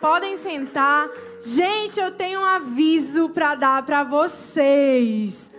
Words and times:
Podem 0.00 0.36
sentar. 0.36 1.08
Gente, 1.40 1.98
eu 1.98 2.12
tenho 2.12 2.40
um 2.40 2.44
aviso 2.44 3.30
para 3.30 3.54
dar 3.54 3.84
para 3.84 4.04
vocês. 4.04 5.50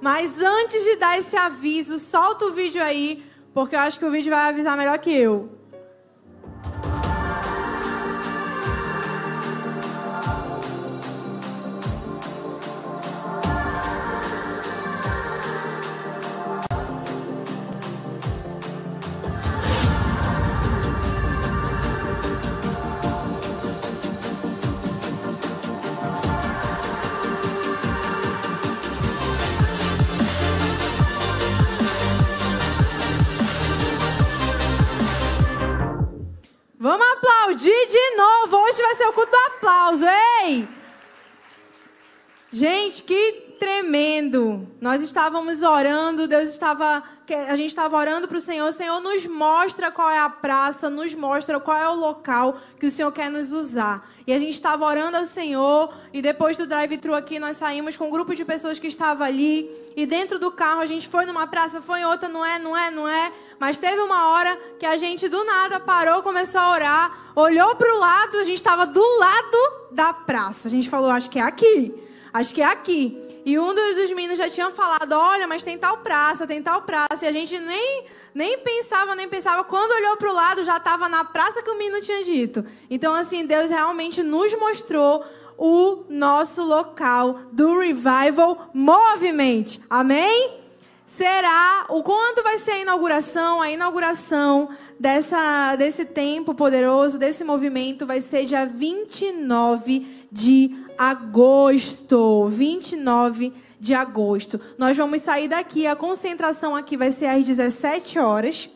Mas 0.00 0.40
antes 0.40 0.84
de 0.84 0.96
dar 0.96 1.18
esse 1.18 1.36
aviso, 1.36 1.98
solta 1.98 2.46
o 2.46 2.52
vídeo 2.52 2.82
aí, 2.82 3.24
porque 3.52 3.74
eu 3.74 3.80
acho 3.80 3.98
que 3.98 4.04
o 4.04 4.10
vídeo 4.10 4.30
vai 4.30 4.48
avisar 4.48 4.76
melhor 4.76 4.98
que 4.98 5.12
eu. 5.12 5.57
Ei! 40.48 40.66
Gente, 42.50 43.02
que 43.02 43.56
tremendo. 43.60 44.66
Nós 44.80 45.02
estávamos 45.02 45.62
orando, 45.62 46.26
Deus 46.26 46.48
estava. 46.48 47.02
A 47.34 47.56
gente 47.56 47.68
estava 47.68 47.96
orando 47.96 48.26
para 48.26 48.38
o 48.38 48.40
Senhor. 48.40 48.72
Senhor 48.72 49.00
nos 49.00 49.26
mostra 49.26 49.90
qual 49.90 50.08
é 50.08 50.18
a 50.18 50.30
praça, 50.30 50.88
nos 50.88 51.14
mostra 51.14 51.60
qual 51.60 51.76
é 51.76 51.88
o 51.88 51.94
local 51.94 52.56
que 52.78 52.86
o 52.86 52.90
Senhor 52.90 53.12
quer 53.12 53.30
nos 53.30 53.52
usar. 53.52 54.08
E 54.26 54.32
a 54.32 54.38
gente 54.38 54.54
estava 54.54 54.86
orando 54.86 55.16
ao 55.16 55.26
Senhor. 55.26 55.92
E 56.12 56.22
depois 56.22 56.56
do 56.56 56.66
drive-thru 56.66 57.14
aqui, 57.14 57.38
nós 57.38 57.58
saímos 57.58 57.96
com 57.96 58.06
um 58.06 58.10
grupo 58.10 58.34
de 58.34 58.44
pessoas 58.44 58.78
que 58.78 58.86
estava 58.86 59.24
ali. 59.24 59.70
E 59.94 60.06
dentro 60.06 60.38
do 60.38 60.50
carro, 60.50 60.80
a 60.80 60.86
gente 60.86 61.06
foi 61.08 61.26
numa 61.26 61.46
praça, 61.46 61.82
foi 61.82 62.00
em 62.00 62.04
outra, 62.06 62.28
não 62.28 62.44
é, 62.44 62.58
não 62.58 62.76
é, 62.76 62.90
não 62.90 63.06
é. 63.06 63.32
Mas 63.58 63.76
teve 63.76 64.00
uma 64.00 64.30
hora 64.30 64.56
que 64.78 64.86
a 64.86 64.96
gente 64.96 65.28
do 65.28 65.44
nada 65.44 65.78
parou, 65.80 66.22
começou 66.22 66.60
a 66.60 66.70
orar, 66.70 67.32
olhou 67.36 67.76
para 67.76 67.94
o 67.94 67.98
lado, 67.98 68.38
a 68.38 68.44
gente 68.44 68.56
estava 68.56 68.86
do 68.86 69.18
lado 69.18 69.58
da 69.90 70.12
praça. 70.14 70.68
A 70.68 70.70
gente 70.70 70.88
falou, 70.88 71.10
acho 71.10 71.28
que 71.28 71.38
é 71.38 71.42
aqui, 71.42 71.94
acho 72.32 72.54
que 72.54 72.62
é 72.62 72.66
aqui. 72.66 73.27
E 73.48 73.58
um 73.58 73.72
dos, 73.72 74.10
meninos 74.10 74.36
já 74.36 74.50
tinha 74.50 74.70
falado, 74.70 75.12
olha, 75.12 75.46
mas 75.46 75.62
tem 75.62 75.78
tal 75.78 75.96
praça, 75.96 76.46
tem 76.46 76.62
tal 76.62 76.82
praça. 76.82 77.24
E 77.24 77.28
a 77.28 77.32
gente 77.32 77.58
nem, 77.58 78.04
nem 78.34 78.58
pensava, 78.58 79.14
nem 79.14 79.26
pensava. 79.26 79.64
Quando 79.64 79.90
olhou 79.92 80.18
para 80.18 80.30
o 80.30 80.34
lado, 80.34 80.64
já 80.64 80.76
estava 80.76 81.08
na 81.08 81.24
praça 81.24 81.62
que 81.62 81.70
o 81.70 81.78
menino 81.78 81.98
tinha 82.02 82.22
dito. 82.22 82.62
Então, 82.90 83.14
assim, 83.14 83.46
Deus 83.46 83.70
realmente 83.70 84.22
nos 84.22 84.52
mostrou 84.52 85.24
o 85.56 86.04
nosso 86.10 86.62
local 86.62 87.40
do 87.50 87.78
Revival 87.78 88.68
Movement. 88.74 89.78
Amém? 89.88 90.58
será 91.06 91.86
o 91.88 92.02
quando 92.02 92.42
vai 92.42 92.58
ser 92.58 92.72
a 92.72 92.78
inauguração? 92.80 93.62
A 93.62 93.70
inauguração 93.70 94.68
dessa, 95.00 95.74
desse 95.74 96.04
tempo 96.04 96.54
poderoso, 96.54 97.18
desse 97.18 97.42
movimento, 97.42 98.06
vai 98.06 98.20
ser 98.20 98.44
dia 98.44 98.66
29 98.66 100.26
de 100.30 100.86
agosto. 100.98 102.46
29 102.48 103.52
de 103.80 103.94
agosto. 103.94 104.60
Nós 104.76 104.96
vamos 104.96 105.22
sair 105.22 105.48
daqui, 105.48 105.86
a 105.86 105.94
concentração 105.94 106.74
aqui 106.74 106.96
vai 106.96 107.12
ser 107.12 107.26
às 107.26 107.44
17 107.46 108.18
horas. 108.18 108.68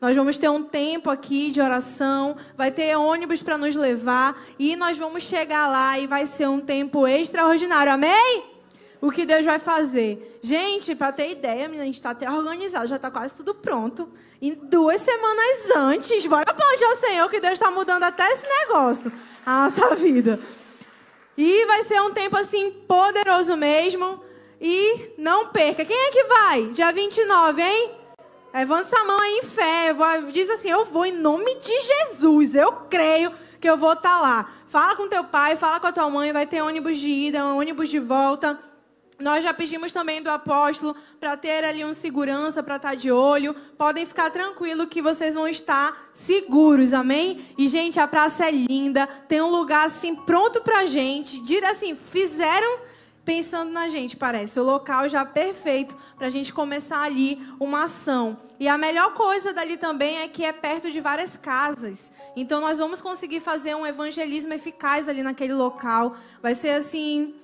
Nós 0.00 0.14
vamos 0.14 0.36
ter 0.36 0.48
um 0.48 0.62
tempo 0.62 1.10
aqui 1.10 1.50
de 1.50 1.60
oração, 1.60 2.36
vai 2.56 2.70
ter 2.70 2.96
ônibus 2.96 3.42
para 3.42 3.58
nos 3.58 3.74
levar 3.74 4.40
e 4.58 4.76
nós 4.76 4.96
vamos 4.96 5.24
chegar 5.24 5.66
lá 5.68 5.98
e 5.98 6.06
vai 6.06 6.26
ser 6.26 6.48
um 6.48 6.60
tempo 6.60 7.06
extraordinário. 7.06 7.92
Amém? 7.92 8.58
o 9.00 9.10
que 9.10 9.24
Deus 9.24 9.44
vai 9.44 9.58
fazer. 9.58 10.40
Gente, 10.42 10.94
para 10.94 11.12
ter 11.12 11.30
ideia, 11.30 11.66
a 11.66 11.84
gente 11.84 11.94
está 11.94 12.10
até 12.10 12.30
organizado, 12.30 12.86
já 12.86 12.96
está 12.96 13.10
quase 13.10 13.34
tudo 13.36 13.54
pronto. 13.54 14.08
E 14.40 14.54
duas 14.54 15.00
semanas 15.02 15.76
antes, 15.76 16.26
bora 16.26 16.50
aplaudir 16.50 16.84
ao 16.84 16.96
Senhor 16.96 17.28
que 17.28 17.40
Deus 17.40 17.54
está 17.54 17.70
mudando 17.70 18.04
até 18.04 18.26
esse 18.28 18.46
negócio, 18.46 19.12
a 19.44 19.64
nossa 19.64 19.94
vida. 19.96 20.38
E 21.38 21.64
vai 21.66 21.84
ser 21.84 22.02
um 22.02 22.10
tempo 22.10 22.36
assim 22.36 22.72
poderoso 22.88 23.56
mesmo. 23.56 24.20
E 24.60 25.12
não 25.16 25.46
perca. 25.46 25.84
Quem 25.84 25.96
é 25.96 26.10
que 26.10 26.24
vai? 26.24 26.66
Dia 26.70 26.92
29, 26.92 27.62
hein? 27.62 27.92
Levanta 28.52 28.88
essa 28.92 29.04
mão 29.04 29.20
aí 29.20 29.38
em 29.38 29.42
fé. 29.42 29.94
Diz 30.32 30.50
assim: 30.50 30.68
Eu 30.68 30.84
vou 30.84 31.06
em 31.06 31.12
nome 31.12 31.54
de 31.60 31.80
Jesus. 31.80 32.56
Eu 32.56 32.72
creio 32.90 33.32
que 33.60 33.70
eu 33.70 33.76
vou 33.76 33.92
estar 33.92 34.16
tá 34.16 34.20
lá. 34.20 34.50
Fala 34.68 34.96
com 34.96 35.06
teu 35.06 35.22
pai, 35.22 35.56
fala 35.56 35.78
com 35.78 35.86
a 35.86 35.92
tua 35.92 36.10
mãe. 36.10 36.32
Vai 36.32 36.44
ter 36.44 36.60
ônibus 36.60 36.98
de 36.98 37.08
ida, 37.08 37.46
ônibus 37.46 37.88
de 37.88 38.00
volta. 38.00 38.58
Nós 39.18 39.42
já 39.42 39.52
pedimos 39.52 39.90
também 39.90 40.22
do 40.22 40.30
apóstolo 40.30 40.94
para 41.18 41.36
ter 41.36 41.64
ali 41.64 41.84
um 41.84 41.92
segurança 41.92 42.62
para 42.62 42.76
estar 42.76 42.90
tá 42.90 42.94
de 42.94 43.10
olho. 43.10 43.52
Podem 43.76 44.06
ficar 44.06 44.30
tranquilo 44.30 44.86
que 44.86 45.02
vocês 45.02 45.34
vão 45.34 45.48
estar 45.48 46.10
seguros, 46.14 46.94
amém? 46.94 47.44
E 47.58 47.66
gente, 47.66 47.98
a 47.98 48.06
praça 48.06 48.46
é 48.46 48.50
linda, 48.52 49.06
tem 49.06 49.42
um 49.42 49.50
lugar 49.50 49.86
assim 49.86 50.14
pronto 50.14 50.62
para 50.62 50.86
gente. 50.86 51.44
Dire 51.44 51.66
assim, 51.66 51.96
fizeram 51.96 52.86
pensando 53.28 53.70
na 53.70 53.88
gente, 53.88 54.16
parece 54.16 54.58
o 54.58 54.64
local 54.64 55.06
já 55.06 55.22
perfeito 55.22 55.94
para 56.16 56.28
a 56.28 56.30
gente 56.30 56.50
começar 56.50 57.02
ali 57.02 57.38
uma 57.60 57.84
ação. 57.84 58.38
E 58.58 58.66
a 58.66 58.78
melhor 58.78 59.12
coisa 59.12 59.52
dali 59.52 59.76
também 59.76 60.20
é 60.20 60.28
que 60.28 60.44
é 60.44 60.50
perto 60.50 60.90
de 60.90 60.98
várias 60.98 61.36
casas. 61.36 62.10
Então 62.34 62.58
nós 62.58 62.78
vamos 62.78 63.02
conseguir 63.02 63.40
fazer 63.40 63.74
um 63.74 63.84
evangelismo 63.84 64.54
eficaz 64.54 65.10
ali 65.10 65.22
naquele 65.22 65.52
local. 65.52 66.16
Vai 66.40 66.54
ser 66.54 66.70
assim 66.70 67.34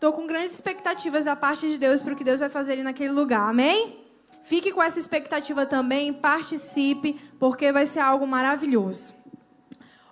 Estou 0.00 0.14
com 0.14 0.26
grandes 0.26 0.54
expectativas 0.54 1.26
da 1.26 1.36
parte 1.36 1.68
de 1.68 1.76
Deus 1.76 2.00
para 2.00 2.14
o 2.14 2.16
que 2.16 2.24
Deus 2.24 2.40
vai 2.40 2.48
fazer 2.48 2.72
ali 2.72 2.82
naquele 2.82 3.12
lugar. 3.12 3.50
Amém? 3.50 3.98
Fique 4.42 4.72
com 4.72 4.82
essa 4.82 4.98
expectativa 4.98 5.66
também, 5.66 6.10
participe, 6.10 7.20
porque 7.38 7.70
vai 7.70 7.86
ser 7.86 8.00
algo 8.00 8.26
maravilhoso. 8.26 9.12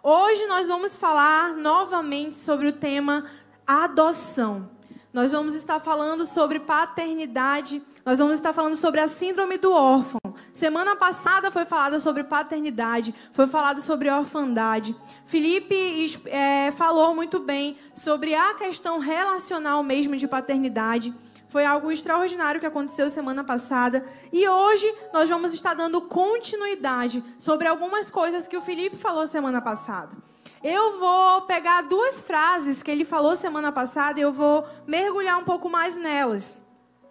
Hoje 0.03 0.45
nós 0.45 0.69
vamos 0.69 0.99
falar 0.99 1.55
novamente 1.55 2.39
sobre 2.39 2.67
o 2.67 2.73
tema 2.73 3.25
adoção. 3.67 4.69
Nós 5.13 5.33
vamos 5.33 5.55
estar 5.55 5.81
falando 5.81 6.27
sobre 6.27 6.61
paternidade, 6.61 7.83
nós 8.05 8.19
vamos 8.19 8.37
estar 8.37 8.53
falando 8.53 8.77
sobre 8.77 9.01
a 9.01 9.09
síndrome 9.09 9.57
do 9.57 9.73
órfão. 9.73 10.21
Semana 10.53 10.97
passada 10.97 11.51
foi 11.51 11.65
falada 11.65 11.99
sobre 11.99 12.25
paternidade, 12.25 13.15
foi 13.33 13.47
falado 13.47 13.81
sobre 13.81 14.11
orfandade. 14.11 14.95
Felipe 15.25 16.07
é, 16.27 16.71
falou 16.73 17.15
muito 17.15 17.39
bem 17.41 17.79
sobre 17.95 18.35
a 18.35 18.53
questão 18.55 18.99
relacional 18.99 19.83
mesmo 19.83 20.15
de 20.15 20.29
paternidade. 20.29 21.15
Foi 21.49 21.65
algo 21.65 21.91
extraordinário 21.91 22.61
que 22.61 22.67
aconteceu 22.67 23.09
semana 23.09 23.43
passada. 23.43 24.05
E 24.31 24.47
hoje 24.47 24.95
nós 25.15 25.31
vamos 25.31 25.55
estar 25.55 25.73
dando 25.73 26.03
continuidade 26.03 27.25
sobre 27.39 27.67
algumas 27.67 28.11
coisas 28.11 28.47
que 28.47 28.59
o 28.59 28.61
Felipe 28.61 28.97
falou 28.97 29.27
semana 29.27 29.63
passada. 29.63 30.11
Eu 30.63 30.99
vou 30.99 31.43
pegar 31.43 31.83
duas 31.83 32.19
frases 32.19 32.83
que 32.83 32.91
ele 32.91 33.05
falou 33.05 33.37
semana 33.37 33.71
passada 33.71 34.19
e 34.19 34.23
eu 34.23 34.33
vou 34.33 34.67
mergulhar 34.87 35.39
um 35.39 35.45
pouco 35.45 35.69
mais 35.69 35.97
nelas. 35.97 36.59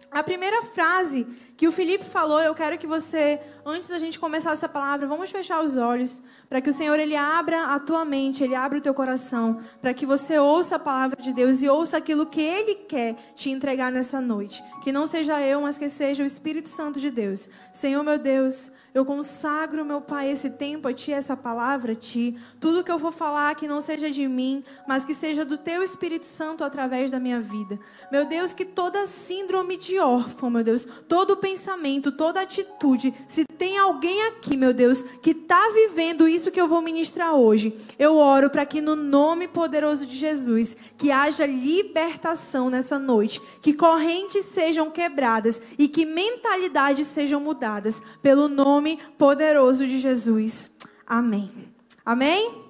A 0.09 0.23
primeira 0.23 0.63
frase 0.63 1.27
que 1.57 1.67
o 1.67 1.71
Felipe 1.71 2.05
falou, 2.05 2.39
eu 2.39 2.53
quero 2.55 2.77
que 2.77 2.87
você, 2.87 3.41
antes 3.65 3.89
da 3.89 3.99
gente 3.99 4.19
começar 4.19 4.51
essa 4.51 4.69
palavra, 4.69 5.07
vamos 5.07 5.29
fechar 5.29 5.63
os 5.63 5.75
olhos, 5.75 6.21
para 6.47 6.61
que 6.61 6.69
o 6.69 6.73
Senhor 6.73 6.97
ele 6.99 7.15
abra 7.15 7.73
a 7.73 7.79
tua 7.79 8.05
mente, 8.05 8.43
ele 8.43 8.55
abra 8.55 8.77
o 8.77 8.81
teu 8.81 8.93
coração, 8.93 9.59
para 9.81 9.93
que 9.93 10.05
você 10.05 10.37
ouça 10.37 10.75
a 10.75 10.79
palavra 10.79 11.21
de 11.21 11.33
Deus 11.33 11.61
e 11.61 11.67
ouça 11.67 11.97
aquilo 11.97 12.25
que 12.25 12.41
ele 12.41 12.75
quer 12.75 13.15
te 13.35 13.49
entregar 13.49 13.91
nessa 13.91 14.21
noite. 14.21 14.63
Que 14.81 14.91
não 14.91 15.07
seja 15.07 15.41
eu, 15.41 15.61
mas 15.61 15.77
que 15.77 15.89
seja 15.89 16.23
o 16.23 16.27
Espírito 16.27 16.69
Santo 16.69 16.99
de 16.99 17.09
Deus. 17.09 17.49
Senhor 17.73 18.03
meu 18.03 18.19
Deus, 18.19 18.71
eu 18.93 19.05
consagro, 19.05 19.85
meu 19.85 20.01
Pai, 20.01 20.29
esse 20.31 20.51
tempo 20.51 20.87
a 20.87 20.93
Ti, 20.93 21.11
essa 21.11 21.37
palavra 21.37 21.91
a 21.91 21.95
Ti. 21.95 22.35
Tudo 22.59 22.83
que 22.83 22.91
eu 22.91 22.97
vou 22.97 23.11
falar 23.11 23.53
que 23.55 23.67
não 23.67 23.79
seja 23.79 24.09
de 24.09 24.27
mim, 24.27 24.63
mas 24.87 25.05
que 25.05 25.13
seja 25.13 25.45
do 25.45 25.57
Teu 25.57 25.83
Espírito 25.83 26.25
Santo 26.25 26.63
através 26.63 27.11
da 27.11 27.19
minha 27.19 27.39
vida. 27.39 27.79
Meu 28.11 28.25
Deus, 28.25 28.53
que 28.53 28.65
toda 28.65 29.05
síndrome 29.05 29.77
de 29.77 29.99
órfão, 29.99 30.49
meu 30.49 30.63
Deus, 30.63 30.87
todo 31.07 31.37
pensamento, 31.37 32.11
toda 32.11 32.41
atitude, 32.41 33.13
se 33.27 33.45
tem 33.45 33.77
alguém 33.77 34.23
aqui, 34.27 34.55
meu 34.55 34.73
Deus, 34.73 35.01
que 35.21 35.31
está 35.31 35.69
vivendo 35.69 36.27
isso 36.27 36.51
que 36.51 36.59
eu 36.59 36.67
vou 36.67 36.81
ministrar 36.81 37.35
hoje, 37.35 37.77
eu 37.99 38.17
oro 38.17 38.49
para 38.49 38.65
que 38.65 38.81
no 38.81 38.95
nome 38.95 39.47
poderoso 39.47 40.05
de 40.05 40.15
Jesus, 40.15 40.75
que 40.97 41.11
haja 41.11 41.45
libertação 41.45 42.69
nessa 42.69 42.97
noite, 42.97 43.41
que 43.61 43.73
correntes 43.73 44.45
sejam 44.45 44.89
quebradas 44.89 45.61
e 45.77 45.87
que 45.87 46.05
mentalidades 46.05 47.07
sejam 47.07 47.39
mudadas 47.39 48.01
pelo 48.21 48.47
nome 48.47 48.76
nome 48.77 48.97
poderoso 49.17 49.87
de 49.87 49.97
Jesus. 49.97 50.77
Amém. 51.05 51.73
Amém? 52.05 52.63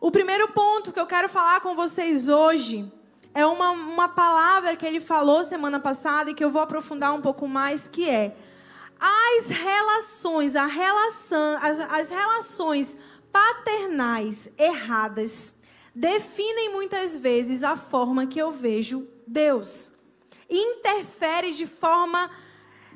O 0.00 0.08
primeiro 0.08 0.46
ponto 0.48 0.92
que 0.92 1.00
eu 1.00 1.06
quero 1.06 1.28
falar 1.28 1.60
com 1.60 1.74
vocês 1.74 2.28
hoje 2.28 2.90
é 3.34 3.44
uma, 3.44 3.72
uma 3.72 4.08
palavra 4.08 4.76
que 4.76 4.86
ele 4.86 5.00
falou 5.00 5.44
semana 5.44 5.80
passada 5.80 6.30
e 6.30 6.34
que 6.34 6.44
eu 6.44 6.50
vou 6.52 6.62
aprofundar 6.62 7.12
um 7.12 7.20
pouco 7.20 7.48
mais, 7.48 7.88
que 7.88 8.08
é 8.08 8.36
as 9.00 9.48
relações, 9.48 10.54
a 10.54 10.66
relação, 10.66 11.58
as, 11.60 11.80
as 11.80 12.10
relações 12.10 12.96
paternais 13.32 14.48
erradas 14.56 15.54
definem 15.92 16.70
muitas 16.70 17.16
vezes 17.16 17.64
a 17.64 17.74
forma 17.74 18.28
que 18.28 18.38
eu 18.38 18.52
vejo 18.52 19.08
Deus. 19.26 19.90
Interfere 20.48 21.50
de 21.50 21.66
forma 21.66 22.30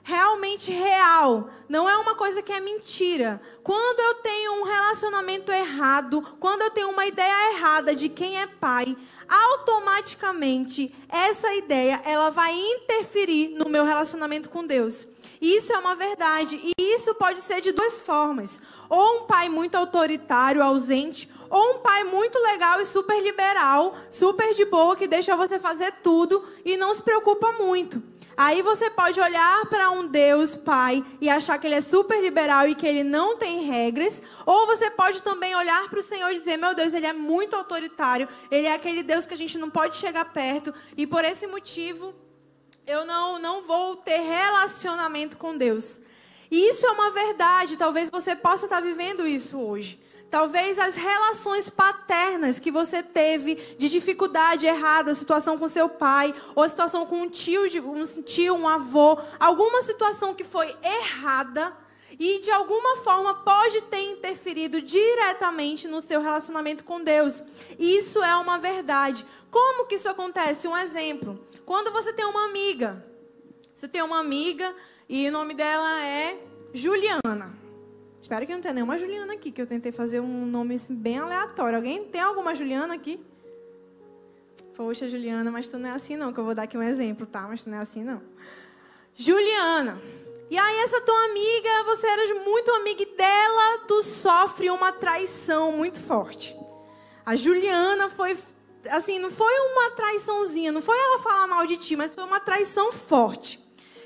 realmente 0.02 0.72
real, 0.72 1.49
não 1.69 1.88
é 1.88 1.96
uma 1.96 2.14
coisa 2.14 2.43
que 2.43 2.52
é 2.52 2.60
mentira. 2.60 3.40
Quando 3.62 4.00
eu 4.00 4.14
tenho 4.16 4.60
um 4.60 4.64
relacionamento 4.64 5.52
errado, 5.52 6.22
quando 6.40 6.62
eu 6.62 6.70
tenho 6.70 6.90
uma 6.90 7.06
ideia 7.06 7.54
errada 7.54 7.94
de 7.94 8.08
quem 8.08 8.40
é 8.40 8.46
pai, 8.46 8.96
automaticamente 9.28 10.94
essa 11.08 11.52
ideia 11.54 12.00
ela 12.04 12.31
vai 12.31 12.52
interferir 12.52 13.50
no 13.50 13.69
meu 13.69 13.84
relacionamento 13.84 14.50
com 14.50 14.66
Deus. 14.66 15.06
Isso 15.40 15.72
é 15.72 15.78
uma 15.78 15.96
verdade 15.96 16.56
e 16.62 16.72
isso 16.78 17.14
pode 17.14 17.40
ser 17.40 17.60
de 17.60 17.72
duas 17.72 17.98
formas: 17.98 18.60
ou 18.88 19.19
um 19.19 19.26
pai 19.26 19.48
muito 19.48 19.75
autoritário, 19.76 20.62
ausente, 20.62 21.28
ou 21.50 21.76
um 21.76 21.78
pai 21.78 22.05
muito 22.05 22.38
legal 22.38 22.81
e 22.81 22.84
super 22.84 23.20
liberal, 23.20 23.94
super 24.10 24.55
de 24.55 24.64
boa 24.64 24.96
que 24.96 25.08
deixa 25.08 25.34
você 25.34 25.58
fazer 25.58 25.93
tudo 26.02 26.44
e 26.64 26.76
não 26.76 26.94
se 26.94 27.02
preocupa 27.02 27.52
muito. 27.52 28.12
Aí 28.37 28.62
você 28.62 28.90
pode 28.90 29.20
olhar 29.20 29.67
para 29.67 29.90
um 29.90 30.06
Deus 30.06 30.56
Pai 30.56 31.05
e 31.20 31.29
achar 31.29 31.58
que 31.58 31.67
ele 31.67 31.75
é 31.75 31.81
super 31.81 32.20
liberal 32.20 32.67
e 32.67 32.75
que 32.75 32.87
ele 32.87 33.05
não 33.05 33.37
tem 33.37 33.64
regras, 33.64 34.23
ou 34.46 34.67
você 34.67 34.90
pode 34.90 35.23
também 35.23 35.55
olhar 35.55 35.88
para 35.88 35.99
o 35.99 36.02
Senhor 36.02 36.31
e 36.31 36.38
dizer: 36.38 36.56
"Meu 36.56 36.75
Deus, 36.75 36.94
ele 36.94 37.06
é 37.06 37.12
muito 37.12 37.55
autoritário, 37.55 38.29
ele 38.50 38.67
é 38.67 38.75
aquele 38.75 39.02
Deus 39.02 39.26
que 39.26 39.34
a 39.34 39.37
gente 39.37 39.58
não 39.58 39.70
pode 39.70 39.96
chegar 39.96 40.25
perto 40.26 40.75
e 40.96 41.06
por 41.06 41.25
esse 41.25 41.46
motivo 41.46 42.14
eu 42.87 43.05
não 43.05 43.38
não 43.38 43.62
vou 43.62 43.96
ter 43.96 44.19
relacionamento 44.19 45.37
com 45.37 45.56
Deus". 45.56 46.00
E 46.50 46.69
isso 46.69 46.87
é 46.87 46.90
uma 46.90 47.11
verdade, 47.11 47.79
talvez 47.79 48.11
você 48.11 48.37
possa 48.37 48.67
estar 48.67 48.81
vivendo 48.81 49.26
isso 49.26 49.58
hoje. 49.58 50.01
Talvez 50.32 50.79
as 50.79 50.94
relações 50.94 51.69
paternas 51.69 52.58
que 52.58 52.70
você 52.70 53.02
teve 53.02 53.55
de 53.76 53.87
dificuldade 53.90 54.67
errada, 54.67 55.14
situação 55.14 55.58
com 55.58 55.69
seu 55.69 55.90
pai, 55.90 56.34
ou 56.55 56.67
situação 56.67 57.05
com 57.05 57.20
um 57.20 57.29
tio, 57.29 57.64
um 57.84 58.23
tio, 58.23 58.55
um 58.55 58.67
avô, 58.67 59.19
alguma 59.38 59.82
situação 59.82 60.34
que 60.34 60.43
foi 60.43 60.75
errada 60.82 61.76
e 62.19 62.40
de 62.40 62.50
alguma 62.50 62.96
forma 63.05 63.34
pode 63.43 63.82
ter 63.82 64.11
interferido 64.11 64.81
diretamente 64.81 65.87
no 65.87 66.00
seu 66.00 66.23
relacionamento 66.23 66.82
com 66.82 67.05
Deus. 67.05 67.44
Isso 67.79 68.23
é 68.23 68.34
uma 68.37 68.58
verdade. 68.58 69.26
Como 69.50 69.84
que 69.84 69.96
isso 69.96 70.08
acontece? 70.08 70.67
Um 70.67 70.79
exemplo. 70.79 71.38
Quando 71.67 71.93
você 71.93 72.11
tem 72.11 72.25
uma 72.25 72.46
amiga, 72.46 73.05
você 73.75 73.87
tem 73.87 74.00
uma 74.00 74.20
amiga 74.20 74.75
e 75.06 75.29
o 75.29 75.32
nome 75.32 75.52
dela 75.52 76.00
é 76.00 76.38
Juliana. 76.73 77.62
Espero 78.32 78.46
que 78.46 78.55
não 78.55 78.62
tenha 78.62 78.73
nenhuma 78.73 78.96
Juliana 78.96 79.34
aqui, 79.34 79.52
que 79.52 79.61
eu 79.61 79.67
tentei 79.67 79.93
fazer 79.93 80.19
um 80.19 80.46
nome 80.46 80.76
assim, 80.76 80.94
bem 80.94 81.19
aleatório. 81.19 81.76
Alguém 81.76 82.02
tem 82.06 82.23
alguma 82.23 82.55
Juliana 82.55 82.94
aqui? 82.94 83.20
Poxa, 84.75 85.06
Juliana, 85.06 85.50
mas 85.50 85.69
tu 85.69 85.76
não 85.76 85.90
é 85.90 85.93
assim 85.93 86.17
não, 86.17 86.32
que 86.32 86.40
eu 86.40 86.44
vou 86.46 86.55
dar 86.55 86.62
aqui 86.62 86.79
um 86.79 86.82
exemplo, 86.82 87.26
tá? 87.26 87.43
Mas 87.43 87.62
tu 87.62 87.69
não 87.69 87.76
é 87.76 87.82
assim 87.82 88.02
não. 88.02 88.23
Juliana. 89.14 90.00
E 90.50 90.56
aí 90.56 90.76
essa 90.79 90.99
tua 91.02 91.25
amiga, 91.26 91.84
você 91.84 92.06
era 92.06 92.34
muito 92.43 92.70
amiga 92.70 93.05
dela, 93.05 93.79
tu 93.87 94.02
sofre 94.02 94.70
uma 94.70 94.93
traição 94.93 95.73
muito 95.73 96.00
forte. 96.00 96.56
A 97.26 97.37
Juliana 97.37 98.08
foi 98.08 98.34
assim, 98.88 99.19
não 99.19 99.31
foi 99.31 99.52
uma 99.73 99.90
traiçãozinha, 99.90 100.73
não 100.73 100.81
foi 100.81 100.96
ela 100.99 101.19
falar 101.19 101.46
mal 101.49 101.67
de 101.67 101.76
ti, 101.76 101.96
mas 101.96 102.14
foi 102.14 102.25
uma 102.25 102.40
traição 102.40 102.94
forte. 102.94 103.62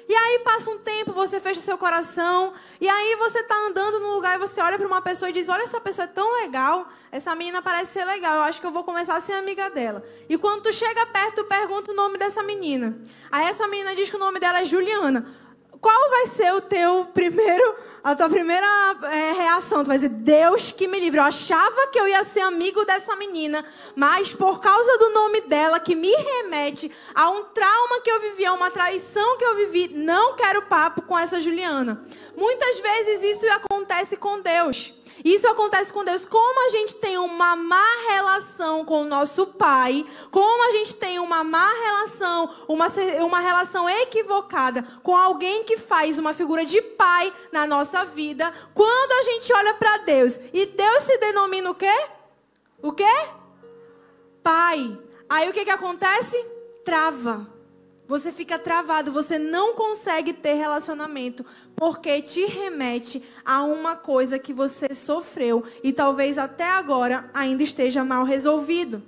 E 0.08 0.14
aí 0.14 0.38
passa 0.40 0.70
um 0.70 0.78
tempo, 0.78 1.12
você 1.12 1.40
fecha 1.40 1.60
seu 1.60 1.76
coração, 1.76 2.54
e 2.80 2.88
aí 2.88 3.16
você 3.16 3.40
está 3.40 3.56
andando 3.66 3.98
no 3.98 4.14
lugar 4.14 4.36
e 4.36 4.38
você 4.38 4.60
olha 4.60 4.78
para 4.78 4.86
uma 4.86 5.02
pessoa 5.02 5.28
e 5.28 5.32
diz: 5.32 5.48
Olha, 5.48 5.62
essa 5.62 5.80
pessoa 5.80 6.04
é 6.04 6.08
tão 6.08 6.42
legal, 6.42 6.88
essa 7.10 7.34
menina 7.34 7.60
parece 7.60 7.92
ser 7.92 8.04
legal, 8.04 8.36
eu 8.36 8.42
acho 8.42 8.60
que 8.60 8.66
eu 8.66 8.70
vou 8.70 8.84
começar 8.84 9.16
a 9.16 9.20
ser 9.20 9.32
amiga 9.32 9.68
dela. 9.68 10.04
E 10.28 10.38
quando 10.38 10.62
tu 10.62 10.72
chega 10.72 11.04
perto, 11.06 11.42
tu 11.42 11.44
pergunta 11.44 11.90
o 11.90 11.94
nome 11.94 12.18
dessa 12.18 12.42
menina. 12.44 12.96
Aí 13.32 13.46
essa 13.46 13.66
menina 13.66 13.96
diz 13.96 14.08
que 14.08 14.16
o 14.16 14.20
nome 14.20 14.38
dela 14.38 14.60
é 14.60 14.64
Juliana. 14.64 15.26
Qual 15.80 16.10
vai 16.10 16.26
ser 16.28 16.54
o 16.54 16.60
teu 16.60 17.06
primeiro 17.06 17.74
a 18.06 18.14
tua 18.14 18.28
primeira 18.28 18.68
é, 19.10 19.32
reação, 19.32 19.82
tu 19.82 19.88
vai 19.88 19.98
dizer, 19.98 20.10
Deus 20.10 20.70
que 20.70 20.86
me 20.86 21.00
livre. 21.00 21.18
Eu 21.18 21.24
achava 21.24 21.88
que 21.88 21.98
eu 21.98 22.06
ia 22.06 22.22
ser 22.22 22.38
amigo 22.38 22.84
dessa 22.84 23.16
menina, 23.16 23.64
mas 23.96 24.32
por 24.32 24.60
causa 24.60 24.96
do 24.96 25.10
nome 25.10 25.40
dela, 25.40 25.80
que 25.80 25.96
me 25.96 26.14
remete 26.14 26.88
a 27.12 27.28
um 27.30 27.42
trauma 27.46 28.00
que 28.04 28.08
eu 28.08 28.20
vivi, 28.20 28.46
a 28.46 28.52
uma 28.52 28.70
traição 28.70 29.36
que 29.36 29.44
eu 29.44 29.56
vivi, 29.56 29.88
não 29.92 30.36
quero 30.36 30.62
papo 30.62 31.02
com 31.02 31.18
essa 31.18 31.40
Juliana. 31.40 32.00
Muitas 32.36 32.78
vezes 32.78 33.24
isso 33.24 33.46
acontece 33.50 34.16
com 34.16 34.40
Deus. 34.40 34.94
Isso 35.24 35.48
acontece 35.48 35.92
com 35.92 36.04
Deus. 36.04 36.24
Como 36.26 36.66
a 36.66 36.70
gente 36.70 36.96
tem 36.96 37.18
uma 37.18 37.56
má 37.56 37.84
relação 38.08 38.84
com 38.84 39.02
o 39.02 39.04
nosso 39.04 39.46
Pai, 39.46 40.04
como 40.30 40.68
a 40.68 40.72
gente 40.72 40.96
tem 40.96 41.18
uma 41.18 41.42
má 41.42 41.68
relação, 41.84 42.50
uma, 42.68 42.86
uma 43.24 43.40
relação 43.40 43.88
equivocada 43.88 44.82
com 45.02 45.16
alguém 45.16 45.64
que 45.64 45.76
faz 45.76 46.18
uma 46.18 46.34
figura 46.34 46.64
de 46.64 46.80
pai 46.80 47.32
na 47.52 47.66
nossa 47.66 48.04
vida, 48.04 48.52
quando 48.74 49.12
a 49.12 49.22
gente 49.22 49.52
olha 49.52 49.74
para 49.74 49.98
Deus 49.98 50.38
e 50.52 50.66
Deus 50.66 51.02
se 51.04 51.16
denomina 51.18 51.70
o 51.70 51.74
quê? 51.74 52.08
O 52.82 52.92
quê? 52.92 53.28
Pai. 54.42 54.98
Aí 55.28 55.48
o 55.48 55.52
que, 55.52 55.64
que 55.64 55.70
acontece? 55.70 56.36
Trava. 56.84 57.55
Você 58.08 58.30
fica 58.30 58.58
travado, 58.58 59.10
você 59.10 59.36
não 59.36 59.74
consegue 59.74 60.32
ter 60.32 60.54
relacionamento, 60.54 61.44
porque 61.74 62.22
te 62.22 62.44
remete 62.46 63.22
a 63.44 63.64
uma 63.64 63.96
coisa 63.96 64.38
que 64.38 64.52
você 64.52 64.94
sofreu 64.94 65.64
e 65.82 65.92
talvez 65.92 66.38
até 66.38 66.70
agora 66.70 67.28
ainda 67.34 67.64
esteja 67.64 68.04
mal 68.04 68.24
resolvido. 68.24 69.02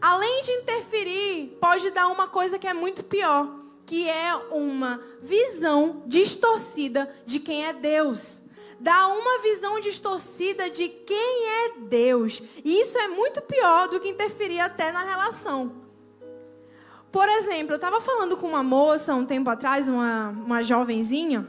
Além 0.00 0.42
de 0.42 0.52
interferir, 0.52 1.58
pode 1.60 1.90
dar 1.90 2.08
uma 2.08 2.26
coisa 2.26 2.58
que 2.58 2.66
é 2.66 2.74
muito 2.74 3.04
pior, 3.04 3.46
que 3.86 4.08
é 4.08 4.34
uma 4.50 5.00
visão 5.22 6.02
distorcida 6.06 7.08
de 7.24 7.38
quem 7.38 7.66
é 7.66 7.72
Deus. 7.72 8.42
Dá 8.80 9.08
uma 9.08 9.42
visão 9.42 9.78
distorcida 9.78 10.70
de 10.70 10.88
quem 10.88 11.48
é 11.48 11.72
Deus. 11.80 12.42
E 12.64 12.80
isso 12.80 12.98
é 12.98 13.08
muito 13.08 13.42
pior 13.42 13.88
do 13.88 14.00
que 14.00 14.08
interferir 14.08 14.58
até 14.58 14.90
na 14.90 15.02
relação. 15.02 15.79
Por 17.12 17.28
exemplo, 17.28 17.72
eu 17.72 17.76
estava 17.76 18.00
falando 18.00 18.36
com 18.36 18.46
uma 18.46 18.62
moça 18.62 19.14
um 19.14 19.26
tempo 19.26 19.50
atrás, 19.50 19.88
uma, 19.88 20.28
uma 20.28 20.62
jovenzinha, 20.62 21.46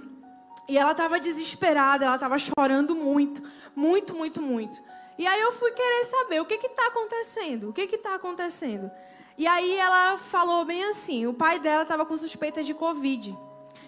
e 0.68 0.78
ela 0.78 0.92
estava 0.92 1.19
desesperada, 1.19 2.06
ela 2.06 2.16
estava 2.16 2.38
chorando 2.40 2.96
muito, 2.96 3.44
muito, 3.75 4.16
muito, 4.16 4.42
muito. 4.42 4.81
E 5.18 5.28
aí 5.28 5.40
eu 5.40 5.52
fui 5.52 5.72
querer 5.72 6.06
saber 6.06 6.42
o 6.42 6.46
que 6.46 6.56
está 6.56 6.88
acontecendo, 6.88 7.69
o 7.69 7.74
que 7.74 7.81
está 7.81 8.16
acontecendo. 8.16 8.90
E 9.38 9.45
aí 9.45 9.76
ela 9.76 10.18
falou 10.18 10.66
bem 10.66 10.83
assim, 10.85 11.28
o 11.28 11.33
pai 11.33 11.59
dela 11.59 11.83
estava 11.83 12.06
com 12.06 12.18
suspeita 12.18 12.64
de 12.64 12.74
Covid. 12.74 13.38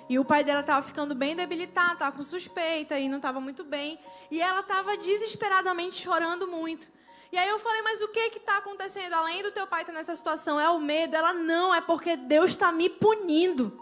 E 0.10 0.20
o 0.20 0.26
pai 0.26 0.44
dela 0.44 0.62
estava 0.62 0.86
ficando 0.86 1.16
bem 1.16 1.36
debilitado, 1.36 1.94
estava 1.94 2.16
com 2.16 2.24
suspeita 2.24 3.00
e 3.00 3.10
não 3.10 3.18
estava 3.18 3.40
muito 3.40 3.64
bem. 3.64 3.98
E 4.30 4.42
ela 4.42 4.60
estava 4.60 4.98
desesperadamente 4.98 5.96
chorando 5.96 6.48
muito. 6.48 6.88
E 7.34 7.38
aí 7.38 7.50
eu 7.50 7.58
falei, 7.58 7.82
mas 7.82 8.00
o 8.00 8.10
que 8.10 8.20
está 8.20 8.58
acontecendo? 8.58 9.12
Além 9.14 9.42
do 9.42 9.50
teu 9.50 9.66
pai 9.66 9.82
estar 9.82 9.92
tá 9.92 9.98
nessa 9.98 10.14
situação, 10.14 10.60
é 10.60 10.70
o 10.70 10.80
medo? 10.80 11.16
Ela, 11.16 11.34
não, 11.34 11.74
é 11.74 11.82
porque 11.82 12.16
Deus 12.16 12.52
está 12.52 12.72
me 12.72 12.88
punindo. 12.88 13.76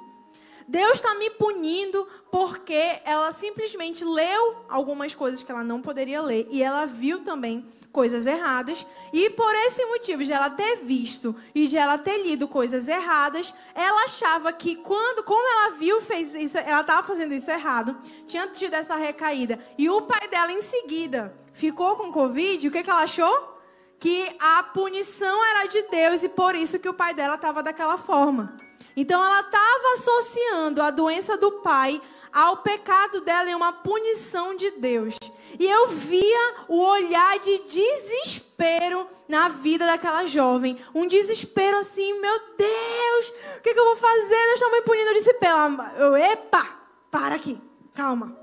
Deus 0.70 0.94
está 0.94 1.14
me 1.16 1.30
punindo 1.32 2.08
porque 2.32 3.02
ela 3.04 3.34
simplesmente 3.34 4.06
leu 4.06 4.56
algumas 4.70 5.14
coisas 5.14 5.44
que 5.44 5.52
ela 5.52 5.66
não 5.66 5.82
poderia 5.82 6.22
ler 6.22 6.48
e 6.50 6.64
ela 6.64 6.86
viu 6.86 7.26
também 7.26 7.68
coisas 7.92 8.26
erradas 8.26 8.86
e 9.12 9.30
por 9.32 9.54
esse 9.54 9.86
motivo 9.86 10.24
de 10.24 10.32
ela 10.32 10.50
ter 10.50 10.78
visto 10.78 11.36
e 11.54 11.68
de 11.68 11.78
ela 11.78 11.98
ter 11.98 12.18
lido 12.24 12.48
coisas 12.48 12.88
erradas, 12.88 13.54
ela 13.76 14.04
achava 14.04 14.52
que 14.54 14.76
quando, 14.78 15.24
como 15.24 15.48
ela 15.48 15.78
viu, 15.78 16.02
fez 16.02 16.34
isso, 16.34 16.58
ela 16.58 16.82
estava 16.82 17.04
fazendo 17.04 17.34
isso 17.34 17.52
errado, 17.52 17.98
tinha 18.26 18.48
tido 18.48 18.74
essa 18.74 18.96
recaída 18.96 19.60
e 19.78 19.90
o 19.90 20.02
pai 20.04 20.28
dela 20.30 20.52
em 20.52 20.62
seguida 20.62 21.36
ficou 21.52 21.96
com 21.96 22.12
Covid, 22.12 22.68
o 22.68 22.72
que, 22.72 22.84
que 22.84 22.90
ela 22.90 23.04
achou? 23.04 23.60
Que 24.00 24.36
a 24.40 24.64
punição 24.64 25.46
era 25.52 25.68
de 25.68 25.82
Deus 25.84 26.24
e 26.24 26.30
por 26.30 26.56
isso 26.56 26.80
que 26.80 26.90
o 26.90 26.94
pai 26.94 27.14
dela 27.14 27.36
estava 27.36 27.62
daquela 27.62 27.98
forma. 27.98 28.58
Então 28.96 29.24
ela 29.24 29.42
estava 29.42 29.94
associando 29.94 30.82
a 30.82 30.90
doença 30.90 31.38
do 31.38 31.52
pai 31.60 32.02
ao 32.32 32.58
pecado 32.58 33.22
dela 33.22 33.50
em 33.50 33.56
uma 33.56 33.74
punição 33.74 34.56
de 34.56 34.72
Deus. 34.72 35.16
E 35.60 35.66
eu 35.66 35.88
via 35.88 36.54
o 36.68 36.80
olhar 36.80 37.40
de 37.40 37.60
desespero 37.60 39.08
na 39.28 39.50
vida 39.50 39.86
daquela 39.86 40.26
jovem. 40.26 40.78
Um 40.96 41.08
desespero 41.08 41.78
assim, 41.78 42.20
meu 42.20 42.40
Deus, 42.58 43.34
o 43.58 43.62
que, 43.62 43.74
que 43.74 43.80
eu 43.80 43.86
vou 43.86 43.96
fazer? 43.96 44.30
Deus 44.30 44.54
está 44.54 44.70
me 44.72 44.82
punindo. 44.82 45.10
Eu 45.10 45.14
disse, 45.14 45.34
pela... 45.36 45.94
eu, 45.98 46.16
epa, 46.16 46.64
para 47.10 47.36
aqui, 47.36 47.60
calma. 47.94 48.38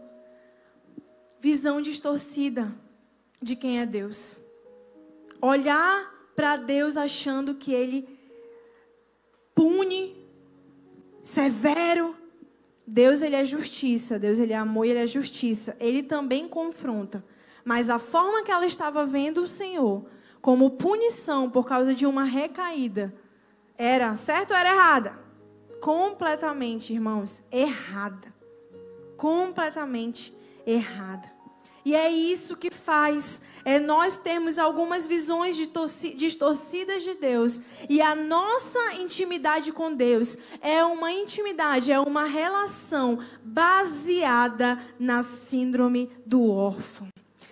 Visão 1.40 1.80
distorcida 1.80 2.74
de 3.40 3.56
quem 3.56 3.80
é 3.80 3.86
Deus. 3.86 4.40
Olhar 5.40 6.12
para 6.34 6.56
Deus 6.56 6.96
achando 6.96 7.54
que 7.54 7.72
Ele 7.72 8.08
pune, 9.54 10.16
severo. 11.22 12.17
Deus 12.90 13.20
ele 13.20 13.36
é 13.36 13.44
justiça, 13.44 14.18
Deus 14.18 14.38
ele 14.38 14.54
é 14.54 14.56
amor 14.56 14.86
e 14.86 14.90
ele 14.90 15.00
é 15.00 15.06
justiça. 15.06 15.76
Ele 15.78 16.02
também 16.02 16.48
confronta. 16.48 17.22
Mas 17.62 17.90
a 17.90 17.98
forma 17.98 18.42
que 18.42 18.50
ela 18.50 18.64
estava 18.64 19.04
vendo 19.04 19.42
o 19.42 19.48
Senhor 19.48 20.06
como 20.40 20.70
punição 20.70 21.50
por 21.50 21.66
causa 21.66 21.92
de 21.92 22.06
uma 22.06 22.24
recaída 22.24 23.14
era 23.76 24.16
certo 24.16 24.52
ou 24.52 24.56
era 24.56 24.70
errada? 24.70 25.18
Completamente, 25.82 26.94
irmãos, 26.94 27.42
errada. 27.52 28.34
Completamente 29.18 30.34
errada. 30.66 31.30
E 31.84 31.94
é 31.94 32.10
isso 32.10 32.56
que 32.56 32.70
faz 32.70 33.40
é 33.64 33.78
nós 33.78 34.16
termos 34.16 34.58
algumas 34.58 35.06
visões 35.06 35.56
distorcidas 36.16 37.02
de 37.02 37.14
Deus. 37.14 37.60
E 37.88 38.00
a 38.00 38.14
nossa 38.14 38.94
intimidade 38.94 39.72
com 39.72 39.92
Deus 39.92 40.36
é 40.62 40.82
uma 40.84 41.12
intimidade, 41.12 41.92
é 41.92 42.00
uma 42.00 42.24
relação 42.24 43.18
baseada 43.42 44.78
na 44.98 45.22
síndrome 45.22 46.10
do 46.24 46.50
órfão. 46.50 47.08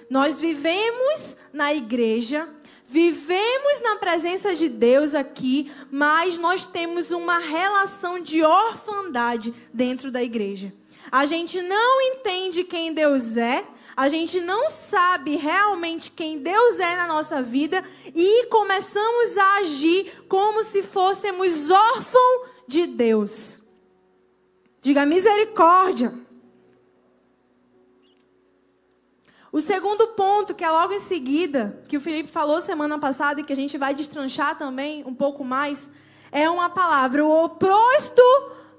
Nós 0.09 0.41
vivemos 0.41 1.37
na 1.53 1.75
igreja, 1.75 2.49
vivemos 2.89 3.81
na 3.83 3.97
presença 3.97 4.55
de 4.55 4.69
Deus 4.69 5.15
aqui, 5.15 5.71
mas 5.91 6.39
nós 6.39 6.65
temos 6.65 7.11
uma 7.11 7.39
relação 7.39 8.21
de 8.21 8.43
orfandade 8.43 9.53
dentro 9.73 10.11
da 10.11 10.23
igreja. 10.23 10.73
A 11.11 11.27
gente 11.27 11.61
não 11.63 12.01
entende 12.01 12.65
quem 12.65 12.93
Deus 12.93 13.37
é, 13.37 13.65
a 13.97 14.11
gente 14.11 14.41
não 14.43 14.69
sabe 14.69 15.37
realmente 15.37 16.11
quem 16.11 16.39
Deus 16.39 16.79
é 16.79 16.97
na 16.97 17.07
nossa 17.07 17.43
vida 17.43 17.83
e 18.15 18.45
começamos 18.47 19.39
a 19.39 19.57
agir 19.61 20.25
como 20.29 20.63
se 20.63 20.83
fôssemos 20.83 21.71
órfãos 21.71 22.51
de 22.69 22.87
Deus. 22.87 23.59
Diga 24.83 25.07
misericórdia. 25.07 26.13
O 29.51 29.63
segundo 29.63 30.09
ponto, 30.09 30.55
que 30.55 30.63
é 30.63 30.71
logo 30.71 30.93
em 30.93 30.99
seguida, 30.99 31.83
que 31.89 31.97
o 31.97 32.01
Felipe 32.01 32.31
falou 32.31 32.61
semana 32.61 32.99
passada 32.99 33.41
e 33.41 33.45
que 33.45 33.53
a 33.55 33.57
gente 33.57 33.79
vai 33.79 33.95
destranchar 33.95 34.59
também 34.59 35.03
um 35.07 35.15
pouco 35.15 35.43
mais, 35.43 35.91
é 36.31 36.51
uma 36.51 36.69
palavra. 36.69 37.25
O 37.25 37.45
oposto 37.45 38.23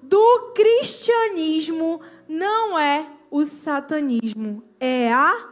do 0.04 0.54
cristianismo 0.54 2.00
não 2.30 2.78
é 2.78 3.17
o 3.30 3.44
satanismo, 3.44 4.64
é 4.80 5.12
a 5.12 5.50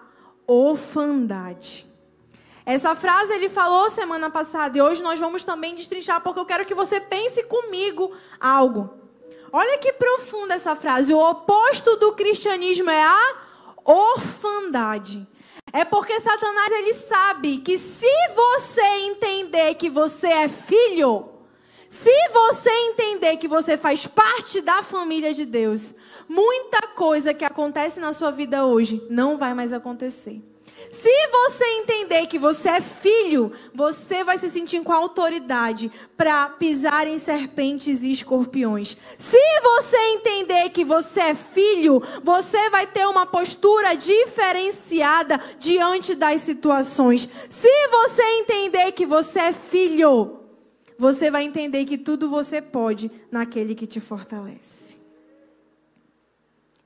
orfandade. 0.48 1.86
Essa 2.66 2.96
frase 2.96 3.34
ele 3.34 3.48
falou 3.48 3.92
semana 3.92 4.30
passada 4.30 4.78
e 4.78 4.82
hoje 4.82 5.04
nós 5.04 5.20
vamos 5.20 5.44
também 5.44 5.76
destrinchar 5.76 6.22
porque 6.22 6.40
eu 6.40 6.46
quero 6.46 6.66
que 6.66 6.74
você 6.74 7.00
pense 7.00 7.44
comigo 7.44 8.12
algo. 8.40 8.90
Olha 9.52 9.78
que 9.78 9.94
profunda 9.94 10.56
essa 10.56 10.76
frase. 10.76 11.14
O 11.14 11.20
oposto 11.20 11.96
do 11.98 12.14
cristianismo 12.14 12.90
é 12.90 13.04
a 13.04 13.36
orfandade. 13.86 15.26
É 15.72 15.86
porque 15.86 16.20
Satanás 16.20 16.72
ele 16.72 16.94
sabe 16.94 17.58
que 17.58 17.78
se 17.78 18.10
você 18.36 18.82
entender 18.82 19.76
que 19.76 19.90
você 19.90 20.28
é 20.28 20.48
filho, 20.48 21.35
se 21.96 22.12
você 22.34 22.70
entender 22.70 23.38
que 23.38 23.48
você 23.48 23.78
faz 23.78 24.06
parte 24.06 24.60
da 24.60 24.84
família 24.84 25.34
de 25.34 25.46
Deus, 25.46 25.94
muita 26.28 26.82
coisa 26.82 27.34
que 27.34 27.46
acontece 27.46 28.02
na 28.02 28.12
sua 28.12 28.32
vida 28.32 28.66
hoje 28.66 29.02
não 29.10 29.38
vai 29.38 29.54
mais 29.54 29.72
acontecer. 29.72 30.42
Se 30.92 31.10
você 31.32 31.64
entender 31.78 32.28
que 32.28 32.38
você 32.38 32.68
é 32.68 32.82
filho, 32.82 33.50
você 33.74 34.26
vai 34.26 34.38
se 34.38 34.50
sentir 34.50 34.84
com 34.84 34.92
autoridade 34.92 35.90
para 36.18 36.50
pisar 36.50 37.08
em 37.08 37.18
serpentes 37.18 38.04
e 38.04 38.12
escorpiões. 38.12 38.98
Se 39.18 39.40
você 39.62 39.98
entender 40.16 40.72
que 40.72 40.84
você 40.84 41.22
é 41.22 41.34
filho, 41.34 42.04
você 42.22 42.70
vai 42.72 42.86
ter 42.86 43.08
uma 43.08 43.26
postura 43.26 43.96
diferenciada 43.96 45.40
diante 45.58 46.14
das 46.14 46.42
situações. 46.42 47.26
Se 47.50 47.88
você 47.88 48.24
entender 48.40 48.92
que 48.92 49.06
você 49.06 49.40
é 49.40 49.54
filho, 49.54 50.35
você 50.98 51.30
vai 51.30 51.44
entender 51.44 51.86
que 51.86 51.98
tudo 51.98 52.30
você 52.30 52.62
pode 52.62 53.12
naquele 53.32 53.76
que 53.76 53.88
te 53.88 54.00
fortalece. 54.00 54.98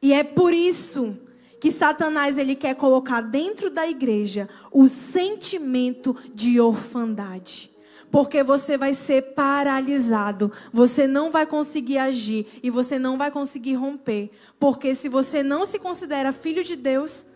E 0.01 0.13
é 0.13 0.23
por 0.23 0.53
isso 0.53 1.17
que 1.59 1.71
Satanás 1.71 2.37
ele 2.37 2.55
quer 2.55 2.75
colocar 2.75 3.21
dentro 3.21 3.69
da 3.69 3.87
igreja 3.87 4.47
o 4.71 4.87
sentimento 4.87 6.15
de 6.33 6.59
orfandade. 6.59 7.69
Porque 8.11 8.41
você 8.41 8.75
vai 8.75 8.95
ser 8.95 9.33
paralisado, 9.33 10.51
você 10.73 11.05
não 11.05 11.29
vai 11.29 11.45
conseguir 11.45 11.99
agir 11.99 12.47
e 12.63 12.69
você 12.69 12.97
não 12.97 13.17
vai 13.17 13.29
conseguir 13.29 13.75
romper. 13.75 14.31
Porque 14.59 14.95
se 14.95 15.07
você 15.07 15.43
não 15.43 15.65
se 15.65 15.77
considera 15.77 16.33
filho 16.33 16.63
de 16.63 16.75
Deus, 16.75 17.27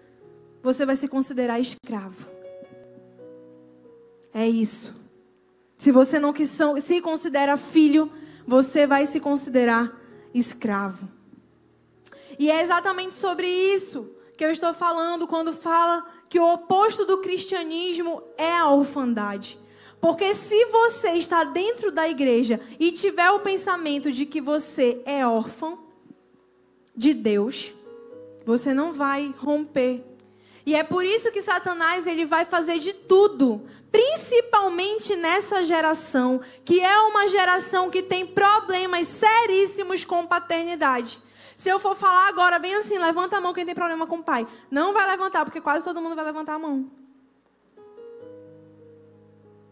você 0.64 0.84
vai 0.86 0.96
se 0.96 1.08
considerar 1.08 1.60
escravo. 1.60 2.32
É 4.34 4.50
isso. 4.50 5.03
Se 5.78 5.92
você 5.92 6.20
não 6.20 6.34
se 6.82 7.02
considera 7.02 7.58
filho, 7.58 8.12
você 8.46 8.88
vai 8.88 9.06
se 9.06 9.20
considerar 9.20 10.00
escravo. 10.34 11.08
E 12.38 12.50
é 12.50 12.62
exatamente 12.62 13.16
sobre 13.16 13.48
isso 13.48 14.12
que 14.36 14.44
eu 14.44 14.52
estou 14.52 14.74
falando 14.74 15.28
quando 15.28 15.54
fala 15.54 16.06
que 16.28 16.40
o 16.40 16.54
oposto 16.54 17.06
do 17.06 17.20
cristianismo 17.20 18.24
é 18.38 18.58
a 18.58 18.70
orfandade. 18.70 19.60
Porque 20.02 20.36
se 20.36 20.66
você 20.66 21.12
está 21.12 21.44
dentro 21.44 21.92
da 21.92 22.10
igreja 22.10 22.60
e 22.80 22.92
tiver 22.92 23.30
o 23.32 23.40
pensamento 23.40 24.12
de 24.12 24.26
que 24.26 24.42
você 24.42 25.02
é 25.06 25.26
órfão 25.26 25.80
de 26.96 27.14
Deus, 27.14 27.72
você 28.46 28.74
não 28.74 28.92
vai 28.92 29.34
romper. 29.38 30.04
E 30.66 30.76
é 30.76 30.84
por 30.84 31.06
isso 31.06 31.32
que 31.32 31.42
Satanás 31.42 32.08
ele 32.08 32.26
vai 32.26 32.46
fazer 32.46 32.80
de 32.80 32.94
tudo, 32.94 33.64
principalmente 33.94 35.16
nessa 35.16 35.64
geração, 35.64 36.42
que 36.66 36.82
é 36.82 36.98
uma 37.02 37.28
geração 37.28 37.92
que 37.92 38.02
tem 38.02 38.26
problemas 38.26 39.08
seríssimos 39.08 40.04
com 40.04 40.26
paternidade. 40.26 41.20
Se 41.56 41.70
eu 41.70 41.78
for 41.78 41.96
falar 41.96 42.28
agora, 42.28 42.58
bem 42.58 42.74
assim, 42.74 42.98
levanta 42.98 43.38
a 43.38 43.42
mão 43.42 43.54
quem 43.54 43.64
tem 43.64 43.76
problema 43.76 44.08
com 44.08 44.18
o 44.18 44.24
pai. 44.24 44.48
Não 44.72 44.94
vai 44.94 45.08
levantar, 45.08 45.46
porque 45.46 45.62
quase 45.62 45.86
todo 45.86 46.02
mundo 46.02 46.16
vai 46.16 46.26
levantar 46.26 46.56
a 46.56 46.60
mão. 46.60 46.90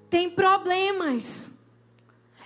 Tem 0.08 0.30
problemas. 0.30 1.50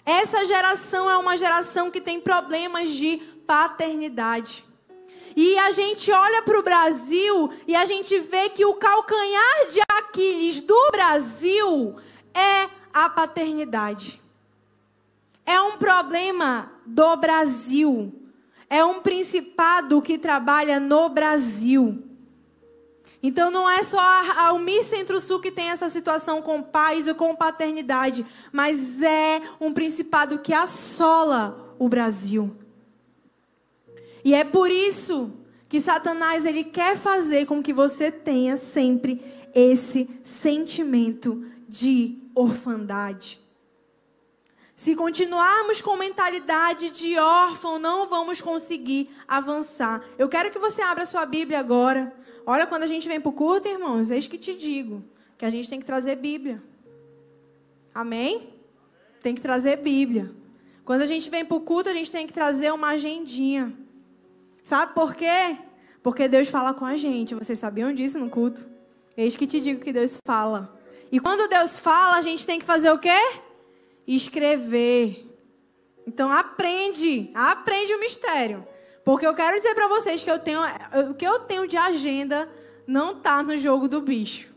Essa 0.06 0.46
geração 0.46 1.10
é 1.10 1.18
uma 1.18 1.36
geração 1.36 1.92
que 1.92 2.00
tem 2.00 2.22
problemas 2.22 2.90
de 2.92 3.18
paternidade. 3.46 4.64
E 5.36 5.58
a 5.60 5.72
gente 5.72 6.12
olha 6.12 6.42
para 6.42 6.60
o 6.60 6.64
Brasil 6.64 7.52
e 7.68 7.76
a 7.76 7.86
gente 7.86 8.20
vê 8.20 8.50
que 8.50 8.66
o 8.66 8.76
calcanhar 8.76 9.68
de 9.70 9.82
Aquiles 9.88 10.62
do 10.62 10.92
Brasil 10.92 11.96
é 12.34 12.70
a 12.94 13.10
paternidade. 13.10 14.22
É 15.46 15.60
um 15.60 15.78
problema 15.78 16.72
do 16.86 17.16
Brasil 17.18 18.26
é 18.70 18.84
um 18.84 19.02
principado 19.02 20.02
que 20.02 20.18
trabalha 20.18 20.80
no 20.80 21.10
Brasil. 21.10 22.04
Então 23.22 23.50
não 23.50 23.70
é 23.70 23.82
só 23.82 24.00
a 24.00 24.48
Almir 24.48 24.84
Centro-Sul 24.84 25.40
que 25.40 25.52
tem 25.52 25.70
essa 25.70 25.90
situação 25.90 26.42
com 26.42 26.62
pais 26.62 27.08
ou 27.08 27.16
com 27.16 27.36
paternidade, 27.36 28.26
mas 28.52 29.02
é 29.02 29.42
um 29.60 29.72
principado 29.72 30.40
que 30.40 30.54
assola 30.54 31.76
o 31.80 31.90
Brasil. 31.90 32.56
E 34.26 34.34
é 34.34 34.44
por 34.44 34.72
isso 34.72 35.38
que 35.70 35.80
Satanás 35.80 36.46
ele 36.46 36.64
quer 36.64 36.98
fazer 36.98 37.46
com 37.46 37.62
que 37.62 37.72
você 37.72 38.12
tenha 38.12 38.58
sempre 38.58 39.22
esse 39.54 40.10
sentimento 40.24 41.46
de 41.70 42.18
orfandade. 42.34 43.40
Se 44.76 44.96
continuarmos 44.96 45.80
com 45.80 45.96
mentalidade 45.96 46.90
de 46.90 47.18
órfão, 47.20 47.78
não 47.78 48.10
vamos 48.10 48.42
conseguir 48.42 49.12
avançar. 49.28 50.04
Eu 50.18 50.28
quero 50.28 50.52
que 50.52 50.58
você 50.58 50.82
abra 50.82 51.06
sua 51.06 51.26
Bíblia 51.28 51.60
agora. 51.60 52.12
Olha, 52.48 52.66
quando 52.66 52.82
a 52.82 52.88
gente 52.88 53.08
vem 53.08 53.22
para 53.22 53.30
o 53.30 53.34
culto, 53.34 53.68
irmãos, 53.68 54.10
eis 54.10 54.28
que 54.28 54.40
te 54.40 54.56
digo 54.56 55.04
que 55.38 55.46
a 55.46 55.52
gente 55.52 55.70
tem 55.70 55.80
que 55.80 55.86
trazer 55.86 56.16
Bíblia. 56.16 56.64
Amém? 57.94 58.50
Tem 59.22 59.36
que 59.36 59.42
trazer 59.42 59.78
Bíblia. 59.78 60.34
Quando 60.84 61.04
a 61.04 61.06
gente 61.06 61.30
vem 61.30 61.46
para 61.46 61.58
o 61.58 61.62
culto, 61.62 61.90
a 61.90 61.94
gente 61.94 62.12
tem 62.12 62.26
que 62.26 62.34
trazer 62.34 62.74
uma 62.74 62.90
agendinha. 62.90 63.85
Sabe 64.66 64.96
por 64.96 65.14
quê? 65.14 65.60
Porque 66.02 66.28
Deus 66.28 66.48
fala 66.50 66.74
com 66.74 66.86
a 66.86 66.96
gente. 66.96 67.36
Vocês 67.36 67.60
sabiam 67.60 67.94
disso 67.94 68.18
no 68.18 68.32
culto? 68.32 68.68
Eis 69.16 69.36
que 69.36 69.46
te 69.46 69.62
digo 69.62 69.80
que 69.80 69.94
Deus 69.94 70.18
fala. 70.26 70.78
E 71.12 71.20
quando 71.20 71.48
Deus 71.48 71.78
fala, 71.78 72.18
a 72.18 72.22
gente 72.22 72.48
tem 72.48 72.58
que 72.60 72.66
fazer 72.66 72.90
o 72.90 72.98
quê? 72.98 73.22
escrever. 74.08 75.24
Então 76.06 76.32
aprende, 76.32 77.32
aprende 77.34 77.94
o 77.94 78.00
mistério. 78.00 78.68
Porque 79.04 79.26
eu 79.26 79.36
quero 79.36 79.58
dizer 79.58 79.74
para 79.76 79.88
vocês 79.88 80.24
que 80.24 80.32
eu 80.32 80.40
tenho, 80.40 80.62
o 81.10 81.14
que 81.14 81.26
eu 81.26 81.40
tenho 81.40 81.68
de 81.68 81.78
agenda 81.78 82.50
não 82.88 83.12
está 83.12 83.42
no 83.44 83.56
jogo 83.58 83.88
do 83.88 84.02
bicho. 84.02 84.54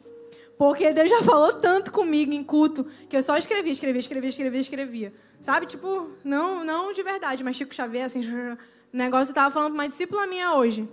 Porque 0.57 0.93
Deus 0.93 1.09
já 1.09 1.23
falou 1.23 1.53
tanto 1.55 1.93
comigo 1.93 2.33
em 2.33 2.43
culto 2.43 2.85
que 3.09 3.17
eu 3.17 3.23
só 3.23 3.37
escrevia, 3.37 3.73
escrevia, 3.73 4.01
escrevia, 4.01 4.31
escrevia, 4.31 4.61
escrevia. 4.61 5.15
Sabe? 5.41 5.67
Tipo, 5.67 6.11
não, 6.25 6.65
não 6.65 6.93
de 6.93 7.03
verdade, 7.03 7.45
mas 7.45 7.57
Chico 7.57 7.75
Xavier, 7.75 8.07
assim, 8.07 8.23
negócio 8.97 9.31
eu 9.31 9.35
tava 9.35 9.51
falando 9.51 9.75
para 9.75 9.83
uma 9.83 9.89
discípula 9.89 10.27
minha 10.27 10.55
hoje. 10.55 10.89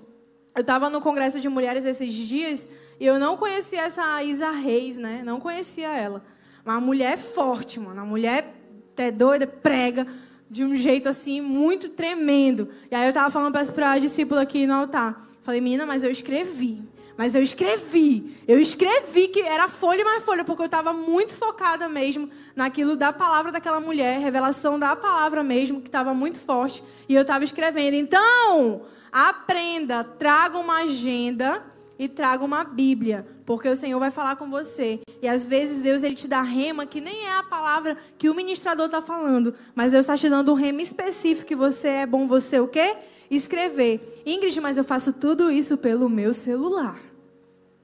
Eu 0.53 0.61
estava 0.61 0.89
no 0.89 1.01
congresso 1.01 1.39
de 1.39 1.49
mulheres 1.49 1.85
esses 1.85 2.13
dias 2.13 2.67
e 2.99 3.05
eu 3.05 3.19
não 3.19 3.35
conhecia 3.35 3.81
essa 3.81 4.23
Isa 4.23 4.51
Reis, 4.51 4.97
né? 4.97 5.21
Não 5.23 5.39
conhecia 5.39 5.89
ela. 5.89 6.23
Uma 6.65 6.79
mulher 6.79 7.17
forte, 7.17 7.79
mano. 7.79 7.95
Uma 8.01 8.05
mulher 8.05 8.53
até 8.93 9.11
doida, 9.11 9.45
prega 9.45 10.07
de 10.49 10.63
um 10.63 10.75
jeito 10.75 11.09
assim 11.09 11.41
muito 11.41 11.89
tremendo. 11.89 12.69
E 12.89 12.95
aí 12.95 13.07
eu 13.07 13.13
tava 13.13 13.29
falando 13.29 13.53
para 13.73 13.91
a 13.91 13.99
discípula 13.99 14.41
aqui 14.41 14.65
no 14.65 14.73
altar. 14.73 15.21
Falei, 15.41 15.59
menina, 15.59 15.85
mas 15.85 16.03
eu 16.03 16.09
escrevi. 16.09 16.81
Mas 17.17 17.33
eu 17.33 17.41
escrevi. 17.41 18.35
Eu 18.47 18.59
escrevi 18.59 19.29
que 19.29 19.41
era 19.41 19.67
folha 19.67 20.03
mais 20.03 20.23
folha, 20.23 20.43
porque 20.43 20.61
eu 20.61 20.67
estava 20.67 20.93
muito 20.93 21.35
focada 21.35 21.87
mesmo 21.87 22.29
naquilo 22.55 22.95
da 22.95 23.13
palavra 23.13 23.51
daquela 23.51 23.79
mulher, 23.79 24.19
revelação 24.19 24.77
da 24.77 24.95
palavra 24.95 25.43
mesmo, 25.43 25.81
que 25.81 25.87
estava 25.87 26.13
muito 26.13 26.39
forte. 26.39 26.83
E 27.07 27.15
eu 27.15 27.21
estava 27.21 27.43
escrevendo. 27.43 27.95
Então, 27.95 28.81
aprenda, 29.11 30.03
traga 30.03 30.57
uma 30.57 30.83
agenda 30.83 31.63
e 31.97 32.09
traga 32.09 32.43
uma 32.43 32.63
Bíblia, 32.63 33.25
porque 33.45 33.69
o 33.69 33.75
Senhor 33.75 33.99
vai 33.99 34.11
falar 34.11 34.35
com 34.35 34.49
você. 34.49 34.99
E 35.21 35.27
às 35.27 35.45
vezes 35.45 35.81
Deus 35.81 36.03
ele 36.03 36.15
te 36.15 36.27
dá 36.27 36.41
rema 36.41 36.85
que 36.85 36.99
nem 36.99 37.25
é 37.25 37.37
a 37.37 37.43
palavra 37.43 37.97
que 38.17 38.29
o 38.29 38.35
ministrador 38.35 38.87
está 38.87 39.01
falando, 39.01 39.55
mas 39.73 39.93
Deus 39.93 40.01
está 40.01 40.17
te 40.17 40.29
dando 40.29 40.51
um 40.51 40.55
rema 40.55 40.81
específico 40.81 41.47
que 41.47 41.55
você 41.55 41.87
é 41.87 42.05
bom 42.05 42.27
você 42.27 42.59
o 42.59 42.67
quê? 42.67 42.95
Escrever. 43.29 44.23
Ingrid, 44.25 44.59
mas 44.61 44.77
eu 44.77 44.83
faço 44.83 45.13
tudo 45.13 45.51
isso 45.51 45.77
pelo 45.77 46.09
meu 46.09 46.33
celular. 46.33 46.99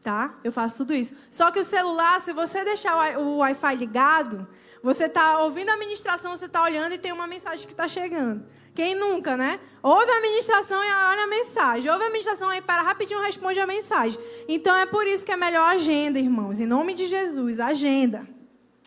Tá? 0.02 0.40
Eu 0.44 0.52
faço 0.52 0.78
tudo 0.78 0.94
isso. 0.94 1.16
Só 1.30 1.52
que 1.52 1.60
o 1.60 1.66
celular, 1.66 2.20
se 2.22 2.34
você 2.34 2.64
deixar 2.64 3.20
o 3.20 3.38
Wi-Fi 3.38 3.76
ligado, 3.76 4.48
você 4.82 5.06
está 5.06 5.40
ouvindo 5.40 5.70
a 5.70 5.78
ministração, 5.78 6.36
você 6.36 6.46
está 6.46 6.64
olhando 6.64 6.94
e 6.94 6.98
tem 6.98 7.12
uma 7.12 7.28
mensagem 7.28 7.68
que 7.68 7.74
está 7.74 7.88
chegando. 7.88 8.44
Quem 8.74 8.96
nunca, 8.96 9.38
né? 9.38 9.60
Ouve 9.84 10.10
a 10.10 10.22
ministração 10.22 10.84
e 10.84 10.88
olha 10.88 11.24
a 11.24 11.28
mensagem. 11.28 11.92
Ouve 11.92 12.06
a 12.06 12.10
ministração 12.10 12.52
e 12.54 12.62
para 12.62 12.82
rapidinho 12.82 13.22
responde 13.22 13.60
a 13.60 13.68
mensagem. 13.68 14.20
Então 14.48 14.76
é 14.76 14.86
por 14.86 15.06
isso 15.06 15.26
que 15.26 15.32
é 15.32 15.38
melhor 15.38 15.70
agenda, 15.70 16.18
irmãos. 16.18 16.60
Em 16.60 16.66
nome 16.66 16.94
de 16.94 17.06
Jesus, 17.06 17.60
agenda. 17.60 18.28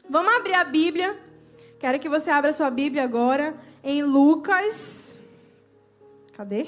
Vamos 0.08 0.34
abrir 0.34 0.54
a 0.54 0.64
Bíblia. 0.64 1.16
Quero 1.78 2.00
que 2.00 2.08
você 2.08 2.30
abra 2.30 2.52
sua 2.52 2.70
Bíblia 2.70 3.04
agora 3.04 3.56
em 3.82 4.02
Lucas 4.02 5.18
Cadê? 6.36 6.66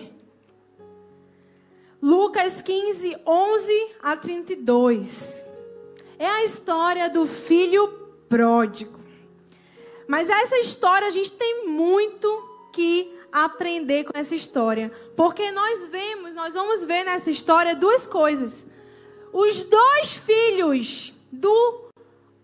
Lucas 2.01 2.63
15, 2.63 3.17
11 3.27 3.89
a 4.01 4.17
32. 4.17 5.45
É 6.19 6.27
a 6.27 6.45
história 6.45 7.11
do 7.11 7.27
filho 7.27 7.89
pródigo. 8.29 9.01
Mas 10.07 10.31
essa 10.31 10.57
história 10.59 11.09
a 11.09 11.11
gente 11.11 11.33
tem 11.33 11.67
muito 11.67 12.29
que 12.73 13.13
aprender 13.33 14.05
com 14.05 14.17
essa 14.17 14.37
história. 14.37 14.93
Porque 15.17 15.51
nós 15.51 15.87
vemos, 15.87 16.37
nós 16.37 16.55
vamos 16.55 16.85
ver 16.85 17.05
nessa 17.05 17.31
história 17.31 17.75
duas 17.75 18.07
coisas. 18.07 18.69
Os 19.33 19.65
dois 19.65 20.17
filhos 20.17 21.13
do 21.33 21.91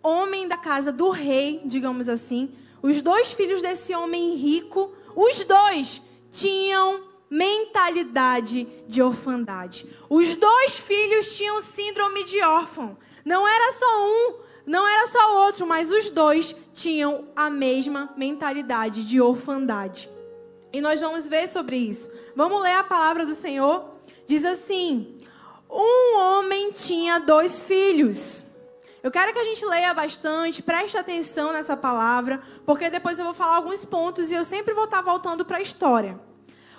homem 0.03 0.49
da 0.49 0.57
casa 0.57 0.91
do 0.91 1.11
rei, 1.11 1.63
digamos 1.65 2.09
assim, 2.09 2.53
os 2.83 3.01
dois 3.01 3.31
filhos 3.33 3.63
desse 3.63 3.95
homem 3.95 4.35
rico, 4.35 4.93
os 5.15 5.45
dois 5.45 6.03
tinham 6.33 7.12
mentalidade 7.33 8.69
de 8.87 9.01
orfandade. 9.01 9.87
Os 10.11 10.35
dois 10.35 10.79
filhos 10.79 11.35
tinham 11.35 11.63
síndrome 11.63 12.25
de 12.25 12.43
órfão. 12.43 12.95
Não 13.25 13.49
era 13.49 13.73
só 13.73 13.87
um, 14.05 14.35
não 14.67 14.87
era 14.87 15.07
só 15.07 15.33
o 15.33 15.45
outro, 15.47 15.67
mas 15.67 15.91
os 15.91 16.11
dois 16.11 16.55
tinham 16.75 17.27
a 17.35 17.49
mesma 17.49 18.13
mentalidade 18.19 19.03
de 19.07 19.19
orfandade. 19.19 20.11
E 20.71 20.83
nós 20.83 21.01
vamos 21.01 21.27
ver 21.27 21.51
sobre 21.51 21.77
isso. 21.77 22.13
Vamos 22.37 22.61
ler 22.61 22.75
a 22.75 22.85
palavra 22.85 23.25
do 23.25 23.35
Senhor. 23.35 23.83
Diz 24.27 24.45
assim: 24.45 25.17
Um 25.71 26.19
homem 26.19 26.71
tinha 26.73 27.19
dois 27.19 27.63
filhos. 27.63 28.45
Eu 29.03 29.11
quero 29.11 29.33
que 29.33 29.39
a 29.39 29.45
gente 29.45 29.65
leia 29.65 29.95
bastante, 29.95 30.63
preste 30.63 30.99
atenção 30.99 31.51
nessa 31.55 31.77
palavra, 31.79 32.43
porque 32.67 32.91
depois 32.91 33.19
eu 33.19 33.25
vou 33.25 33.35
falar 33.35 33.57
alguns 33.57 33.87
pontos 33.87 34.31
e 34.31 34.35
eu 34.35 34.45
sempre 34.45 34.75
vou 34.75 34.85
estar 34.85 35.01
voltando 35.01 35.47
para 35.47 35.57
a 35.57 35.63
história. 35.63 36.21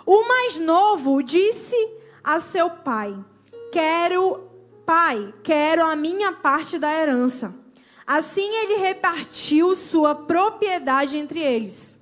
O 0.06 0.28
mais 0.28 0.60
novo 0.60 1.22
disse 1.22 1.76
a 2.24 2.40
seu 2.40 2.70
pai: 2.70 3.16
Quero, 3.72 4.50
pai, 4.86 5.34
quero 5.44 5.86
a 5.86 5.96
minha 5.96 6.32
parte 6.32 6.78
da 6.78 6.92
herança. 6.92 7.56
Assim 8.06 8.54
ele 8.56 8.76
repartiu 8.76 9.76
sua 9.76 10.14
propriedade 10.14 11.18
entre 11.18 11.40
eles. 11.40 12.00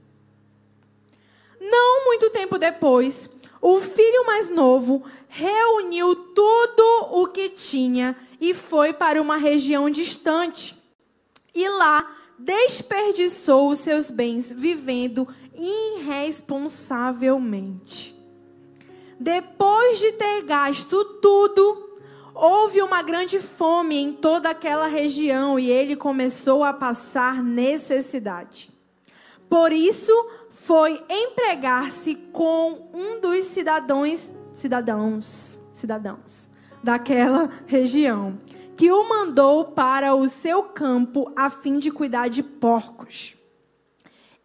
Não 1.59 2.05
muito 2.05 2.29
tempo 2.31 2.57
depois, 2.57 3.29
o 3.61 3.79
filho 3.79 4.25
mais 4.25 4.49
novo 4.49 5.03
reuniu 5.29 6.15
tudo 6.15 6.83
o 7.11 7.27
que 7.27 7.49
tinha 7.49 8.17
e 8.39 8.55
foi 8.55 8.91
para 8.91 9.21
uma 9.21 9.37
região 9.37 9.87
distante. 9.89 10.75
E 11.53 11.69
lá 11.69 12.17
desperdiçou 12.39 13.69
os 13.69 13.79
seus 13.79 14.09
bens 14.09 14.51
vivendo 14.51 15.27
irresponsavelmente. 15.53 18.15
Depois 19.19 19.99
de 19.99 20.13
ter 20.13 20.43
gasto 20.43 21.03
tudo, 21.21 21.99
houve 22.33 22.81
uma 22.81 23.03
grande 23.03 23.39
fome 23.39 23.97
em 23.97 24.13
toda 24.13 24.49
aquela 24.49 24.87
região 24.87 25.59
e 25.59 25.69
ele 25.69 25.95
começou 25.95 26.63
a 26.63 26.73
passar 26.73 27.43
necessidade. 27.43 28.71
Por 29.49 29.71
isso, 29.71 30.11
foi 30.49 30.99
empregar-se 31.09 32.15
com 32.31 32.89
um 32.93 33.19
dos 33.19 33.45
cidadãos, 33.45 34.31
cidadãos, 34.55 35.59
cidadãos 35.73 36.49
daquela 36.83 37.49
região, 37.67 38.39
que 38.75 38.91
o 38.91 39.07
mandou 39.07 39.65
para 39.65 40.15
o 40.15 40.27
seu 40.27 40.63
campo 40.63 41.31
a 41.35 41.49
fim 41.49 41.77
de 41.77 41.91
cuidar 41.91 42.27
de 42.27 42.41
porcos. 42.41 43.35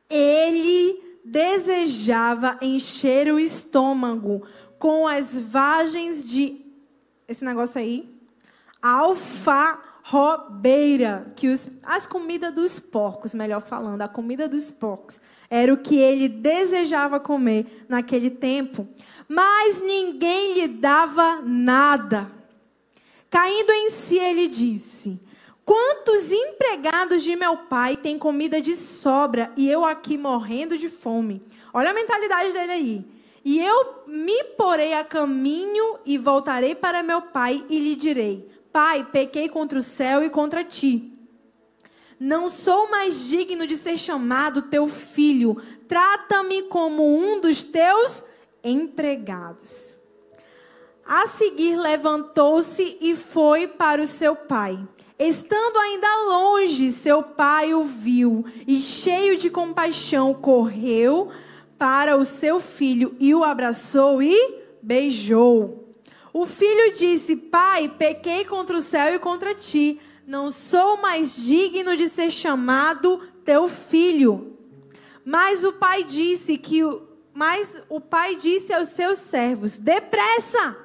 Ele 0.09 1.21
desejava 1.25 2.59
encher 2.63 3.33
o 3.33 3.39
estômago 3.39 4.43
com 4.79 5.07
as 5.07 5.39
vagens 5.39 6.25
de 6.25 6.67
esse 7.29 7.45
negócio 7.45 7.81
aí, 7.81 8.09
alfarrobeira, 8.81 11.27
que 11.35 11.49
os, 11.49 11.69
as 11.83 12.07
comidas 12.07 12.55
dos 12.55 12.79
porcos, 12.79 13.35
melhor 13.35 13.61
falando, 13.61 14.03
a 14.03 14.09
comida 14.09 14.49
dos 14.49 14.71
porcos, 14.71 15.21
era 15.51 15.75
o 15.75 15.79
que 15.79 15.97
ele 15.97 16.29
desejava 16.29 17.19
comer 17.19 17.85
naquele 17.89 18.31
tempo, 18.31 18.87
mas 19.29 19.83
ninguém 19.83 20.55
lhe 20.55 20.69
dava 20.69 21.43
nada. 21.43 22.31
Caindo 23.29 23.73
em 23.73 23.91
si, 23.91 24.17
ele 24.19 24.47
disse: 24.47 25.21
Quantos 25.67 26.31
empregados 26.31 27.25
de 27.25 27.35
meu 27.35 27.57
pai 27.57 27.97
têm 27.97 28.17
comida 28.17 28.63
de 28.63 28.77
sobra 28.77 29.53
e 29.57 29.69
eu 29.69 29.85
aqui 29.85 30.17
morrendo 30.17 30.79
de 30.79 30.89
fome? 30.89 31.43
Olha 31.75 31.91
a 31.91 31.93
mentalidade 31.93 32.53
dele 32.53 32.71
aí. 32.71 33.05
E 33.45 33.61
eu 33.61 34.05
me 34.07 34.45
porei 34.57 34.95
a 34.95 35.03
caminho 35.03 35.99
e 36.07 36.17
voltarei 36.19 36.77
para 36.77 37.03
meu 37.03 37.21
pai 37.21 37.67
e 37.69 37.81
lhe 37.81 37.97
direi: 37.97 38.49
Pai, 38.73 39.09
pequei 39.11 39.49
contra 39.49 39.77
o 39.77 39.83
céu 39.83 40.23
e 40.23 40.31
contra 40.31 40.63
ti. 40.63 41.13
Não 42.19 42.49
sou 42.49 42.89
mais 42.89 43.27
digno 43.29 43.67
de 43.67 43.77
ser 43.77 43.99
chamado 43.99 44.63
teu 44.63 44.87
filho. 44.87 45.57
Trata-me 45.89 46.63
como 46.63 47.05
um 47.05 47.41
dos 47.41 47.65
teus 47.65 48.25
empregados. 48.63 49.99
A 51.05 51.27
seguir 51.27 51.77
levantou-se 51.77 52.99
e 53.01 53.17
foi 53.17 53.67
para 53.67 54.01
o 54.01 54.07
seu 54.07 54.37
pai. 54.37 54.79
Estando 55.19 55.79
ainda 55.79 56.25
longe, 56.27 56.93
seu 56.93 57.23
pai 57.23 57.73
o 57.73 57.85
viu 57.85 58.45
e, 58.67 58.79
cheio 58.79 59.39
de 59.39 59.49
compaixão, 59.49 60.35
correu 60.35 61.31
para 61.79 62.17
o 62.17 62.25
seu 62.25 62.61
filho 62.61 63.15
e 63.19 63.35
o 63.35 63.43
abraçou 63.43 64.23
e 64.23 64.63
beijou. 64.83 65.91
O 66.35 66.45
filho 66.47 66.93
disse: 66.93 67.37
Pai, 67.37 67.89
pequei 67.89 68.45
contra 68.45 68.77
o 68.77 68.83
céu 68.83 69.15
e 69.15 69.19
contra 69.19 69.55
ti. 69.55 69.99
Não 70.27 70.51
sou 70.51 70.99
mais 70.99 71.37
digno 71.47 71.97
de 71.97 72.09
ser 72.09 72.31
chamado 72.31 73.19
teu 73.43 73.69
filho. 73.69 74.59
Mas 75.25 75.65
o 75.65 75.73
pai 75.73 76.05
disse 76.05 76.59
que 76.59 76.83
mas 77.33 77.83
o 77.89 78.01
pai 78.01 78.35
disse 78.35 78.73
aos 78.73 78.89
seus 78.89 79.19
servos: 79.19 79.79
Depressa! 79.79 80.77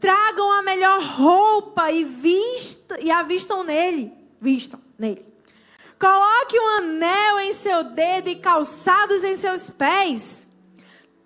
Tragam 0.00 0.50
a 0.52 0.62
melhor 0.62 1.02
roupa 1.02 1.90
e, 1.90 2.04
vista, 2.04 2.98
e 3.00 3.10
vistam 3.24 3.62
nele. 3.62 4.12
Vistam 4.40 4.80
nele. 4.98 5.24
Coloque 5.98 6.58
um 6.58 6.68
anel 6.78 7.40
em 7.40 7.52
seu 7.52 7.84
dedo 7.84 8.28
e 8.28 8.36
calçados 8.36 9.24
em 9.24 9.36
seus 9.36 9.68
pés. 9.68 10.46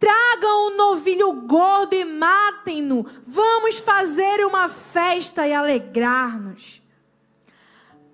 Tragam 0.00 0.66
um 0.66 0.76
novilho 0.76 1.32
gordo 1.42 1.94
e 1.94 2.04
matem-no. 2.04 3.06
Vamos 3.26 3.78
fazer 3.78 4.44
uma 4.44 4.68
festa 4.68 5.46
e 5.46 5.52
alegrar-nos. 5.54 6.81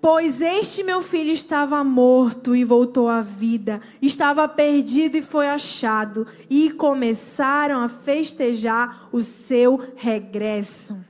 Pois 0.01 0.39
este 0.39 0.81
meu 0.81 1.01
filho 1.01 1.31
estava 1.31 1.83
morto 1.83 2.55
e 2.55 2.63
voltou 2.63 3.09
à 3.09 3.21
vida, 3.21 3.81
estava 4.01 4.47
perdido 4.47 5.17
e 5.17 5.21
foi 5.21 5.49
achado, 5.49 6.25
e 6.49 6.71
começaram 6.71 7.81
a 7.81 7.89
festejar 7.89 9.09
o 9.11 9.21
seu 9.21 9.77
regresso. 9.97 11.05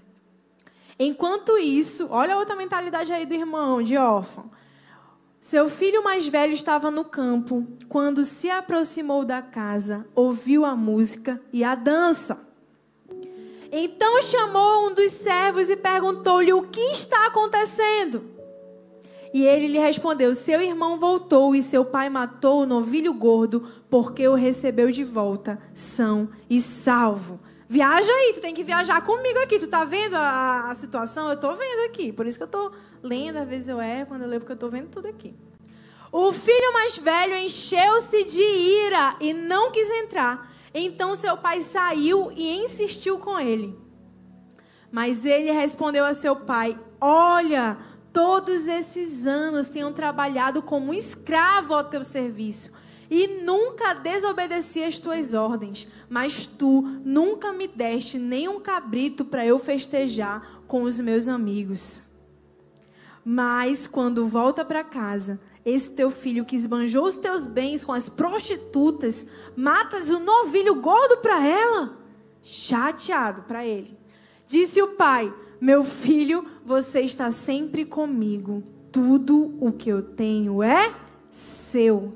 Enquanto 0.97 1.55
isso, 1.57 2.07
olha 2.09 2.33
a 2.33 2.37
outra 2.37 2.55
mentalidade 2.55 3.13
aí 3.13 3.27
do 3.27 3.33
irmão, 3.33 3.81
de 3.81 3.95
órfão. 3.95 4.49
Seu 5.39 5.69
filho 5.69 6.03
mais 6.03 6.27
velho 6.27 6.51
estava 6.51 6.89
no 6.89 7.05
campo 7.05 7.65
quando 7.87 8.25
se 8.25 8.49
aproximou 8.49 9.23
da 9.23 9.41
casa, 9.41 10.05
ouviu 10.15 10.65
a 10.65 10.75
música 10.75 11.39
e 11.53 11.63
a 11.63 11.75
dança. 11.75 12.41
Então 13.71 14.21
chamou 14.23 14.87
um 14.87 14.95
dos 14.95 15.11
servos 15.11 15.69
e 15.69 15.75
perguntou-lhe 15.75 16.51
o 16.51 16.63
que 16.63 16.81
está 16.91 17.27
acontecendo. 17.27 18.38
E 19.33 19.45
ele 19.45 19.67
lhe 19.67 19.79
respondeu: 19.79 20.33
Seu 20.33 20.61
irmão 20.61 20.99
voltou 20.99 21.53
e 21.53 21.61
seu 21.61 21.85
pai 21.85 22.09
matou 22.09 22.61
o 22.61 22.65
novilho 22.65 23.13
gordo, 23.13 23.63
porque 23.89 24.27
o 24.27 24.35
recebeu 24.35 24.91
de 24.91 25.03
volta, 25.03 25.59
são 25.73 26.29
e 26.49 26.61
salvo. 26.61 27.39
Viaja 27.67 28.11
aí, 28.11 28.33
tu 28.33 28.41
tem 28.41 28.53
que 28.53 28.63
viajar 28.63 28.99
comigo 29.01 29.37
aqui. 29.39 29.59
Tu 29.59 29.67
tá 29.67 29.85
vendo 29.85 30.15
a, 30.15 30.71
a 30.71 30.75
situação? 30.75 31.29
Eu 31.29 31.37
tô 31.37 31.55
vendo 31.55 31.85
aqui. 31.85 32.11
Por 32.11 32.25
isso 32.25 32.37
que 32.37 32.43
eu 32.43 32.47
tô 32.47 32.71
lendo, 33.03 33.37
às 33.37 33.47
vezes 33.47 33.69
eu 33.69 33.79
erro 33.79 34.07
quando 34.07 34.23
eu 34.23 34.27
leio, 34.27 34.41
porque 34.41 34.53
eu 34.53 34.57
tô 34.57 34.69
vendo 34.69 34.89
tudo 34.89 35.07
aqui. 35.07 35.35
O 36.11 36.33
filho 36.33 36.73
mais 36.73 36.97
velho 36.97 37.35
encheu-se 37.35 38.23
de 38.23 38.41
ira 38.41 39.15
e 39.19 39.33
não 39.33 39.71
quis 39.71 39.87
entrar. 39.91 40.51
Então 40.73 41.15
seu 41.15 41.37
pai 41.37 41.61
saiu 41.61 42.31
e 42.31 42.57
insistiu 42.57 43.19
com 43.19 43.39
ele. 43.39 43.77
Mas 44.91 45.23
ele 45.23 45.51
respondeu 45.51 46.03
a 46.05 46.15
seu 46.15 46.35
pai: 46.35 46.75
Olha, 46.99 47.77
todos 48.13 48.67
esses 48.67 49.27
anos 49.27 49.69
tenho 49.69 49.91
trabalhado 49.91 50.61
como 50.61 50.93
escravo 50.93 51.73
ao 51.73 51.83
teu 51.83 52.03
serviço 52.03 52.71
e 53.09 53.41
nunca 53.43 53.93
desobedeci 53.93 54.83
as 54.83 54.99
tuas 54.99 55.33
ordens, 55.33 55.87
mas 56.09 56.45
tu 56.45 56.81
nunca 57.03 57.51
me 57.51 57.67
deste 57.67 58.19
nem 58.19 58.47
um 58.47 58.59
cabrito 58.59 59.25
para 59.25 59.45
eu 59.45 59.57
festejar 59.57 60.61
com 60.67 60.83
os 60.83 60.99
meus 60.99 61.27
amigos. 61.27 62.03
Mas 63.25 63.87
quando 63.87 64.27
volta 64.27 64.63
para 64.63 64.83
casa, 64.83 65.39
esse 65.65 65.91
teu 65.91 66.09
filho 66.09 66.45
que 66.45 66.55
esbanjou 66.55 67.05
os 67.05 67.17
teus 67.17 67.45
bens 67.47 67.83
com 67.83 67.93
as 67.93 68.07
prostitutas, 68.07 69.25
matas 69.55 70.09
o 70.09 70.19
novilho 70.19 70.75
gordo 70.75 71.17
para 71.17 71.45
ela? 71.45 71.97
Chateado 72.41 73.41
para 73.43 73.65
ele. 73.65 73.97
Disse 74.47 74.81
o 74.81 74.89
pai: 74.89 75.33
Meu 75.59 75.83
filho, 75.83 76.45
você 76.69 77.01
está 77.01 77.31
sempre 77.31 77.83
comigo. 77.83 78.61
Tudo 78.91 79.57
o 79.59 79.71
que 79.71 79.89
eu 79.89 80.03
tenho 80.03 80.61
é 80.61 80.93
seu. 81.31 82.13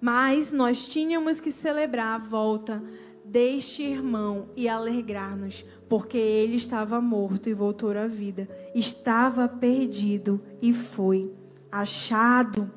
Mas 0.00 0.50
nós 0.50 0.88
tínhamos 0.88 1.38
que 1.38 1.52
celebrar 1.52 2.14
a 2.14 2.24
volta 2.24 2.82
deste 3.22 3.82
irmão 3.82 4.48
e 4.56 4.66
alegrar-nos, 4.66 5.62
porque 5.86 6.16
ele 6.16 6.56
estava 6.56 6.98
morto 6.98 7.50
e 7.50 7.52
voltou 7.52 7.90
à 7.90 8.06
vida, 8.06 8.48
estava 8.74 9.46
perdido 9.46 10.40
e 10.62 10.72
foi 10.72 11.30
achado. 11.70 12.72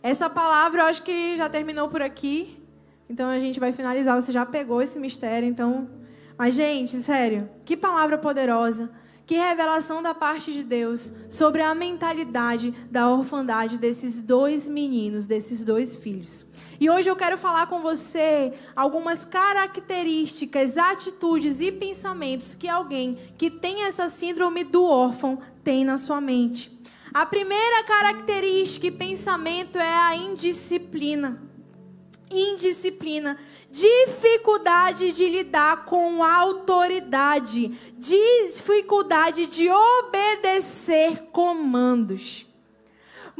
Essa 0.00 0.30
palavra 0.30 0.82
eu 0.82 0.86
acho 0.86 1.02
que 1.02 1.36
já 1.36 1.48
terminou 1.48 1.88
por 1.88 2.00
aqui. 2.00 2.62
Então 3.10 3.28
a 3.28 3.40
gente 3.40 3.58
vai 3.58 3.72
finalizar. 3.72 4.22
Você 4.22 4.30
já 4.30 4.46
pegou 4.46 4.80
esse 4.80 5.00
mistério, 5.00 5.48
então. 5.48 5.97
Mas, 6.38 6.54
gente, 6.54 6.96
sério, 7.02 7.50
que 7.64 7.76
palavra 7.76 8.16
poderosa. 8.16 8.88
Que 9.26 9.34
revelação 9.34 10.02
da 10.02 10.14
parte 10.14 10.54
de 10.54 10.62
Deus 10.62 11.12
sobre 11.28 11.60
a 11.60 11.74
mentalidade 11.74 12.70
da 12.90 13.10
orfandade 13.10 13.76
desses 13.76 14.22
dois 14.22 14.66
meninos, 14.66 15.26
desses 15.26 15.62
dois 15.62 15.96
filhos. 15.96 16.46
E 16.80 16.88
hoje 16.88 17.10
eu 17.10 17.16
quero 17.16 17.36
falar 17.36 17.66
com 17.66 17.82
você 17.82 18.54
algumas 18.74 19.26
características, 19.26 20.78
atitudes 20.78 21.60
e 21.60 21.70
pensamentos 21.70 22.54
que 22.54 22.68
alguém 22.68 23.18
que 23.36 23.50
tem 23.50 23.84
essa 23.84 24.08
síndrome 24.08 24.64
do 24.64 24.82
órfão 24.82 25.38
tem 25.62 25.84
na 25.84 25.98
sua 25.98 26.22
mente. 26.22 26.80
A 27.12 27.26
primeira 27.26 27.84
característica 27.84 28.86
e 28.86 28.90
pensamento 28.90 29.76
é 29.76 29.94
a 29.94 30.16
indisciplina. 30.16 31.47
Indisciplina, 32.30 33.38
dificuldade 33.70 35.12
de 35.12 35.28
lidar 35.28 35.84
com 35.84 36.22
autoridade, 36.22 37.68
dificuldade 37.96 39.46
de 39.46 39.70
obedecer 39.70 41.24
comandos. 41.32 42.46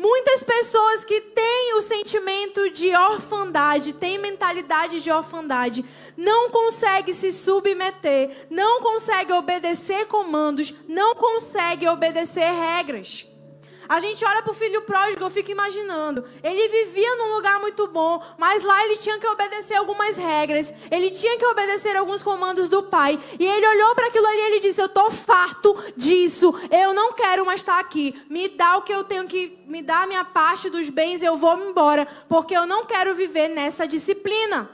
Muitas 0.01 0.45
pessoas 0.45 1.05
que 1.05 1.21
têm 1.21 1.75
o 1.75 1.83
sentimento 1.83 2.71
de 2.71 2.95
orfandade, 2.95 3.95
têm 3.95 4.17
mentalidade 4.17 5.01
de 5.01 5.11
orfandade, 5.11 5.85
não 6.17 6.51
conseguem 6.51 7.13
se 7.13 7.33
submeter, 7.33 8.47
não 8.49 8.81
conseguem 8.81 9.35
obedecer 9.37 10.07
comandos, 10.07 10.73
não 10.87 11.17
conseguem 11.17 11.89
obedecer 11.89 12.49
regras. 12.49 13.27
A 13.89 14.01
gente 14.01 14.23
olha 14.23 14.43
para 14.43 14.51
o 14.51 14.55
filho 14.55 14.83
pródigo, 14.83 15.25
eu 15.25 15.31
fico 15.31 15.51
imaginando. 15.51 16.23
Ele 16.43 16.69
vivia 16.69 17.17
num 17.17 17.37
lugar 17.37 17.59
muito 17.59 17.87
bom, 17.87 18.23
mas 18.37 18.63
lá 18.63 18.85
ele 18.85 18.97
tinha 18.97 19.19
que 19.19 19.27
obedecer 19.27 19.77
algumas 19.77 20.19
regras. 20.19 20.75
Ele 20.91 21.11
tinha 21.11 21.39
que 21.39 21.47
obedecer 21.47 21.97
alguns 21.97 22.23
comandos 22.23 22.69
do 22.69 22.83
pai. 22.83 23.19
E 23.39 23.47
ele 23.47 23.67
olhou 23.67 23.95
para 23.95 24.09
aquilo 24.09 24.27
ali 24.27 24.37
e 24.37 24.47
ele 24.47 24.61
disse: 24.61 24.83
Eu 24.83 24.87
estou 24.87 25.11
farto 25.11 25.75
disso. 25.97 26.55
Eu 26.71 26.93
não 26.93 27.15
quero 27.15 27.47
mais 27.47 27.61
estar 27.61 27.79
aqui. 27.79 28.15
Me 28.29 28.49
dá 28.49 28.77
o 28.77 28.83
que 28.83 28.93
eu 28.93 29.05
tenho 29.05 29.27
que. 29.27 29.59
Me 29.67 29.81
dá 29.81 30.03
a 30.03 30.07
minha 30.07 30.25
parte 30.25 30.69
dos 30.69 30.91
bens, 30.91 31.23
eu 31.23 31.39
vou 31.39 31.59
embora. 31.59 32.07
Porque 32.29 32.55
eu 32.55 32.67
não 32.67 32.85
quero 32.85 33.15
viver 33.15 33.49
nessa 33.49 33.89
disciplina. 33.89 34.71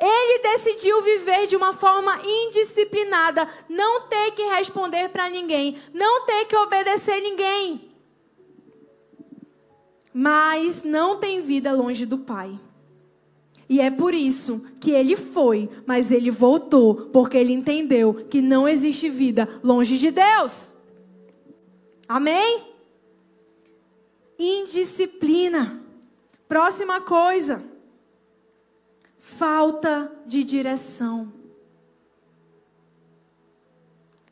Ele 0.00 0.42
decidiu 0.42 1.02
viver 1.02 1.48
de 1.48 1.56
uma 1.56 1.72
forma 1.72 2.20
indisciplinada, 2.24 3.48
não 3.68 4.02
ter 4.02 4.30
que 4.30 4.44
responder 4.44 5.08
para 5.08 5.28
ninguém, 5.28 5.76
não 5.92 6.24
ter 6.24 6.44
que 6.44 6.54
obedecer 6.54 7.20
ninguém 7.20 7.87
mas 10.12 10.82
não 10.82 11.18
tem 11.18 11.40
vida 11.40 11.72
longe 11.72 12.06
do 12.06 12.18
Pai. 12.18 12.58
E 13.68 13.80
é 13.80 13.90
por 13.90 14.14
isso 14.14 14.64
que 14.80 14.92
ele 14.92 15.14
foi, 15.14 15.68
mas 15.84 16.10
ele 16.10 16.30
voltou, 16.30 16.94
porque 17.12 17.36
ele 17.36 17.52
entendeu 17.52 18.14
que 18.14 18.40
não 18.40 18.66
existe 18.66 19.10
vida 19.10 19.46
longe 19.62 19.98
de 19.98 20.10
Deus. 20.10 20.72
Amém? 22.08 22.64
Indisciplina. 24.38 25.82
Próxima 26.48 27.02
coisa. 27.02 27.62
Falta 29.18 30.10
de 30.26 30.42
direção. 30.42 31.30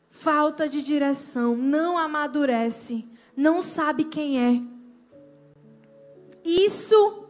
Falta 0.09 0.67
de 0.67 0.81
direção. 0.81 1.55
Não 1.55 1.95
amadurece. 1.95 3.05
Não 3.35 3.61
sabe 3.61 4.05
quem 4.05 4.41
é. 4.41 4.76
Isso 6.47 7.25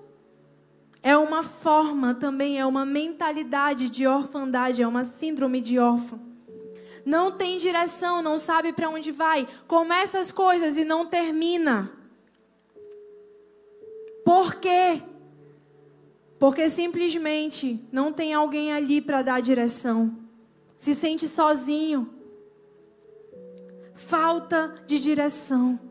é 1.01 1.17
uma 1.17 1.41
forma, 1.41 2.13
também 2.13 2.59
é 2.59 2.65
uma 2.67 2.85
mentalidade 2.85 3.89
de 3.89 4.05
orfandade, 4.05 4.83
é 4.83 4.87
uma 4.87 5.03
síndrome 5.03 5.59
de 5.59 5.79
órfão. 5.79 6.21
Não 7.03 7.31
tem 7.31 7.57
direção, 7.57 8.21
não 8.21 8.37
sabe 8.37 8.71
para 8.71 8.87
onde 8.87 9.11
vai, 9.11 9.47
começa 9.67 10.19
as 10.19 10.31
coisas 10.31 10.77
e 10.77 10.83
não 10.83 11.03
termina. 11.03 11.91
Por 14.23 14.53
quê? 14.55 15.01
Porque 16.37 16.69
simplesmente 16.69 17.87
não 17.91 18.13
tem 18.13 18.35
alguém 18.35 18.71
ali 18.71 19.01
para 19.01 19.23
dar 19.23 19.41
direção. 19.41 20.15
Se 20.77 20.93
sente 20.93 21.27
sozinho. 21.27 22.13
Falta 23.95 24.75
de 24.85 24.99
direção. 24.99 25.86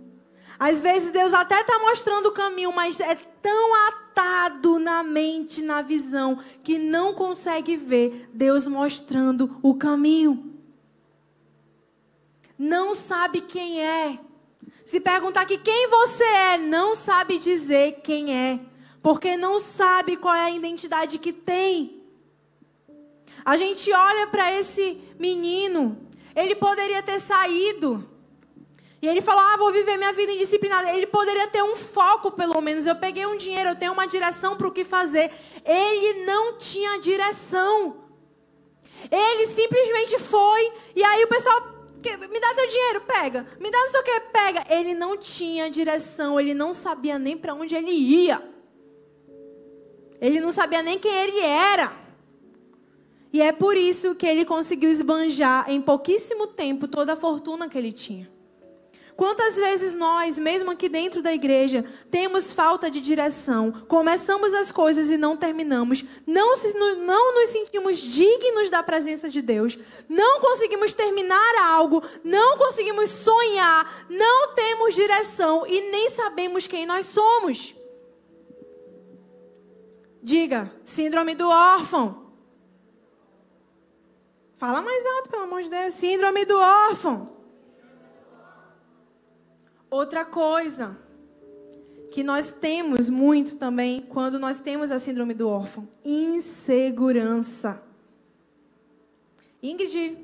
Às 0.58 0.80
vezes 0.80 1.10
Deus 1.10 1.34
até 1.34 1.60
está 1.60 1.78
mostrando 1.80 2.26
o 2.26 2.32
caminho, 2.32 2.72
mas 2.72 2.98
é 3.00 3.14
tão 3.14 3.88
atado 3.88 4.78
na 4.78 5.02
mente, 5.02 5.62
na 5.62 5.82
visão, 5.82 6.38
que 6.64 6.78
não 6.78 7.12
consegue 7.12 7.76
ver 7.76 8.30
Deus 8.32 8.66
mostrando 8.66 9.58
o 9.62 9.74
caminho. 9.74 10.54
Não 12.58 12.94
sabe 12.94 13.42
quem 13.42 13.82
é. 13.82 14.18
Se 14.84 15.00
perguntar 15.00 15.42
aqui 15.42 15.58
quem 15.58 15.88
você 15.88 16.24
é, 16.24 16.58
não 16.58 16.94
sabe 16.94 17.38
dizer 17.38 18.00
quem 18.02 18.34
é, 18.34 18.60
porque 19.02 19.36
não 19.36 19.58
sabe 19.58 20.16
qual 20.16 20.34
é 20.34 20.44
a 20.44 20.50
identidade 20.50 21.18
que 21.18 21.32
tem. 21.32 22.02
A 23.44 23.56
gente 23.56 23.92
olha 23.92 24.26
para 24.28 24.50
esse 24.52 25.02
menino, 25.18 25.98
ele 26.34 26.54
poderia 26.54 27.02
ter 27.02 27.20
saído 27.20 28.15
e 29.00 29.08
ele 29.08 29.20
falou: 29.20 29.40
Ah, 29.40 29.56
vou 29.56 29.72
viver 29.72 29.96
minha 29.96 30.12
vida 30.12 30.32
indisciplinada. 30.32 30.90
Ele 30.92 31.06
poderia 31.06 31.46
ter 31.48 31.62
um 31.62 31.76
foco, 31.76 32.30
pelo 32.30 32.60
menos. 32.60 32.86
Eu 32.86 32.96
peguei 32.96 33.26
um 33.26 33.36
dinheiro, 33.36 33.70
eu 33.70 33.76
tenho 33.76 33.92
uma 33.92 34.06
direção 34.06 34.56
para 34.56 34.66
o 34.66 34.72
que 34.72 34.84
fazer. 34.84 35.30
Ele 35.64 36.24
não 36.24 36.56
tinha 36.56 36.98
direção. 36.98 37.96
Ele 39.10 39.46
simplesmente 39.46 40.18
foi. 40.18 40.72
E 40.94 41.04
aí 41.04 41.24
o 41.24 41.28
pessoal 41.28 41.76
me 42.30 42.40
dá 42.40 42.54
teu 42.54 42.68
dinheiro, 42.68 43.00
pega. 43.02 43.46
Me 43.60 43.70
dá 43.70 43.78
não 43.78 43.90
sei 43.90 44.00
o 44.00 44.04
que, 44.04 44.20
pega. 44.32 44.64
Ele 44.70 44.94
não 44.94 45.16
tinha 45.16 45.70
direção, 45.70 46.40
ele 46.40 46.54
não 46.54 46.72
sabia 46.72 47.18
nem 47.18 47.36
para 47.36 47.54
onde 47.54 47.74
ele 47.74 47.90
ia. 47.90 48.42
Ele 50.20 50.40
não 50.40 50.50
sabia 50.50 50.82
nem 50.82 50.98
quem 50.98 51.12
ele 51.12 51.40
era. 51.40 51.92
E 53.32 53.42
é 53.42 53.52
por 53.52 53.76
isso 53.76 54.14
que 54.14 54.26
ele 54.26 54.46
conseguiu 54.46 54.88
esbanjar 54.88 55.70
em 55.70 55.82
pouquíssimo 55.82 56.46
tempo 56.46 56.88
toda 56.88 57.12
a 57.12 57.16
fortuna 57.16 57.68
que 57.68 57.76
ele 57.76 57.92
tinha. 57.92 58.35
Quantas 59.16 59.56
vezes 59.56 59.94
nós, 59.94 60.38
mesmo 60.38 60.70
aqui 60.70 60.90
dentro 60.90 61.22
da 61.22 61.32
igreja, 61.32 61.82
temos 62.10 62.52
falta 62.52 62.90
de 62.90 63.00
direção, 63.00 63.72
começamos 63.88 64.52
as 64.52 64.70
coisas 64.70 65.08
e 65.08 65.16
não 65.16 65.34
terminamos, 65.38 66.04
não, 66.26 66.54
se, 66.54 66.74
não 66.74 67.34
nos 67.34 67.48
sentimos 67.48 67.96
dignos 67.96 68.68
da 68.68 68.82
presença 68.82 69.30
de 69.30 69.40
Deus, 69.40 69.78
não 70.06 70.40
conseguimos 70.40 70.92
terminar 70.92 71.54
algo, 71.64 72.02
não 72.22 72.58
conseguimos 72.58 73.08
sonhar, 73.08 74.06
não 74.10 74.54
temos 74.54 74.94
direção 74.94 75.66
e 75.66 75.90
nem 75.90 76.10
sabemos 76.10 76.66
quem 76.66 76.84
nós 76.84 77.06
somos. 77.06 77.74
Diga, 80.22 80.70
síndrome 80.84 81.34
do 81.34 81.48
órfão. 81.48 82.32
Fala 84.58 84.82
mais 84.82 85.06
alto, 85.06 85.30
pelo 85.30 85.44
amor 85.44 85.62
de 85.62 85.70
Deus. 85.70 85.94
Síndrome 85.94 86.44
do 86.44 86.58
órfão. 86.58 87.35
Outra 89.90 90.24
coisa 90.24 90.96
que 92.10 92.22
nós 92.22 92.50
temos 92.50 93.08
muito 93.08 93.56
também 93.56 94.02
quando 94.08 94.38
nós 94.38 94.60
temos 94.60 94.90
a 94.90 94.98
síndrome 94.98 95.34
do 95.34 95.48
órfão: 95.48 95.88
insegurança. 96.04 97.82
Ingrid, 99.62 100.16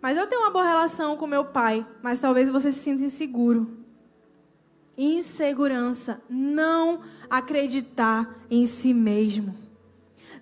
mas 0.00 0.16
eu 0.16 0.26
tenho 0.26 0.42
uma 0.42 0.50
boa 0.50 0.64
relação 0.64 1.16
com 1.16 1.26
meu 1.26 1.44
pai, 1.44 1.86
mas 2.02 2.18
talvez 2.18 2.48
você 2.48 2.72
se 2.72 2.80
sinta 2.80 3.02
inseguro. 3.02 3.78
Insegurança, 4.96 6.20
não 6.28 7.02
acreditar 7.30 8.44
em 8.50 8.66
si 8.66 8.92
mesmo 8.92 9.67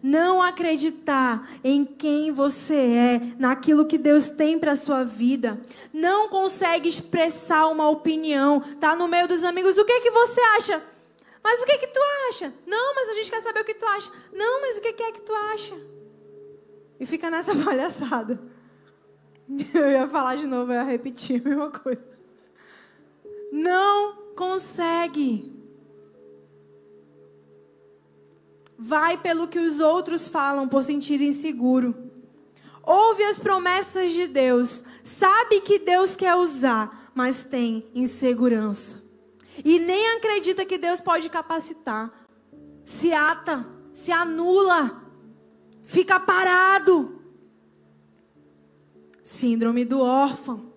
não 0.06 0.40
acreditar 0.40 1.50
em 1.64 1.84
quem 1.84 2.30
você 2.30 2.74
é, 2.74 3.20
naquilo 3.38 3.86
que 3.86 3.98
Deus 3.98 4.28
tem 4.28 4.56
para 4.56 4.76
sua 4.76 5.02
vida, 5.02 5.60
não 5.92 6.28
consegue 6.28 6.88
expressar 6.88 7.66
uma 7.66 7.88
opinião, 7.90 8.60
tá 8.60 8.94
no 8.94 9.08
meio 9.08 9.26
dos 9.26 9.42
amigos, 9.42 9.76
o 9.76 9.84
que 9.84 10.00
que 10.00 10.10
você 10.12 10.40
acha? 10.56 10.80
Mas 11.42 11.60
o 11.60 11.66
que 11.66 11.78
que 11.78 11.88
tu 11.88 12.00
acha? 12.28 12.54
Não, 12.66 12.94
mas 12.94 13.08
a 13.08 13.14
gente 13.14 13.30
quer 13.30 13.40
saber 13.40 13.60
o 13.60 13.64
que 13.64 13.74
tu 13.74 13.86
acha. 13.86 14.10
Não, 14.32 14.60
mas 14.60 14.78
o 14.78 14.80
que 14.80 14.92
que 14.92 15.02
é 15.02 15.12
que 15.12 15.22
tu 15.22 15.32
acha? 15.32 15.74
E 17.00 17.06
fica 17.06 17.28
nessa 17.28 17.54
palhaçada. 17.64 18.40
Eu 19.74 19.90
ia 19.90 20.08
falar 20.08 20.36
de 20.36 20.46
novo, 20.46 20.72
eu 20.72 20.76
ia 20.76 20.82
repetir 20.82 21.40
a 21.40 21.48
mesma 21.48 21.70
coisa. 21.70 22.02
Não 23.52 24.34
consegue. 24.34 25.55
Vai 28.78 29.16
pelo 29.16 29.48
que 29.48 29.58
os 29.58 29.80
outros 29.80 30.28
falam 30.28 30.68
por 30.68 30.84
sentir 30.84 31.20
inseguro. 31.20 31.94
Ouve 32.82 33.24
as 33.24 33.38
promessas 33.38 34.12
de 34.12 34.26
Deus. 34.26 34.84
Sabe 35.02 35.60
que 35.60 35.78
Deus 35.78 36.14
quer 36.14 36.34
usar, 36.36 37.10
mas 37.14 37.42
tem 37.42 37.90
insegurança. 37.94 39.02
E 39.64 39.78
nem 39.78 40.16
acredita 40.16 40.64
que 40.64 40.78
Deus 40.78 41.00
pode 41.00 41.28
capacitar. 41.28 42.12
Se 42.84 43.12
ata, 43.12 43.66
se 43.92 44.12
anula, 44.12 45.02
fica 45.82 46.20
parado. 46.20 47.20
Síndrome 49.24 49.84
do 49.84 50.00
órfão. 50.00 50.72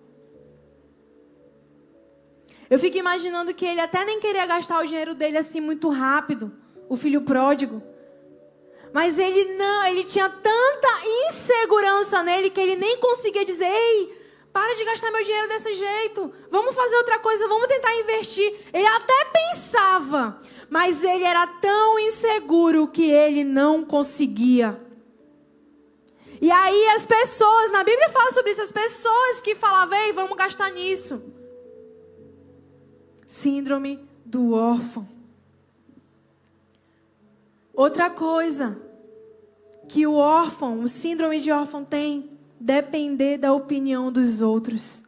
Eu 2.68 2.78
fico 2.78 2.96
imaginando 2.96 3.52
que 3.52 3.66
ele 3.66 3.80
até 3.80 4.04
nem 4.04 4.20
queria 4.20 4.46
gastar 4.46 4.80
o 4.80 4.86
dinheiro 4.86 5.14
dele 5.14 5.38
assim 5.38 5.60
muito 5.60 5.88
rápido, 5.88 6.52
o 6.90 6.96
filho 6.96 7.22
pródigo. 7.22 7.80
Mas 8.92 9.16
ele 9.16 9.56
não, 9.56 9.84
ele 9.86 10.02
tinha 10.02 10.28
tanta 10.28 10.88
insegurança 11.28 12.20
nele 12.24 12.50
que 12.50 12.60
ele 12.60 12.74
nem 12.74 12.98
conseguia 12.98 13.44
dizer: 13.44 13.70
"Ei, 13.72 14.18
para 14.52 14.74
de 14.74 14.84
gastar 14.84 15.12
meu 15.12 15.22
dinheiro 15.22 15.48
desse 15.48 15.72
jeito. 15.72 16.32
Vamos 16.50 16.74
fazer 16.74 16.96
outra 16.96 17.20
coisa, 17.20 17.46
vamos 17.46 17.68
tentar 17.68 17.94
investir". 17.94 18.52
Ele 18.72 18.86
até 18.86 19.24
pensava, 19.26 20.40
mas 20.68 21.04
ele 21.04 21.22
era 21.22 21.46
tão 21.46 22.00
inseguro 22.00 22.88
que 22.88 23.08
ele 23.08 23.44
não 23.44 23.84
conseguia. 23.84 24.78
E 26.42 26.50
aí 26.50 26.88
as 26.96 27.06
pessoas, 27.06 27.70
na 27.70 27.84
Bíblia 27.84 28.08
fala 28.10 28.32
sobre 28.32 28.50
isso, 28.50 28.62
as 28.62 28.72
pessoas 28.72 29.40
que 29.40 29.54
falavam: 29.54 29.96
"Ei, 29.96 30.12
vamos 30.12 30.36
gastar 30.36 30.70
nisso". 30.72 31.22
Síndrome 33.28 34.04
do 34.26 34.54
órfão. 34.54 35.19
Outra 37.80 38.10
coisa 38.10 38.78
que 39.88 40.06
o 40.06 40.12
órfão, 40.12 40.82
o 40.82 40.86
síndrome 40.86 41.40
de 41.40 41.50
órfão 41.50 41.82
tem, 41.82 42.38
depender 42.60 43.38
da 43.38 43.54
opinião 43.54 44.12
dos 44.12 44.42
outros. 44.42 45.04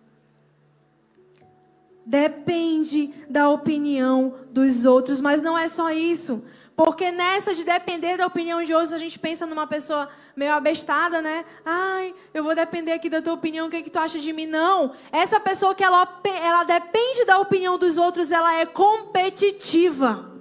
Depende 2.07 3.13
da 3.29 3.51
opinião 3.51 4.37
dos 4.51 4.87
outros, 4.87 5.21
mas 5.21 5.43
não 5.43 5.59
é 5.59 5.69
só 5.69 5.91
isso. 5.91 6.47
Porque 6.75 7.13
nessa 7.13 7.55
de 7.55 7.63
depender 7.63 8.17
da 8.17 8.27
opinião 8.27 8.65
de 8.65 8.73
outros, 8.73 8.95
a 8.95 8.99
gente 8.99 9.19
pensa 9.19 9.45
numa 9.45 9.67
pessoa 9.67 10.09
meio 10.35 10.55
abestada, 10.55 11.21
né? 11.21 11.45
Ai, 11.67 12.15
eu 12.33 12.43
vou 12.43 12.55
depender 12.55 12.93
aqui 12.93 13.11
da 13.11 13.21
tua 13.21 13.35
opinião, 13.35 13.67
o 13.67 13.71
que, 13.71 13.77
é 13.77 13.83
que 13.83 13.91
tu 13.91 13.99
acha 13.99 14.19
de 14.19 14.33
mim? 14.33 14.47
Não. 14.47 14.93
Essa 15.13 15.39
pessoa 15.39 15.75
que 15.75 15.85
ela, 15.85 16.09
ela 16.43 16.65
depende 16.65 17.27
da 17.27 17.37
opinião 17.37 17.77
dos 17.77 17.99
outros, 17.99 18.31
ela 18.31 18.55
é 18.55 18.65
competitiva. 18.65 20.32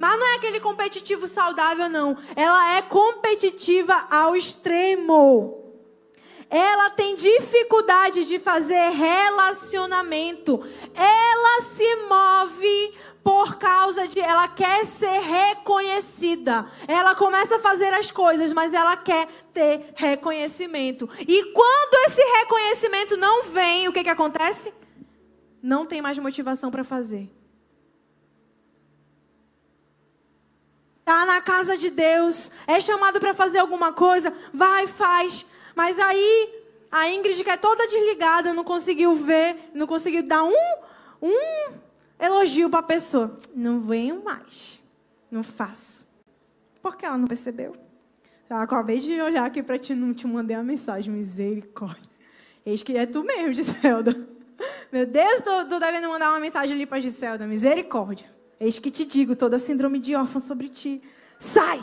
Mas 0.00 0.18
não 0.18 0.26
é 0.28 0.36
aquele 0.36 0.60
competitivo 0.60 1.28
saudável, 1.28 1.86
não. 1.90 2.16
Ela 2.34 2.78
é 2.78 2.80
competitiva 2.80 3.94
ao 4.10 4.34
extremo. 4.34 5.58
Ela 6.48 6.88
tem 6.88 7.14
dificuldade 7.14 8.24
de 8.24 8.38
fazer 8.38 8.92
relacionamento. 8.92 10.58
Ela 10.94 11.60
se 11.60 11.96
move 12.08 12.94
por 13.22 13.56
causa 13.56 14.08
de 14.08 14.18
ela 14.18 14.48
quer 14.48 14.86
ser 14.86 15.20
reconhecida. 15.20 16.64
Ela 16.88 17.14
começa 17.14 17.56
a 17.56 17.60
fazer 17.60 17.92
as 17.92 18.10
coisas, 18.10 18.54
mas 18.54 18.72
ela 18.72 18.96
quer 18.96 19.28
ter 19.52 19.92
reconhecimento. 19.94 21.06
E 21.28 21.52
quando 21.52 22.10
esse 22.10 22.22
reconhecimento 22.38 23.18
não 23.18 23.44
vem, 23.44 23.86
o 23.86 23.92
que 23.92 24.02
que 24.02 24.08
acontece? 24.08 24.72
Não 25.62 25.84
tem 25.84 26.00
mais 26.00 26.18
motivação 26.18 26.70
para 26.70 26.82
fazer. 26.82 27.30
Tá 31.10 31.26
na 31.26 31.40
casa 31.40 31.76
de 31.76 31.90
Deus, 31.90 32.52
é 32.68 32.80
chamado 32.80 33.18
para 33.18 33.34
fazer 33.34 33.58
alguma 33.58 33.92
coisa, 33.92 34.32
vai, 34.54 34.86
faz. 34.86 35.50
Mas 35.74 35.98
aí 35.98 36.62
a 36.88 37.10
Ingrid, 37.10 37.42
que 37.42 37.50
é 37.50 37.56
toda 37.56 37.84
desligada, 37.88 38.54
não 38.54 38.62
conseguiu 38.62 39.16
ver, 39.16 39.72
não 39.74 39.88
conseguiu 39.88 40.22
dar 40.22 40.44
um, 40.44 40.54
um 41.20 41.72
elogio 42.16 42.70
para 42.70 42.78
a 42.78 42.84
pessoa. 42.84 43.36
Não 43.56 43.80
venho 43.80 44.22
mais, 44.22 44.80
não 45.28 45.42
faço. 45.42 46.06
Por 46.80 46.96
que 46.96 47.04
ela 47.04 47.18
não 47.18 47.26
percebeu? 47.26 47.74
Eu 48.48 48.58
acabei 48.58 49.00
de 49.00 49.20
olhar 49.20 49.46
aqui 49.46 49.64
para 49.64 49.80
ti, 49.80 49.96
não 49.96 50.14
te 50.14 50.28
mandei 50.28 50.54
a 50.54 50.62
mensagem, 50.62 51.12
misericórdia. 51.12 52.08
Eis 52.64 52.84
que 52.84 52.96
é 52.96 53.04
tu 53.04 53.24
mesmo, 53.24 53.52
Giselda. 53.52 54.14
Meu 54.92 55.06
Deus, 55.06 55.40
tô, 55.40 55.64
tô 55.64 55.80
devendo 55.80 56.08
mandar 56.08 56.30
uma 56.30 56.38
mensagem 56.38 56.76
ali 56.76 56.86
para 56.86 57.00
Giselda, 57.00 57.48
misericórdia. 57.48 58.38
Eis 58.60 58.78
que 58.78 58.90
te 58.90 59.06
digo, 59.06 59.34
toda 59.34 59.58
síndrome 59.58 59.98
de 59.98 60.14
órfão 60.14 60.40
sobre 60.40 60.68
ti. 60.68 61.02
Sai! 61.38 61.82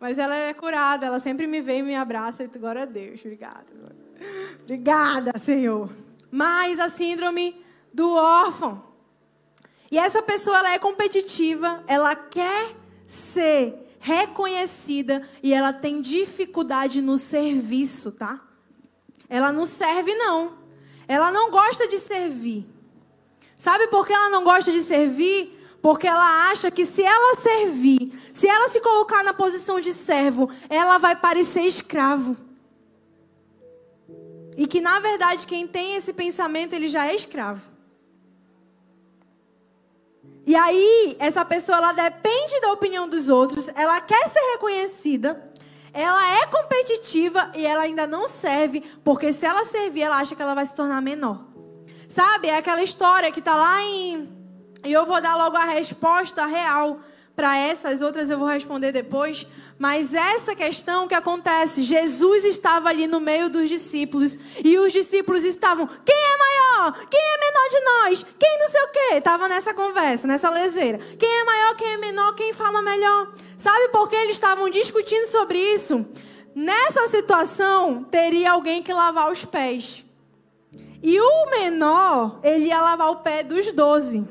Mas 0.00 0.18
ela 0.18 0.34
é 0.34 0.54
curada, 0.54 1.06
ela 1.06 1.20
sempre 1.20 1.46
me 1.46 1.60
vem 1.60 1.80
e 1.80 1.82
me 1.82 1.94
abraça. 1.94 2.42
E 2.42 2.48
glória 2.48 2.82
a 2.82 2.86
Deus, 2.86 3.20
obrigada. 3.20 3.66
Obrigada, 4.62 5.38
Senhor. 5.38 5.90
Mas 6.30 6.80
a 6.80 6.88
síndrome 6.88 7.62
do 7.92 8.10
órfão. 8.14 8.82
E 9.90 9.98
essa 9.98 10.22
pessoa 10.22 10.58
ela 10.58 10.72
é 10.72 10.78
competitiva, 10.78 11.84
ela 11.86 12.16
quer 12.16 12.74
ser 13.06 13.94
reconhecida 14.00 15.22
e 15.42 15.52
ela 15.52 15.72
tem 15.72 16.00
dificuldade 16.00 17.02
no 17.02 17.18
serviço, 17.18 18.12
tá? 18.12 18.40
Ela 19.28 19.52
não 19.52 19.66
serve 19.66 20.14
não. 20.14 20.54
Ela 21.06 21.30
não 21.30 21.50
gosta 21.50 21.86
de 21.86 21.98
servir. 21.98 22.66
Sabe 23.62 23.86
por 23.86 24.04
que 24.04 24.12
ela 24.12 24.28
não 24.28 24.42
gosta 24.42 24.72
de 24.72 24.82
servir? 24.82 25.56
Porque 25.80 26.04
ela 26.04 26.50
acha 26.50 26.68
que 26.68 26.84
se 26.84 27.00
ela 27.00 27.38
servir, 27.38 28.12
se 28.34 28.48
ela 28.48 28.68
se 28.68 28.80
colocar 28.80 29.22
na 29.22 29.32
posição 29.32 29.80
de 29.80 29.92
servo, 29.92 30.50
ela 30.68 30.98
vai 30.98 31.14
parecer 31.14 31.60
escravo. 31.60 32.36
E 34.56 34.66
que 34.66 34.80
na 34.80 34.98
verdade 34.98 35.46
quem 35.46 35.64
tem 35.64 35.94
esse 35.94 36.12
pensamento, 36.12 36.72
ele 36.72 36.88
já 36.88 37.06
é 37.06 37.14
escravo. 37.14 37.62
E 40.44 40.56
aí, 40.56 41.16
essa 41.20 41.44
pessoa 41.44 41.78
ela 41.78 41.92
depende 41.92 42.60
da 42.60 42.72
opinião 42.72 43.08
dos 43.08 43.28
outros, 43.28 43.68
ela 43.76 44.00
quer 44.00 44.28
ser 44.28 44.40
reconhecida, 44.54 45.52
Ela 45.94 46.36
é 46.38 46.46
competitiva 46.46 47.52
e 47.54 47.66
ela 47.66 47.82
ainda 47.82 48.06
não 48.06 48.26
serve, 48.26 48.80
porque 49.04 49.32
se 49.32 49.44
ela 49.44 49.64
servir, 49.64 50.02
ela 50.02 50.16
acha 50.16 50.34
que 50.34 50.42
ela 50.42 50.54
vai 50.54 50.66
se 50.66 50.74
tornar 50.74 51.00
menor. 51.02 51.51
Sabe? 52.12 52.48
É 52.48 52.58
aquela 52.58 52.82
história 52.82 53.32
que 53.32 53.38
está 53.38 53.56
lá 53.56 53.82
em. 53.82 54.28
E 54.84 54.92
eu 54.92 55.06
vou 55.06 55.18
dar 55.18 55.34
logo 55.34 55.56
a 55.56 55.64
resposta 55.64 56.44
real 56.44 57.00
para 57.34 57.56
essas 57.56 58.02
outras, 58.02 58.28
eu 58.28 58.38
vou 58.38 58.48
responder 58.48 58.92
depois. 58.92 59.46
Mas 59.78 60.12
essa 60.12 60.54
questão 60.54 61.08
que 61.08 61.14
acontece, 61.14 61.80
Jesus 61.80 62.44
estava 62.44 62.90
ali 62.90 63.06
no 63.06 63.18
meio 63.18 63.48
dos 63.48 63.66
discípulos 63.66 64.38
e 64.62 64.78
os 64.78 64.92
discípulos 64.92 65.42
estavam: 65.42 65.86
quem 65.86 66.14
é 66.14 66.36
maior? 66.36 67.06
Quem 67.08 67.18
é 67.18 67.38
menor 67.40 67.68
de 67.70 67.80
nós? 67.80 68.26
Quem 68.38 68.58
não 68.58 68.68
sei 68.68 68.82
o 68.82 68.88
quê? 68.88 69.14
Estava 69.14 69.48
nessa 69.48 69.72
conversa, 69.72 70.28
nessa 70.28 70.50
leseira. 70.50 70.98
Quem 70.98 71.40
é 71.40 71.44
maior? 71.44 71.76
Quem 71.76 71.92
é 71.94 71.96
menor? 71.96 72.34
Quem 72.34 72.52
fala 72.52 72.82
melhor? 72.82 73.32
Sabe 73.56 73.88
por 73.88 74.10
que 74.10 74.16
eles 74.16 74.36
estavam 74.36 74.68
discutindo 74.68 75.24
sobre 75.28 75.56
isso? 75.56 76.04
Nessa 76.54 77.08
situação, 77.08 78.04
teria 78.04 78.52
alguém 78.52 78.82
que 78.82 78.92
lavar 78.92 79.32
os 79.32 79.46
pés. 79.46 80.11
E 81.02 81.20
o 81.20 81.50
menor, 81.50 82.38
ele 82.42 82.66
ia 82.66 82.80
lavar 82.80 83.10
o 83.10 83.16
pé 83.16 83.42
dos 83.42 83.72
doze, 83.72 84.26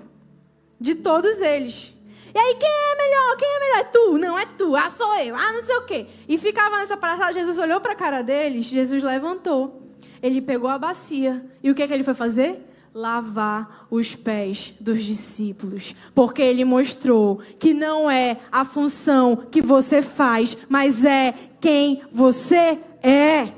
de 0.80 0.96
todos 0.96 1.42
eles. 1.42 1.94
E 2.34 2.38
aí, 2.38 2.56
quem 2.56 2.70
é 2.70 2.96
melhor? 2.96 3.38
Quem 3.38 3.48
é 3.48 3.60
melhor? 3.60 3.80
É 3.80 3.84
tu? 3.84 4.18
Não, 4.18 4.40
é 4.40 4.46
tu. 4.46 4.76
Ah, 4.76 4.90
sou 4.90 5.14
eu. 5.16 5.36
Ah, 5.36 5.52
não 5.52 5.62
sei 5.62 5.76
o 5.76 5.82
quê. 5.82 6.08
E 6.30 6.38
ficava 6.38 6.78
nessa 6.78 6.96
palhaçada. 6.96 7.34
Jesus 7.34 7.58
olhou 7.58 7.82
para 7.82 7.92
a 7.92 7.96
cara 7.96 8.22
deles. 8.22 8.68
Jesus 8.68 9.04
levantou. 9.04 9.82
Ele 10.24 10.42
pegou 10.42 10.70
a 10.70 10.78
bacia. 10.78 11.46
E 11.62 11.70
o 11.70 11.76
que, 11.76 11.84
é 11.84 11.88
que 11.88 11.94
ele 11.94 12.06
foi 12.06 12.14
fazer? 12.14 12.68
Lavar 12.94 13.88
os 13.90 14.16
pés 14.16 14.74
dos 14.80 15.04
discípulos. 15.04 15.94
Porque 16.16 16.42
ele 16.42 16.64
mostrou 16.64 17.42
que 17.60 17.74
não 17.74 18.10
é 18.10 18.38
a 18.50 18.64
função 18.64 19.36
que 19.36 19.62
você 19.62 20.02
faz, 20.02 20.58
mas 20.70 21.04
é 21.04 21.34
quem 21.60 22.02
você 22.14 22.80
é. 23.04 23.50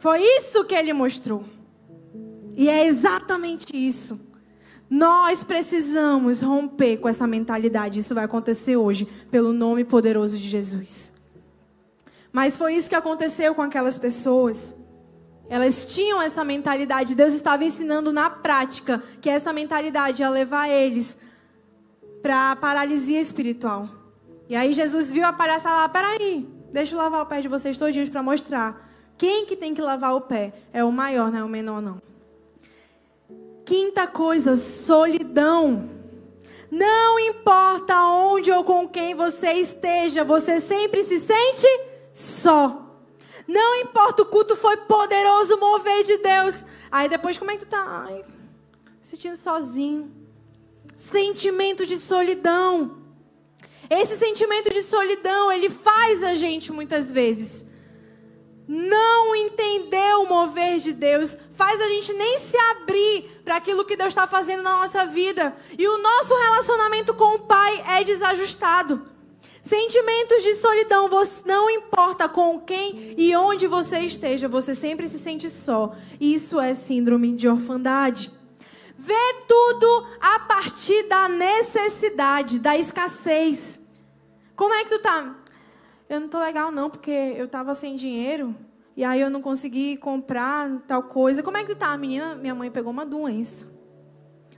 Foi 0.00 0.20
isso 0.22 0.64
que 0.64 0.74
ele 0.74 0.94
mostrou. 0.94 1.44
E 2.56 2.70
é 2.70 2.86
exatamente 2.86 3.76
isso. 3.76 4.18
Nós 4.88 5.44
precisamos 5.44 6.40
romper 6.40 6.96
com 6.96 7.08
essa 7.08 7.26
mentalidade. 7.26 8.00
Isso 8.00 8.14
vai 8.14 8.24
acontecer 8.24 8.76
hoje, 8.76 9.04
pelo 9.30 9.52
nome 9.52 9.84
poderoso 9.84 10.38
de 10.38 10.48
Jesus. 10.48 11.12
Mas 12.32 12.56
foi 12.56 12.74
isso 12.74 12.88
que 12.88 12.94
aconteceu 12.94 13.54
com 13.54 13.60
aquelas 13.60 13.98
pessoas. 13.98 14.74
Elas 15.50 15.84
tinham 15.84 16.22
essa 16.22 16.42
mentalidade. 16.42 17.14
Deus 17.14 17.34
estava 17.34 17.62
ensinando 17.62 18.10
na 18.10 18.30
prática 18.30 19.02
que 19.20 19.28
essa 19.28 19.52
mentalidade 19.52 20.22
ia 20.22 20.30
levar 20.30 20.68
eles 20.68 21.18
para 22.22 22.52
a 22.52 22.56
paralisia 22.56 23.20
espiritual. 23.20 23.86
E 24.48 24.56
aí 24.56 24.72
Jesus 24.72 25.12
viu 25.12 25.26
a 25.26 25.32
palhaçada 25.32 25.76
lá, 25.76 25.88
peraí, 25.90 26.48
deixa 26.72 26.94
eu 26.94 26.98
lavar 26.98 27.20
o 27.20 27.26
pé 27.26 27.42
de 27.42 27.48
vocês 27.48 27.76
todinhos 27.76 28.08
para 28.08 28.22
mostrar. 28.22 28.89
Quem 29.20 29.44
que 29.44 29.54
tem 29.54 29.74
que 29.74 29.82
lavar 29.82 30.14
o 30.16 30.22
pé? 30.22 30.50
É 30.72 30.82
o 30.82 30.90
maior, 30.90 31.30
não 31.30 31.40
é 31.40 31.44
o 31.44 31.48
menor, 31.48 31.82
não. 31.82 32.00
Quinta 33.66 34.06
coisa, 34.06 34.56
solidão. 34.56 35.90
Não 36.70 37.18
importa 37.18 38.00
onde 38.02 38.50
ou 38.50 38.64
com 38.64 38.88
quem 38.88 39.14
você 39.14 39.52
esteja, 39.52 40.24
você 40.24 40.58
sempre 40.58 41.04
se 41.04 41.20
sente 41.20 41.66
só. 42.14 42.96
Não 43.46 43.74
importa, 43.82 44.22
o 44.22 44.24
culto 44.24 44.56
foi 44.56 44.78
poderoso, 44.78 45.58
mover 45.58 46.02
de 46.02 46.16
Deus. 46.16 46.64
Aí 46.90 47.06
depois, 47.06 47.36
como 47.36 47.50
é 47.50 47.58
que 47.58 47.66
tu 47.66 47.68
tá? 47.68 48.06
Ai, 48.08 48.24
sentindo 49.02 49.36
sozinho. 49.36 50.10
Sentimento 50.96 51.84
de 51.84 51.98
solidão. 51.98 53.02
Esse 53.90 54.16
sentimento 54.16 54.72
de 54.72 54.82
solidão, 54.82 55.52
ele 55.52 55.68
faz 55.68 56.24
a 56.24 56.32
gente 56.32 56.72
muitas 56.72 57.12
vezes 57.12 57.68
não 58.72 59.34
entender 59.34 60.14
o 60.14 60.28
mover 60.28 60.78
de 60.78 60.92
Deus, 60.92 61.36
faz 61.56 61.80
a 61.80 61.88
gente 61.88 62.12
nem 62.12 62.38
se 62.38 62.56
abrir 62.56 63.42
para 63.44 63.56
aquilo 63.56 63.84
que 63.84 63.96
Deus 63.96 64.10
está 64.10 64.28
fazendo 64.28 64.62
na 64.62 64.76
nossa 64.76 65.06
vida. 65.06 65.52
E 65.76 65.88
o 65.88 65.98
nosso 65.98 66.32
relacionamento 66.36 67.12
com 67.12 67.34
o 67.34 67.38
Pai 67.40 67.84
é 67.98 68.04
desajustado. 68.04 69.04
Sentimentos 69.60 70.44
de 70.44 70.54
solidão, 70.54 71.10
não 71.44 71.68
importa 71.68 72.28
com 72.28 72.60
quem 72.60 73.16
e 73.18 73.34
onde 73.34 73.66
você 73.66 73.98
esteja, 74.02 74.46
você 74.46 74.76
sempre 74.76 75.08
se 75.08 75.18
sente 75.18 75.50
só. 75.50 75.92
Isso 76.20 76.60
é 76.60 76.72
síndrome 76.72 77.34
de 77.34 77.48
orfandade. 77.48 78.30
Vê 78.96 79.34
tudo 79.48 80.06
a 80.20 80.38
partir 80.38 81.08
da 81.08 81.28
necessidade, 81.28 82.60
da 82.60 82.78
escassez. 82.78 83.80
Como 84.54 84.72
é 84.72 84.84
que 84.84 84.90
tu 84.90 85.00
tá? 85.00 85.39
Eu 86.10 86.18
não 86.18 86.28
tô 86.28 86.40
legal 86.40 86.72
não, 86.72 86.90
porque 86.90 87.10
eu 87.10 87.46
tava 87.46 87.72
sem 87.72 87.94
dinheiro 87.94 88.52
e 88.96 89.04
aí 89.04 89.20
eu 89.20 89.30
não 89.30 89.40
consegui 89.40 89.96
comprar 89.96 90.68
tal 90.88 91.04
coisa. 91.04 91.40
Como 91.40 91.56
é 91.56 91.60
que 91.62 91.72
tu 91.72 91.78
tá, 91.78 91.96
menina? 91.96 92.34
Minha 92.34 92.52
mãe 92.52 92.68
pegou 92.68 92.90
uma 92.90 93.06
doença. 93.06 93.68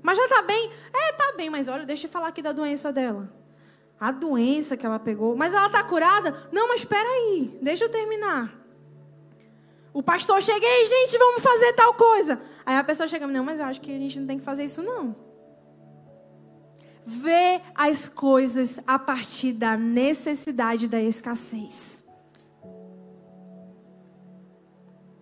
Mas 0.02 0.16
já 0.16 0.26
tá 0.26 0.40
bem? 0.40 0.70
É, 0.94 1.12
tá 1.12 1.34
bem, 1.36 1.50
mas 1.50 1.68
olha, 1.68 1.84
deixa 1.84 2.06
eu 2.06 2.10
falar 2.10 2.28
aqui 2.28 2.40
da 2.40 2.52
doença 2.52 2.90
dela. 2.90 3.30
A 4.00 4.10
doença 4.10 4.78
que 4.78 4.86
ela 4.86 4.98
pegou. 4.98 5.36
Mas 5.36 5.52
ela 5.52 5.68
tá 5.68 5.82
curada? 5.84 6.34
Não, 6.50 6.68
mas 6.68 6.80
espera 6.80 7.06
aí, 7.06 7.58
deixa 7.60 7.84
eu 7.84 7.90
terminar. 7.90 8.50
O 9.92 10.02
pastor 10.02 10.40
chega, 10.42 10.64
ei, 10.64 10.86
gente, 10.86 11.18
vamos 11.18 11.42
fazer 11.42 11.74
tal 11.74 11.92
coisa. 11.92 12.40
Aí 12.64 12.78
a 12.78 12.82
pessoa 12.82 13.06
chega, 13.06 13.26
não, 13.26 13.44
mas 13.44 13.60
eu 13.60 13.66
acho 13.66 13.78
que 13.78 13.94
a 13.94 13.98
gente 13.98 14.18
não 14.18 14.26
tem 14.26 14.38
que 14.38 14.44
fazer 14.44 14.64
isso 14.64 14.82
não. 14.82 15.14
Vê 17.04 17.60
as 17.74 18.08
coisas 18.08 18.80
a 18.86 18.98
partir 18.98 19.52
da 19.52 19.76
necessidade 19.76 20.86
da 20.88 21.00
escassez. 21.00 22.04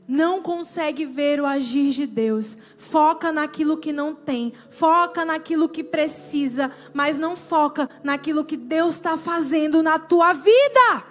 Não 0.06 0.42
consegue 0.42 1.06
ver 1.06 1.40
o 1.40 1.46
agir 1.46 1.90
de 1.90 2.04
Deus. 2.04 2.56
Foca 2.76 3.30
naquilo 3.30 3.76
que 3.76 3.92
não 3.92 4.12
tem. 4.12 4.52
Foca 4.68 5.24
naquilo 5.24 5.68
que 5.68 5.84
precisa. 5.84 6.70
Mas 6.92 7.16
não 7.16 7.36
foca 7.36 7.88
naquilo 8.02 8.44
que 8.44 8.56
Deus 8.56 8.94
está 8.94 9.16
fazendo 9.16 9.84
na 9.84 10.00
tua 10.00 10.32
vida 10.32 11.09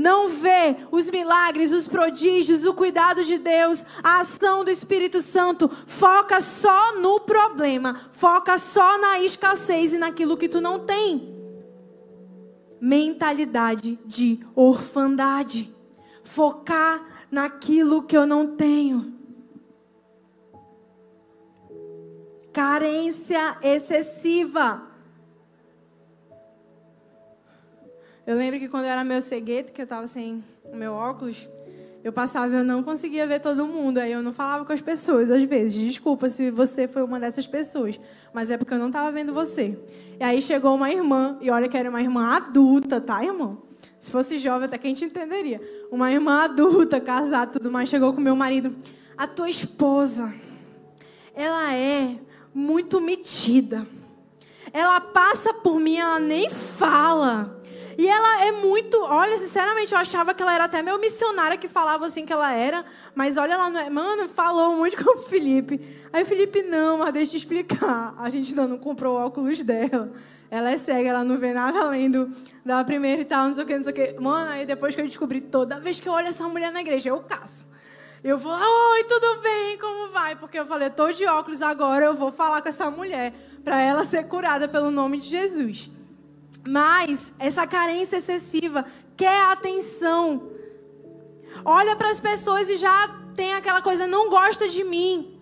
não 0.00 0.30
vê 0.30 0.76
os 0.90 1.10
milagres, 1.10 1.72
os 1.72 1.86
prodígios, 1.86 2.64
o 2.64 2.72
cuidado 2.72 3.22
de 3.22 3.36
Deus, 3.36 3.84
a 4.02 4.20
ação 4.20 4.64
do 4.64 4.70
Espírito 4.70 5.20
Santo, 5.20 5.68
foca 5.68 6.40
só 6.40 6.98
no 6.98 7.20
problema, 7.20 7.94
foca 8.12 8.58
só 8.58 8.98
na 8.98 9.20
escassez 9.20 9.92
e 9.92 9.98
naquilo 9.98 10.38
que 10.38 10.48
tu 10.48 10.58
não 10.58 10.78
tem. 10.78 11.38
Mentalidade 12.80 13.98
de 14.06 14.40
orfandade. 14.54 15.70
Focar 16.24 17.26
naquilo 17.30 18.02
que 18.02 18.16
eu 18.16 18.24
não 18.24 18.56
tenho. 18.56 19.12
Carência 22.54 23.58
excessiva. 23.62 24.89
Eu 28.30 28.36
lembro 28.36 28.60
que 28.60 28.68
quando 28.68 28.84
eu 28.84 28.90
era 28.90 29.02
meu 29.02 29.20
ceguete, 29.20 29.72
que 29.72 29.80
eu 29.80 29.82
estava 29.82 30.06
sem 30.06 30.44
o 30.62 30.76
meu 30.76 30.92
óculos, 30.92 31.48
eu 32.04 32.12
passava 32.12 32.54
e 32.54 32.58
eu 32.58 32.62
não 32.62 32.80
conseguia 32.80 33.26
ver 33.26 33.40
todo 33.40 33.66
mundo. 33.66 33.98
Aí 33.98 34.12
eu 34.12 34.22
não 34.22 34.32
falava 34.32 34.64
com 34.64 34.72
as 34.72 34.80
pessoas, 34.80 35.32
às 35.32 35.42
vezes. 35.42 35.74
Desculpa 35.74 36.30
se 36.30 36.48
você 36.48 36.86
foi 36.86 37.02
uma 37.02 37.18
dessas 37.18 37.48
pessoas. 37.48 37.98
Mas 38.32 38.48
é 38.48 38.56
porque 38.56 38.72
eu 38.72 38.78
não 38.78 38.86
estava 38.86 39.10
vendo 39.10 39.34
você. 39.34 39.76
E 40.20 40.22
aí 40.22 40.40
chegou 40.40 40.76
uma 40.76 40.92
irmã, 40.92 41.38
e 41.40 41.50
olha 41.50 41.68
que 41.68 41.76
era 41.76 41.90
uma 41.90 42.00
irmã 42.00 42.36
adulta, 42.36 43.00
tá, 43.00 43.20
irmão? 43.24 43.62
Se 43.98 44.12
fosse 44.12 44.38
jovem, 44.38 44.66
até 44.66 44.78
que 44.78 44.86
a 44.86 44.90
gente 44.90 45.04
entenderia. 45.04 45.60
Uma 45.90 46.12
irmã 46.12 46.44
adulta, 46.44 47.00
casada 47.00 47.54
tudo 47.54 47.68
mais, 47.68 47.88
chegou 47.88 48.12
com 48.12 48.20
meu 48.20 48.36
marido. 48.36 48.76
A 49.18 49.26
tua 49.26 49.50
esposa, 49.50 50.32
ela 51.34 51.74
é 51.74 52.14
muito 52.54 53.00
metida. 53.00 53.84
Ela 54.72 55.00
passa 55.00 55.52
por 55.52 55.80
mim, 55.80 55.96
ela 55.96 56.20
nem 56.20 56.48
fala. 56.48 57.59
E 57.98 58.08
ela 58.08 58.44
é 58.44 58.52
muito. 58.52 59.00
Olha, 59.02 59.36
sinceramente, 59.38 59.92
eu 59.92 59.98
achava 59.98 60.34
que 60.34 60.42
ela 60.42 60.54
era 60.54 60.64
até 60.64 60.82
meu 60.82 60.98
missionária 60.98 61.56
que 61.56 61.68
falava 61.68 62.06
assim 62.06 62.24
que 62.24 62.32
ela 62.32 62.52
era. 62.52 62.84
Mas 63.14 63.36
olha, 63.36 63.54
ela 63.54 63.70
não 63.70 63.80
é. 63.80 63.90
Mano, 63.90 64.28
falou 64.28 64.76
muito 64.76 64.96
com 65.02 65.18
o 65.18 65.22
Felipe. 65.22 65.80
Aí 66.12 66.22
o 66.22 66.26
Felipe, 66.26 66.62
não, 66.62 66.98
mas 66.98 67.12
deixa 67.12 67.28
eu 67.28 67.30
te 67.32 67.36
explicar. 67.38 68.14
A 68.18 68.30
gente 68.30 68.50
ainda 68.50 68.66
não 68.66 68.78
comprou 68.78 69.16
o 69.16 69.26
óculos 69.26 69.62
dela. 69.62 70.12
Ela 70.50 70.72
é 70.72 70.78
cega, 70.78 71.10
ela 71.10 71.22
não 71.22 71.38
vê 71.38 71.52
nada 71.52 71.80
além 71.80 72.10
do, 72.10 72.28
da 72.64 72.82
primeira 72.82 73.22
e 73.22 73.24
tal, 73.24 73.46
não 73.46 73.54
sei 73.54 73.62
o 73.62 73.66
que, 73.66 73.76
não 73.76 73.84
sei 73.84 73.92
o 73.92 73.94
que. 73.94 74.20
Mano, 74.20 74.50
aí 74.50 74.66
depois 74.66 74.96
que 74.96 75.00
eu 75.00 75.06
descobri, 75.06 75.40
toda 75.40 75.78
vez 75.78 76.00
que 76.00 76.08
eu 76.08 76.12
olho 76.12 76.26
essa 76.26 76.48
mulher 76.48 76.72
na 76.72 76.80
igreja, 76.80 77.10
eu 77.10 77.20
caço. 77.20 77.68
Eu 78.22 78.36
vou 78.36 78.50
lá, 78.50 78.58
oi, 78.58 79.04
tudo 79.04 79.40
bem? 79.40 79.78
Como 79.78 80.12
vai? 80.12 80.34
Porque 80.36 80.58
eu 80.58 80.66
falei, 80.66 80.88
eu 80.88 80.92
tô 80.92 81.10
de 81.12 81.24
óculos 81.24 81.62
agora, 81.62 82.04
eu 82.04 82.14
vou 82.14 82.32
falar 82.32 82.60
com 82.60 82.68
essa 82.68 82.90
mulher 82.90 83.32
para 83.64 83.80
ela 83.80 84.04
ser 84.04 84.24
curada 84.24 84.66
pelo 84.66 84.90
nome 84.90 85.18
de 85.18 85.28
Jesus. 85.28 85.88
Mas 86.66 87.32
essa 87.38 87.66
carência 87.66 88.18
excessiva 88.18 88.84
quer 89.16 89.42
atenção. 89.44 90.50
Olha 91.64 91.96
para 91.96 92.10
as 92.10 92.20
pessoas 92.20 92.68
e 92.68 92.76
já 92.76 93.08
tem 93.34 93.54
aquela 93.54 93.82
coisa, 93.82 94.06
não 94.06 94.28
gosta 94.28 94.68
de 94.68 94.84
mim. 94.84 95.40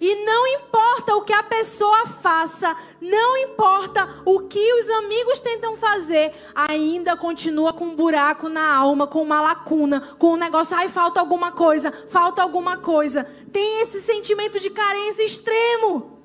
E 0.00 0.24
não 0.24 0.46
importa 0.48 1.14
o 1.14 1.22
que 1.22 1.32
a 1.32 1.44
pessoa 1.44 2.06
faça, 2.06 2.74
não 3.00 3.36
importa 3.36 4.08
o 4.24 4.40
que 4.40 4.74
os 4.74 4.90
amigos 4.90 5.38
tentam 5.38 5.76
fazer, 5.76 6.32
ainda 6.54 7.16
continua 7.16 7.72
com 7.72 7.84
um 7.84 7.94
buraco 7.94 8.48
na 8.48 8.74
alma, 8.74 9.06
com 9.06 9.22
uma 9.22 9.40
lacuna, 9.40 10.00
com 10.18 10.32
um 10.32 10.36
negócio, 10.36 10.76
ai, 10.76 10.88
falta 10.88 11.20
alguma 11.20 11.52
coisa, 11.52 11.92
falta 12.08 12.42
alguma 12.42 12.78
coisa. 12.78 13.24
Tem 13.52 13.82
esse 13.82 14.00
sentimento 14.00 14.58
de 14.58 14.70
carência 14.70 15.22
extremo. 15.22 16.21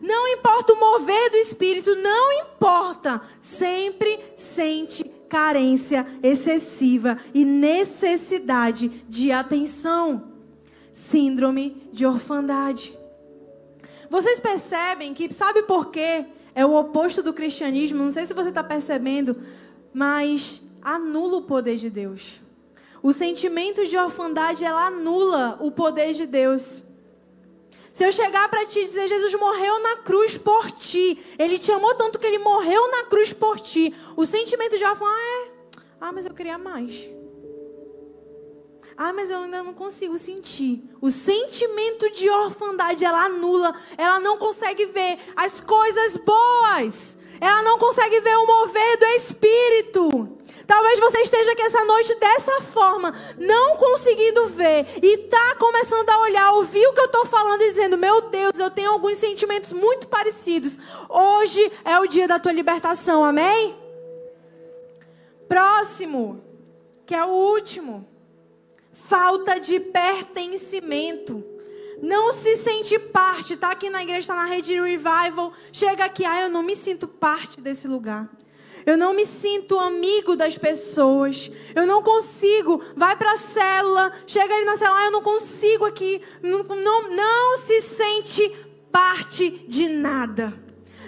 Não 0.00 0.28
importa 0.28 0.72
o 0.72 0.80
mover 0.80 1.30
do 1.30 1.36
espírito, 1.36 1.94
não 1.96 2.32
importa. 2.40 3.20
Sempre 3.40 4.18
sente 4.36 5.04
carência 5.28 6.06
excessiva 6.22 7.16
e 7.32 7.44
necessidade 7.44 8.88
de 9.08 9.32
atenção. 9.32 10.32
Síndrome 10.92 11.88
de 11.92 12.04
orfandade. 12.04 12.96
Vocês 14.10 14.38
percebem 14.38 15.14
que, 15.14 15.32
sabe 15.32 15.62
por 15.62 15.90
quê? 15.90 16.26
É 16.54 16.66
o 16.66 16.74
oposto 16.74 17.22
do 17.22 17.32
cristianismo. 17.32 18.04
Não 18.04 18.10
sei 18.10 18.26
se 18.26 18.34
você 18.34 18.50
está 18.50 18.62
percebendo, 18.62 19.40
mas 19.92 20.70
anula 20.82 21.38
o 21.38 21.42
poder 21.42 21.76
de 21.76 21.88
Deus. 21.88 22.40
O 23.02 23.12
sentimento 23.12 23.86
de 23.86 23.96
orfandade, 23.96 24.64
ela 24.64 24.86
anula 24.86 25.58
o 25.60 25.70
poder 25.70 26.12
de 26.12 26.26
Deus. 26.26 26.84
Se 27.92 28.04
eu 28.04 28.12
chegar 28.12 28.48
para 28.48 28.64
ti 28.64 28.80
e 28.80 28.86
dizer, 28.86 29.06
Jesus 29.06 29.34
morreu 29.34 29.80
na 29.80 29.96
cruz 29.96 30.38
por 30.38 30.70
ti, 30.70 31.22
ele 31.38 31.58
te 31.58 31.70
amou 31.70 31.94
tanto 31.94 32.18
que 32.18 32.26
ele 32.26 32.38
morreu 32.38 32.90
na 32.90 33.04
cruz 33.04 33.32
por 33.32 33.60
ti, 33.60 33.94
o 34.16 34.24
sentimento 34.24 34.78
de 34.78 34.84
órfão, 34.84 35.06
ah, 35.06 35.20
é, 35.20 35.50
ah, 36.00 36.12
mas 36.12 36.24
eu 36.24 36.32
queria 36.32 36.56
mais. 36.56 37.10
Ah, 38.96 39.12
mas 39.12 39.30
eu 39.30 39.40
ainda 39.40 39.62
não 39.62 39.74
consigo 39.74 40.16
sentir. 40.16 40.82
O 41.00 41.10
sentimento 41.10 42.10
de 42.12 42.28
orfandade, 42.30 43.04
ela 43.04 43.24
anula, 43.24 43.74
ela 43.96 44.20
não 44.20 44.38
consegue 44.38 44.86
ver 44.86 45.18
as 45.34 45.60
coisas 45.60 46.16
boas. 46.16 47.18
Ela 47.40 47.62
não 47.62 47.78
consegue 47.78 48.20
ver 48.20 48.36
o 48.36 48.46
mover 48.46 48.98
do 48.98 49.06
Espírito. 49.16 50.38
Talvez 50.66 51.00
você 51.00 51.18
esteja 51.18 51.52
aqui 51.52 51.62
essa 51.62 51.84
noite 51.84 52.14
dessa 52.16 52.60
forma, 52.60 53.12
não 53.38 53.76
conseguindo 53.76 54.46
ver 54.48 54.86
e 55.02 55.18
tá 55.28 55.56
começando 55.58 56.08
a 56.08 56.20
olhar, 56.20 56.52
ouvir 56.52 56.86
o 56.86 56.92
que 56.92 57.00
eu 57.00 57.06
estou 57.06 57.24
falando 57.26 57.62
e 57.62 57.70
dizendo: 57.70 57.98
Meu 57.98 58.22
Deus, 58.22 58.58
eu 58.58 58.70
tenho 58.70 58.90
alguns 58.90 59.18
sentimentos 59.18 59.72
muito 59.72 60.08
parecidos. 60.08 60.78
Hoje 61.08 61.70
é 61.84 61.98
o 61.98 62.06
dia 62.06 62.28
da 62.28 62.38
tua 62.38 62.52
libertação, 62.52 63.24
amém? 63.24 63.76
Próximo, 65.48 66.42
que 67.04 67.14
é 67.14 67.24
o 67.24 67.28
último 67.28 68.08
falta 68.92 69.58
de 69.58 69.80
pertencimento. 69.80 71.44
Não 72.00 72.32
se 72.32 72.56
sente 72.56 72.98
parte, 72.98 73.56
tá 73.56 73.70
aqui 73.70 73.88
na 73.88 74.02
igreja, 74.02 74.20
está 74.20 74.34
na 74.34 74.46
rede 74.46 74.74
revival, 74.74 75.52
chega 75.72 76.04
aqui, 76.04 76.24
ah, 76.24 76.42
eu 76.42 76.48
não 76.48 76.62
me 76.62 76.74
sinto 76.74 77.06
parte 77.06 77.60
desse 77.60 77.86
lugar. 77.86 78.28
Eu 78.84 78.96
não 78.96 79.14
me 79.14 79.24
sinto 79.24 79.78
amigo 79.78 80.36
das 80.36 80.58
pessoas. 80.58 81.50
Eu 81.74 81.86
não 81.86 82.02
consigo. 82.02 82.82
Vai 82.96 83.16
para 83.16 83.32
a 83.32 83.36
célula, 83.36 84.12
chega 84.26 84.54
ali 84.54 84.64
na 84.64 84.76
célula, 84.76 85.00
ah, 85.00 85.04
eu 85.06 85.12
não 85.12 85.22
consigo 85.22 85.84
aqui. 85.84 86.20
Não, 86.42 86.62
não, 86.62 87.10
não 87.10 87.56
se 87.58 87.80
sente 87.80 88.48
parte 88.90 89.64
de 89.68 89.88
nada. 89.88 90.52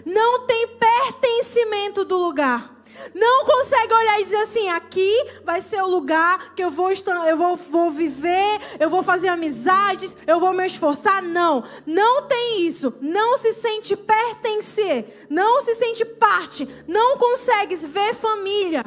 Não 0.04 0.46
tem 0.46 0.68
pertencimento 0.68 2.04
do 2.04 2.16
lugar. 2.16 2.73
Não 3.14 3.44
consegue 3.44 3.92
olhar 3.92 4.20
e 4.20 4.24
dizer 4.24 4.42
assim: 4.42 4.68
aqui 4.68 5.12
vai 5.44 5.60
ser 5.60 5.82
o 5.82 5.88
lugar 5.88 6.54
que 6.54 6.62
eu 6.62 6.70
vou, 6.70 6.90
eu 7.26 7.36
vou, 7.36 7.56
vou 7.56 7.90
viver, 7.90 8.60
eu 8.78 8.88
vou 8.90 9.02
fazer 9.02 9.28
amizades, 9.28 10.16
eu 10.26 10.38
vou 10.38 10.52
me 10.52 10.64
esforçar. 10.64 11.22
Não, 11.22 11.64
não 11.86 12.22
tem 12.22 12.62
isso. 12.62 12.94
Não 13.00 13.36
se 13.36 13.52
sente 13.52 13.96
pertencer, 13.96 15.26
não 15.28 15.62
se 15.62 15.74
sente 15.74 16.04
parte, 16.04 16.68
não 16.86 17.16
consegue 17.16 17.74
ver 17.76 18.14
família. 18.14 18.84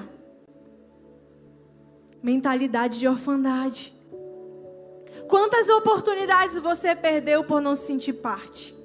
Mentalidade 2.22 2.99
de 2.99 3.08
orfandade. 3.08 3.95
Quantas 5.28 5.68
oportunidades 5.68 6.58
você 6.58 6.95
perdeu 6.95 7.43
por 7.43 7.62
não 7.62 7.76
se 7.76 7.88
sentir 7.88 8.14
parte? 8.14 8.76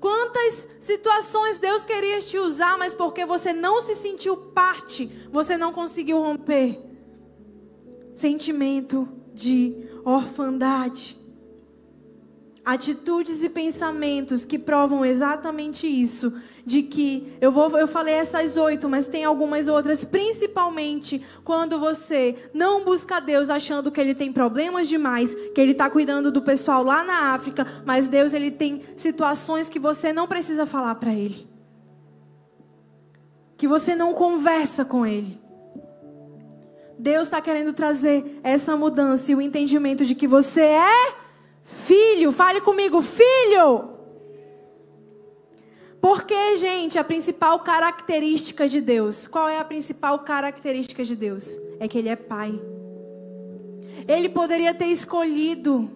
Quantas 0.00 0.68
situações 0.80 1.58
Deus 1.58 1.84
queria 1.84 2.20
te 2.20 2.38
usar, 2.38 2.78
mas 2.78 2.94
porque 2.94 3.26
você 3.26 3.52
não 3.52 3.82
se 3.82 3.94
sentiu 3.94 4.36
parte, 4.36 5.06
você 5.30 5.56
não 5.56 5.72
conseguiu 5.72 6.18
romper. 6.18 6.80
Sentimento 8.14 9.08
de 9.34 9.74
orfandade 10.04 11.17
atitudes 12.68 13.42
e 13.42 13.48
pensamentos 13.48 14.44
que 14.44 14.58
provam 14.58 15.02
exatamente 15.02 15.86
isso, 15.86 16.34
de 16.66 16.82
que 16.82 17.32
eu 17.40 17.50
vou, 17.50 17.70
eu 17.78 17.88
falei 17.88 18.12
essas 18.12 18.58
oito, 18.58 18.90
mas 18.90 19.08
tem 19.08 19.24
algumas 19.24 19.68
outras, 19.68 20.04
principalmente 20.04 21.24
quando 21.44 21.80
você 21.80 22.36
não 22.52 22.84
busca 22.84 23.22
Deus 23.22 23.48
achando 23.48 23.90
que 23.90 23.98
Ele 23.98 24.14
tem 24.14 24.30
problemas 24.30 24.86
demais, 24.86 25.34
que 25.54 25.58
Ele 25.58 25.72
está 25.72 25.88
cuidando 25.88 26.30
do 26.30 26.42
pessoal 26.42 26.84
lá 26.84 27.02
na 27.02 27.32
África, 27.32 27.66
mas 27.86 28.06
Deus 28.06 28.34
ele 28.34 28.50
tem 28.50 28.82
situações 28.98 29.70
que 29.70 29.78
você 29.78 30.12
não 30.12 30.28
precisa 30.28 30.66
falar 30.66 30.96
para 30.96 31.14
Ele, 31.14 31.48
que 33.56 33.66
você 33.66 33.96
não 33.96 34.12
conversa 34.12 34.84
com 34.84 35.06
Ele. 35.06 35.40
Deus 36.98 37.28
está 37.28 37.40
querendo 37.40 37.72
trazer 37.72 38.40
essa 38.42 38.76
mudança 38.76 39.32
e 39.32 39.34
o 39.34 39.40
entendimento 39.40 40.04
de 40.04 40.14
que 40.14 40.28
você 40.28 40.60
é 40.60 41.27
Filho, 41.70 42.32
fale 42.32 42.62
comigo, 42.62 43.02
filho. 43.02 43.90
Porque, 46.00 46.56
gente, 46.56 46.98
a 46.98 47.04
principal 47.04 47.60
característica 47.60 48.66
de 48.66 48.80
Deus, 48.80 49.26
qual 49.26 49.48
é 49.48 49.58
a 49.58 49.64
principal 49.64 50.20
característica 50.20 51.04
de 51.04 51.14
Deus? 51.14 51.58
É 51.78 51.86
que 51.86 51.98
Ele 51.98 52.08
é 52.08 52.16
Pai. 52.16 52.58
Ele 54.06 54.30
poderia 54.30 54.72
ter 54.72 54.86
escolhido 54.86 55.90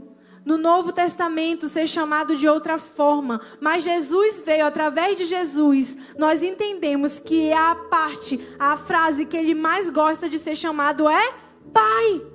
no 0.44 0.58
Novo 0.58 0.92
Testamento 0.92 1.68
ser 1.68 1.86
chamado 1.86 2.36
de 2.36 2.46
outra 2.46 2.76
forma, 2.76 3.40
mas 3.58 3.84
Jesus 3.84 4.42
veio 4.44 4.66
através 4.66 5.16
de 5.16 5.24
Jesus. 5.24 5.96
Nós 6.18 6.42
entendemos 6.42 7.18
que 7.18 7.50
a 7.52 7.74
parte, 7.74 8.40
a 8.58 8.76
frase 8.76 9.24
que 9.24 9.36
ele 9.36 9.54
mais 9.54 9.88
gosta 9.88 10.28
de 10.28 10.38
ser 10.38 10.56
chamado 10.56 11.08
é 11.08 11.32
Pai. 11.72 12.31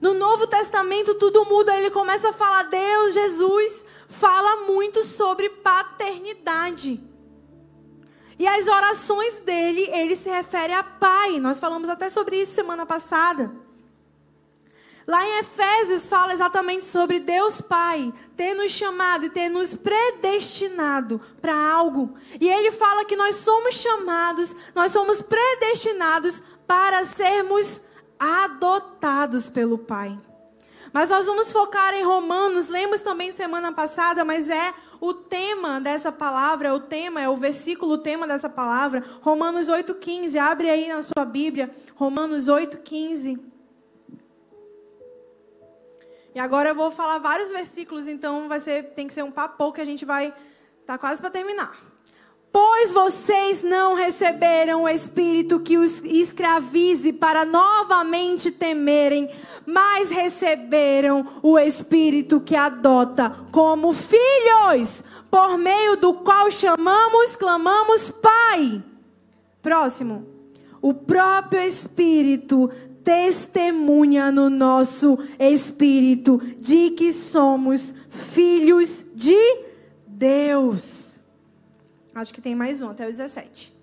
No 0.00 0.14
Novo 0.14 0.46
Testamento 0.46 1.14
tudo 1.14 1.44
muda, 1.46 1.76
ele 1.76 1.90
começa 1.90 2.30
a 2.30 2.32
falar, 2.32 2.64
Deus, 2.64 3.14
Jesus, 3.14 3.84
fala 4.08 4.66
muito 4.66 5.02
sobre 5.04 5.48
paternidade. 5.48 7.00
E 8.38 8.46
as 8.46 8.68
orações 8.68 9.40
dele, 9.40 9.88
ele 9.90 10.16
se 10.16 10.28
refere 10.28 10.72
a 10.72 10.82
pai. 10.82 11.40
Nós 11.40 11.58
falamos 11.58 11.88
até 11.88 12.10
sobre 12.10 12.42
isso 12.42 12.54
semana 12.54 12.84
passada. 12.84 13.50
Lá 15.06 15.24
em 15.24 15.38
Efésios 15.38 16.08
fala 16.08 16.34
exatamente 16.34 16.84
sobre 16.84 17.20
Deus 17.20 17.60
Pai 17.60 18.12
ter 18.36 18.54
nos 18.54 18.72
chamado 18.72 19.26
e 19.26 19.30
ter 19.30 19.48
nos 19.48 19.72
predestinado 19.72 21.20
para 21.40 21.54
algo. 21.54 22.14
E 22.40 22.48
ele 22.48 22.72
fala 22.72 23.04
que 23.04 23.14
nós 23.14 23.36
somos 23.36 23.76
chamados, 23.76 24.56
nós 24.74 24.90
somos 24.90 25.22
predestinados 25.22 26.42
para 26.66 27.06
sermos 27.06 27.82
adotados 28.18 29.48
pelo 29.48 29.78
Pai. 29.78 30.16
Mas 30.92 31.10
nós 31.10 31.26
vamos 31.26 31.52
focar 31.52 31.92
em 31.94 32.02
Romanos, 32.02 32.68
lemos 32.68 33.00
também 33.00 33.32
semana 33.32 33.72
passada, 33.72 34.24
mas 34.24 34.48
é 34.48 34.72
o 35.00 35.12
tema 35.12 35.80
dessa 35.80 36.10
palavra, 36.10 36.68
é 36.68 36.72
o 36.72 36.80
tema, 36.80 37.20
é 37.20 37.28
o 37.28 37.36
versículo, 37.36 37.92
o 37.94 37.98
tema 37.98 38.26
dessa 38.26 38.48
palavra, 38.48 39.04
Romanos 39.20 39.68
8,15. 39.68 40.38
Abre 40.38 40.70
aí 40.70 40.88
na 40.88 41.02
sua 41.02 41.24
Bíblia, 41.24 41.70
Romanos 41.94 42.48
8,15. 42.48 43.38
E 46.34 46.38
agora 46.38 46.70
eu 46.70 46.74
vou 46.74 46.90
falar 46.90 47.18
vários 47.18 47.50
versículos, 47.50 48.08
então 48.08 48.48
vai 48.48 48.60
ser, 48.60 48.94
tem 48.94 49.06
que 49.06 49.14
ser 49.14 49.22
um 49.22 49.30
papo 49.30 49.72
que 49.72 49.80
a 49.80 49.84
gente 49.84 50.04
vai. 50.04 50.34
Tá 50.84 50.96
quase 50.96 51.20
para 51.20 51.30
terminar. 51.30 51.85
Pois 52.52 52.92
vocês 52.92 53.62
não 53.62 53.94
receberam 53.94 54.84
o 54.84 54.88
espírito 54.88 55.60
que 55.60 55.76
os 55.76 56.02
escravize 56.04 57.12
para 57.12 57.44
novamente 57.44 58.50
temerem, 58.50 59.28
mas 59.66 60.10
receberam 60.10 61.26
o 61.42 61.58
espírito 61.58 62.40
que 62.40 62.56
adota 62.56 63.30
como 63.52 63.92
filhos, 63.92 65.04
por 65.30 65.58
meio 65.58 65.96
do 65.96 66.14
qual 66.14 66.50
chamamos, 66.50 67.36
clamamos 67.36 68.10
Pai. 68.10 68.82
Próximo. 69.62 70.26
O 70.80 70.94
próprio 70.94 71.60
Espírito 71.60 72.70
testemunha 73.06 74.32
no 74.32 74.50
nosso 74.50 75.18
espírito 75.38 76.38
de 76.58 76.90
que 76.90 77.12
somos 77.12 77.94
filhos 78.08 79.06
de 79.14 79.36
Deus. 80.06 81.15
Acho 82.16 82.32
que 82.32 82.40
tem 82.40 82.54
mais 82.54 82.80
um, 82.80 82.88
até 82.88 83.06
o 83.06 83.10
17. 83.10 83.74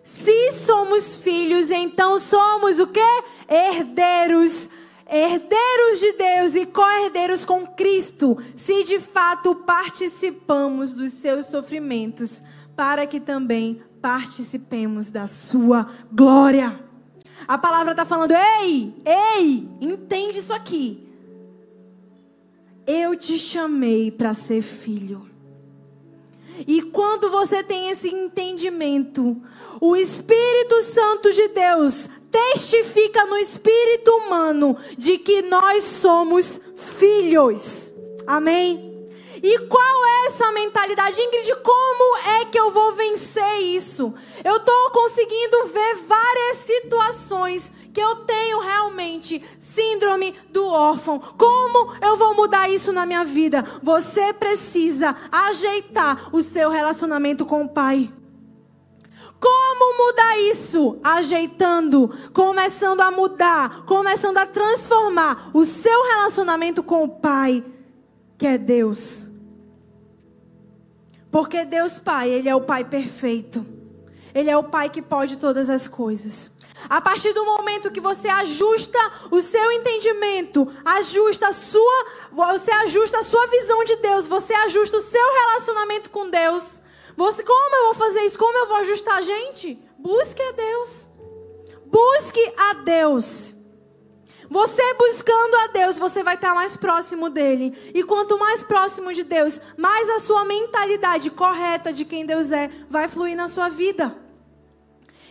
Se 0.00 0.52
somos 0.52 1.16
filhos, 1.16 1.72
então 1.72 2.20
somos 2.20 2.78
o 2.78 2.86
quê? 2.86 3.00
Herdeiros. 3.48 4.70
herdeiros 5.10 5.98
de 5.98 6.12
Deus 6.12 6.54
e 6.54 6.66
co-herdeiros 6.66 7.44
com 7.44 7.66
Cristo, 7.66 8.38
se 8.56 8.84
de 8.84 9.00
fato 9.00 9.56
participamos 9.56 10.94
dos 10.94 11.14
seus 11.14 11.46
sofrimentos, 11.46 12.44
para 12.76 13.08
que 13.08 13.18
também 13.18 13.82
participemos 14.00 15.10
da 15.10 15.26
sua 15.26 15.90
glória. 16.12 16.78
A 17.48 17.58
palavra 17.58 17.90
está 17.90 18.04
falando: 18.04 18.34
ei, 18.62 18.94
ei, 19.04 19.68
entende 19.80 20.38
isso 20.38 20.54
aqui. 20.54 21.08
Eu 22.86 23.16
te 23.16 23.36
chamei 23.36 24.12
para 24.12 24.32
ser 24.32 24.62
filho. 24.62 25.33
E 26.66 26.82
quando 26.82 27.30
você 27.30 27.62
tem 27.62 27.90
esse 27.90 28.08
entendimento, 28.08 29.36
o 29.80 29.96
Espírito 29.96 30.82
Santo 30.82 31.32
de 31.32 31.48
Deus 31.48 32.08
testifica 32.30 33.26
no 33.26 33.36
espírito 33.36 34.10
humano 34.10 34.76
de 34.98 35.18
que 35.18 35.42
nós 35.42 35.84
somos 35.84 36.60
filhos. 36.76 37.92
Amém? 38.26 38.94
E 39.42 39.58
qual 39.66 40.04
é 40.06 40.26
essa 40.26 40.50
mentalidade? 40.52 41.20
Ingrid, 41.20 41.54
como 41.62 42.16
é 42.40 42.44
vou 42.74 42.92
vencer 42.92 43.60
isso? 43.60 44.12
Eu 44.42 44.56
estou 44.56 44.90
conseguindo 44.90 45.68
ver 45.68 45.94
várias 46.08 46.56
situações 46.58 47.70
que 47.92 48.00
eu 48.00 48.16
tenho 48.16 48.58
realmente 48.58 49.42
síndrome 49.60 50.34
do 50.50 50.66
órfão. 50.66 51.20
Como 51.20 51.94
eu 52.02 52.16
vou 52.16 52.34
mudar 52.34 52.68
isso 52.68 52.92
na 52.92 53.06
minha 53.06 53.24
vida? 53.24 53.64
Você 53.82 54.32
precisa 54.32 55.14
ajeitar 55.30 56.34
o 56.34 56.42
seu 56.42 56.68
relacionamento 56.68 57.46
com 57.46 57.62
o 57.62 57.68
Pai. 57.68 58.12
Como 59.40 60.06
mudar 60.06 60.38
isso? 60.50 60.98
Ajeitando, 61.02 62.10
começando 62.32 63.02
a 63.02 63.10
mudar, 63.10 63.84
começando 63.84 64.38
a 64.38 64.46
transformar 64.46 65.50
o 65.52 65.64
seu 65.64 66.02
relacionamento 66.08 66.82
com 66.82 67.04
o 67.04 67.08
Pai, 67.08 67.64
que 68.36 68.46
é 68.46 68.58
Deus. 68.58 69.33
Porque 71.34 71.64
Deus 71.64 71.98
Pai, 71.98 72.30
Ele 72.30 72.48
é 72.48 72.54
o 72.54 72.60
Pai 72.60 72.84
perfeito. 72.84 73.66
Ele 74.32 74.48
é 74.48 74.56
o 74.56 74.62
Pai 74.62 74.88
que 74.88 75.02
pode 75.02 75.36
todas 75.38 75.68
as 75.68 75.88
coisas. 75.88 76.52
A 76.88 77.00
partir 77.00 77.32
do 77.32 77.44
momento 77.44 77.90
que 77.90 78.00
você 78.00 78.28
ajusta 78.28 79.00
o 79.32 79.42
seu 79.42 79.72
entendimento, 79.72 80.64
ajusta 80.84 81.48
a 81.48 81.52
sua, 81.52 82.06
você 82.30 82.70
ajusta 82.70 83.18
a 83.18 83.24
sua 83.24 83.44
visão 83.48 83.82
de 83.82 83.96
Deus, 83.96 84.28
você 84.28 84.54
ajusta 84.54 84.98
o 84.98 85.00
seu 85.00 85.32
relacionamento 85.40 86.08
com 86.08 86.30
Deus. 86.30 86.80
Você, 87.16 87.42
como 87.42 87.76
eu 87.78 87.84
vou 87.86 87.94
fazer 87.94 88.20
isso? 88.20 88.38
Como 88.38 88.56
eu 88.56 88.68
vou 88.68 88.76
ajustar 88.76 89.16
a 89.16 89.22
gente? 89.22 89.76
Busque 89.98 90.40
a 90.40 90.52
Deus. 90.52 91.10
Busque 91.86 92.54
a 92.56 92.74
Deus. 92.74 93.56
Você 94.50 94.82
buscando 94.94 95.54
a 95.56 95.66
Deus, 95.68 95.98
você 95.98 96.22
vai 96.22 96.34
estar 96.34 96.54
mais 96.54 96.76
próximo 96.76 97.30
dele. 97.30 97.76
E 97.94 98.02
quanto 98.02 98.38
mais 98.38 98.62
próximo 98.62 99.12
de 99.12 99.24
Deus, 99.24 99.60
mais 99.76 100.08
a 100.10 100.20
sua 100.20 100.44
mentalidade 100.44 101.30
correta 101.30 101.92
de 101.92 102.04
quem 102.04 102.26
Deus 102.26 102.52
é 102.52 102.70
vai 102.88 103.08
fluir 103.08 103.36
na 103.36 103.48
sua 103.48 103.68
vida. 103.68 104.24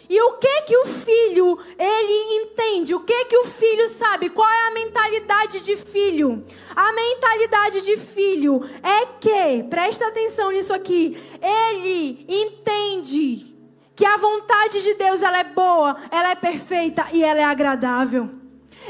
E 0.09 0.21
o 0.21 0.33
que 0.33 0.61
que 0.63 0.77
o 0.77 0.85
filho 0.85 1.57
ele 1.79 2.43
entende? 2.43 2.93
O 2.93 2.99
que 2.99 3.25
que 3.25 3.37
o 3.37 3.45
filho 3.45 3.87
sabe? 3.87 4.29
Qual 4.29 4.47
é 4.49 4.67
a 4.67 4.71
mentalidade 4.71 5.61
de 5.61 5.75
filho? 5.77 6.43
A 6.75 6.91
mentalidade 6.91 7.81
de 7.81 7.97
filho 7.97 8.61
é 8.83 9.05
que, 9.19 9.63
presta 9.69 10.07
atenção 10.07 10.51
nisso 10.51 10.73
aqui, 10.73 11.17
ele 11.41 12.25
entende 12.27 13.55
que 13.95 14.05
a 14.05 14.17
vontade 14.17 14.81
de 14.83 14.93
Deus 14.95 15.21
ela 15.21 15.39
é 15.39 15.43
boa, 15.45 15.95
ela 16.11 16.31
é 16.31 16.35
perfeita 16.35 17.07
e 17.13 17.23
ela 17.23 17.39
é 17.39 17.45
agradável. 17.45 18.42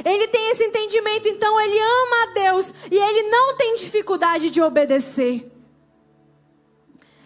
Ele 0.04 0.28
tem 0.28 0.50
esse 0.50 0.64
entendimento, 0.64 1.28
então 1.28 1.60
ele 1.62 1.78
ama 1.78 2.24
a 2.24 2.34
Deus 2.34 2.74
e 2.92 2.98
ele 2.98 3.30
não 3.30 3.56
tem 3.56 3.76
dificuldade 3.76 4.50
de 4.50 4.62
obedecer. 4.62 5.52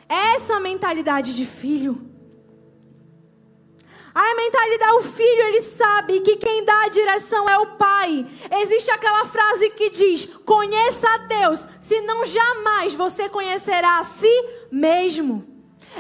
Essa 0.09 0.59
mentalidade 0.59 1.36
de 1.36 1.45
filho. 1.45 2.07
A 4.13 4.36
mentalidade, 4.36 4.93
o 4.93 5.01
filho, 5.01 5.43
ele 5.43 5.61
sabe 5.61 6.22
que 6.22 6.38
quem 6.38 6.65
dá 6.65 6.86
a 6.86 6.89
direção 6.89 7.47
é 7.47 7.57
o 7.59 7.78
pai. 7.78 8.26
Existe 8.61 8.89
aquela 8.89 9.26
frase 9.26 9.70
que 9.70 9.91
diz: 9.91 10.26
Conheça 10.43 11.07
a 11.07 11.18
Deus, 11.20 11.68
senão 11.80 12.26
jamais 12.26 12.95
você 12.95 13.30
conhecerá 13.30 13.99
a 13.99 14.03
si 14.03 14.45
mesmo. 14.72 15.45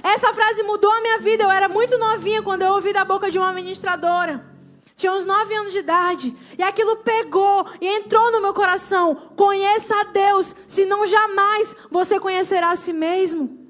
Essa 0.03 0.33
frase 0.33 0.63
mudou 0.63 0.91
a 0.91 1.01
minha 1.01 1.19
vida. 1.19 1.43
Eu 1.43 1.51
era 1.51 1.69
muito 1.69 1.97
novinha 1.99 2.41
quando 2.41 2.63
eu 2.63 2.73
ouvi 2.73 2.91
da 2.91 3.05
boca 3.05 3.29
de 3.29 3.37
uma 3.37 3.53
ministradora. 3.53 4.56
Tinha 4.97 5.13
uns 5.13 5.27
nove 5.27 5.53
anos 5.53 5.73
de 5.73 5.79
idade. 5.79 6.35
E 6.57 6.63
aquilo 6.63 6.97
pegou 6.97 7.67
e 7.79 7.87
entrou 7.87 8.31
no 8.31 8.41
meu 8.41 8.51
coração. 8.51 9.13
Conheça 9.35 9.95
a 9.95 10.05
Deus, 10.05 10.55
senão 10.67 11.05
jamais 11.05 11.75
você 11.91 12.19
conhecerá 12.19 12.71
a 12.71 12.75
si 12.75 12.91
mesmo. 12.93 13.67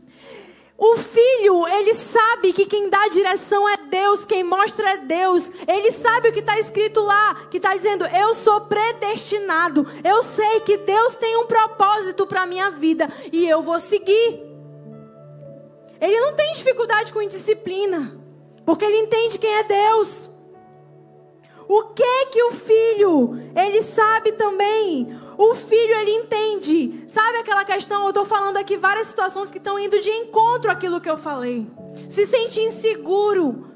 O 0.78 0.96
filho, 0.96 1.68
ele 1.68 1.94
sabe 1.94 2.54
que 2.54 2.66
quem 2.66 2.90
dá 2.90 3.10
direção 3.10 3.68
é 3.68 3.76
Deus, 3.76 4.24
quem 4.24 4.42
mostra 4.42 4.92
é 4.92 4.98
Deus. 4.98 5.52
Ele 5.68 5.92
sabe 5.92 6.30
o 6.30 6.32
que 6.32 6.40
está 6.40 6.58
escrito 6.60 7.02
lá, 7.02 7.36
que 7.52 7.58
está 7.58 7.76
dizendo: 7.76 8.06
Eu 8.06 8.34
sou 8.34 8.62
predestinado. 8.62 9.86
Eu 10.06 10.24
sei 10.24 10.62
que 10.62 10.78
Deus 10.78 11.18
tem 11.18 11.36
um 11.36 11.46
propósito 11.46 12.26
para 12.26 12.46
minha 12.46 12.70
vida 12.70 13.10
e 13.34 13.46
eu 13.46 13.62
vou 13.62 13.82
seguir. 13.82 14.46
Ele 16.00 16.22
não 16.22 16.36
tem 16.36 16.54
dificuldade 16.54 17.12
com 17.12 17.22
indisciplina, 17.22 18.18
porque 18.66 18.86
ele 18.86 19.00
entende 19.00 19.40
quem 19.40 19.54
é 19.56 19.64
Deus. 19.64 20.37
O 21.68 21.84
que 21.94 22.26
que 22.28 22.44
o 22.44 22.52
filho, 22.52 23.38
ele 23.56 23.84
sabe 23.84 24.32
também. 24.32 25.08
O 25.38 25.54
filho, 25.54 25.96
ele 25.96 26.12
entende. 26.12 27.06
Sabe 27.10 27.40
aquela 27.40 27.66
questão, 27.66 28.04
eu 28.04 28.10
estou 28.10 28.26
falando 28.26 28.58
aqui 28.58 28.78
várias 28.78 29.08
situações 29.08 29.52
que 29.52 29.58
estão 29.58 29.78
indo 29.78 30.00
de 30.00 30.10
encontro 30.10 30.72
àquilo 30.72 31.02
que 31.02 31.10
eu 31.10 31.18
falei. 31.18 31.68
Se 32.10 32.26
sente 32.26 32.62
inseguro. 32.62 33.68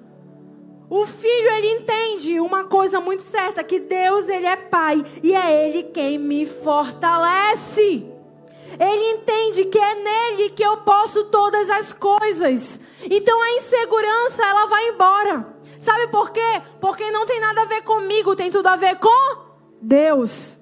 O 0.90 1.06
filho, 1.06 1.50
ele 1.52 1.68
entende 1.68 2.40
uma 2.40 2.66
coisa 2.66 3.00
muito 3.00 3.24
certa, 3.24 3.64
que 3.64 3.80
Deus, 3.80 4.30
ele 4.30 4.46
é 4.46 4.56
pai. 4.56 5.04
E 5.22 5.34
é 5.34 5.66
ele 5.66 5.84
quem 5.84 6.18
me 6.18 6.46
fortalece. 6.46 8.06
Ele 8.80 9.12
entende 9.12 9.66
que 9.66 9.78
é 9.78 9.96
nele 9.96 10.50
que 10.52 10.64
eu 10.64 10.78
posso 10.78 11.26
todas 11.26 11.70
as 11.70 11.92
coisas. 11.94 12.80
Então 13.10 13.42
a 13.42 13.52
insegurança, 13.52 14.44
ela 14.44 14.66
vai 14.66 14.90
embora. 14.90 15.61
Sabe 15.82 16.08
por 16.08 16.30
quê? 16.30 16.62
Porque 16.80 17.10
não 17.10 17.26
tem 17.26 17.42
nada 17.42 17.64
a 17.64 17.66
ver 17.66 17.82
comigo, 17.82 18.36
tem 18.36 18.52
tudo 18.52 18.68
a 18.68 18.76
ver 18.76 18.98
com 18.98 19.52
Deus. 19.82 20.60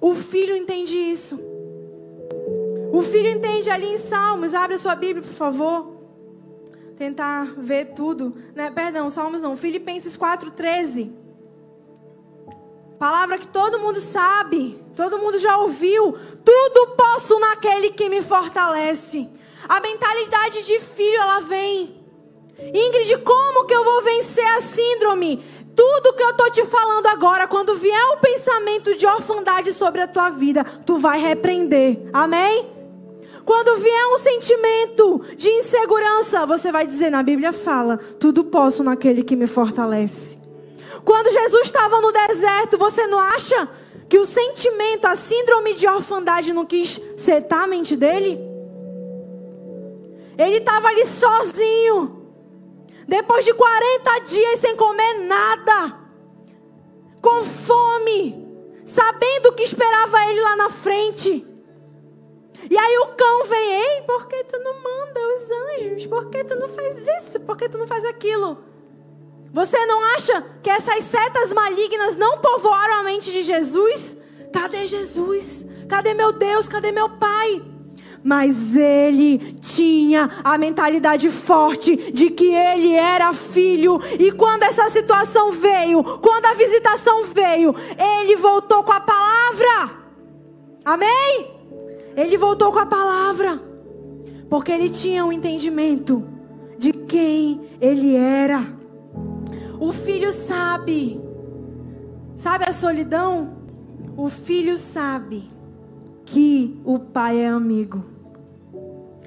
O 0.00 0.12
filho 0.12 0.56
entende 0.56 0.98
isso. 0.98 1.38
O 2.92 3.00
filho 3.00 3.28
entende 3.28 3.70
ali 3.70 3.86
em 3.86 3.96
Salmos. 3.96 4.52
Abre 4.52 4.74
a 4.74 4.78
sua 4.78 4.96
Bíblia, 4.96 5.22
por 5.22 5.32
favor. 5.32 5.94
Tentar 6.96 7.54
ver 7.56 7.94
tudo. 7.94 8.34
Né? 8.54 8.70
Perdão, 8.70 9.08
Salmos 9.08 9.40
não. 9.40 9.56
Filipenses 9.56 10.16
4,13. 10.16 11.12
Palavra 12.98 13.38
que 13.38 13.48
todo 13.48 13.78
mundo 13.78 14.00
sabe. 14.00 14.82
Todo 14.96 15.18
mundo 15.18 15.38
já 15.38 15.56
ouviu. 15.58 16.12
Tudo 16.44 16.96
posso 16.96 17.38
naquele 17.38 17.90
que 17.90 18.08
me 18.08 18.20
fortalece. 18.20 19.28
A 19.68 19.80
mentalidade 19.80 20.64
de 20.64 20.80
filho, 20.80 21.20
ela 21.20 21.40
vem. 21.40 22.03
Ingrid, 22.72 23.18
como 23.18 23.66
que 23.66 23.74
eu 23.74 23.84
vou 23.84 24.02
vencer 24.02 24.46
a 24.56 24.60
síndrome? 24.60 25.42
Tudo 25.74 26.12
que 26.14 26.22
eu 26.22 26.34
tô 26.34 26.50
te 26.50 26.64
falando 26.64 27.06
agora, 27.06 27.48
quando 27.48 27.74
vier 27.76 28.04
o 28.12 28.18
pensamento 28.18 28.96
de 28.96 29.06
orfandade 29.06 29.72
sobre 29.72 30.00
a 30.00 30.06
tua 30.06 30.30
vida, 30.30 30.64
tu 30.64 30.98
vai 30.98 31.20
repreender. 31.20 32.08
Amém? 32.12 32.74
Quando 33.44 33.76
vier 33.76 34.06
um 34.06 34.18
sentimento 34.18 35.20
de 35.36 35.50
insegurança, 35.50 36.46
você 36.46 36.72
vai 36.72 36.86
dizer, 36.86 37.10
na 37.10 37.22
Bíblia 37.22 37.52
fala, 37.52 37.98
tudo 37.98 38.44
posso 38.44 38.82
naquele 38.82 39.22
que 39.22 39.36
me 39.36 39.46
fortalece. 39.46 40.38
Quando 41.04 41.30
Jesus 41.30 41.62
estava 41.64 42.00
no 42.00 42.10
deserto, 42.10 42.78
você 42.78 43.06
não 43.06 43.18
acha 43.18 43.68
que 44.08 44.18
o 44.18 44.24
sentimento, 44.24 45.06
a 45.06 45.16
síndrome 45.16 45.74
de 45.74 45.86
orfandade 45.86 46.52
não 46.52 46.64
quis 46.64 47.00
setar 47.18 47.64
a 47.64 47.66
mente 47.66 47.96
dele? 47.96 48.40
Ele 50.38 50.56
estava 50.56 50.88
ali 50.88 51.04
sozinho. 51.04 52.23
Depois 53.06 53.44
de 53.44 53.52
40 53.54 54.18
dias 54.20 54.60
sem 54.60 54.76
comer 54.76 55.26
nada, 55.26 55.98
com 57.20 57.42
fome, 57.44 58.46
sabendo 58.86 59.48
o 59.48 59.52
que 59.52 59.62
esperava 59.62 60.30
ele 60.30 60.40
lá 60.40 60.56
na 60.56 60.70
frente. 60.70 61.46
E 62.70 62.78
aí 62.78 62.98
o 62.98 63.08
cão 63.08 63.44
vem, 63.44 63.72
ei, 63.72 64.02
por 64.02 64.26
que 64.26 64.42
tu 64.44 64.58
não 64.58 64.82
manda 64.82 65.20
os 65.34 65.50
anjos? 65.50 66.06
Por 66.06 66.30
que 66.30 66.44
tu 66.44 66.54
não 66.56 66.68
faz 66.68 67.06
isso? 67.22 67.40
Por 67.40 67.56
que 67.56 67.68
tu 67.68 67.76
não 67.76 67.86
faz 67.86 68.04
aquilo? 68.04 68.58
Você 69.52 69.84
não 69.86 70.02
acha 70.16 70.42
que 70.62 70.70
essas 70.70 71.04
setas 71.04 71.52
malignas 71.52 72.16
não 72.16 72.38
povoaram 72.38 72.94
a 72.94 73.02
mente 73.04 73.30
de 73.30 73.42
Jesus? 73.42 74.16
Cadê 74.52 74.86
Jesus? 74.86 75.66
Cadê 75.88 76.14
meu 76.14 76.32
Deus? 76.32 76.68
Cadê 76.68 76.90
meu 76.90 77.08
Pai? 77.08 77.62
Mas 78.24 78.74
ele 78.74 79.36
tinha 79.60 80.30
a 80.42 80.56
mentalidade 80.56 81.28
forte 81.30 82.10
de 82.10 82.30
que 82.30 82.46
ele 82.46 82.94
era 82.94 83.34
filho. 83.34 84.00
E 84.18 84.32
quando 84.32 84.62
essa 84.62 84.88
situação 84.88 85.52
veio, 85.52 86.02
quando 86.20 86.46
a 86.46 86.54
visitação 86.54 87.24
veio, 87.24 87.74
ele 88.22 88.34
voltou 88.36 88.82
com 88.82 88.92
a 88.92 89.00
palavra. 89.00 90.04
Amém? 90.82 91.52
Ele 92.16 92.38
voltou 92.38 92.72
com 92.72 92.78
a 92.78 92.86
palavra, 92.86 93.60
porque 94.48 94.72
ele 94.72 94.88
tinha 94.88 95.22
o 95.22 95.28
um 95.28 95.32
entendimento 95.32 96.24
de 96.78 96.92
quem 96.92 97.60
ele 97.78 98.16
era. 98.16 98.64
O 99.78 99.92
filho 99.92 100.32
sabe, 100.32 101.20
sabe 102.36 102.64
a 102.66 102.72
solidão? 102.72 103.58
O 104.16 104.28
filho 104.28 104.78
sabe 104.78 105.44
que 106.24 106.80
o 106.84 106.98
pai 106.98 107.40
é 107.40 107.48
amigo. 107.48 108.13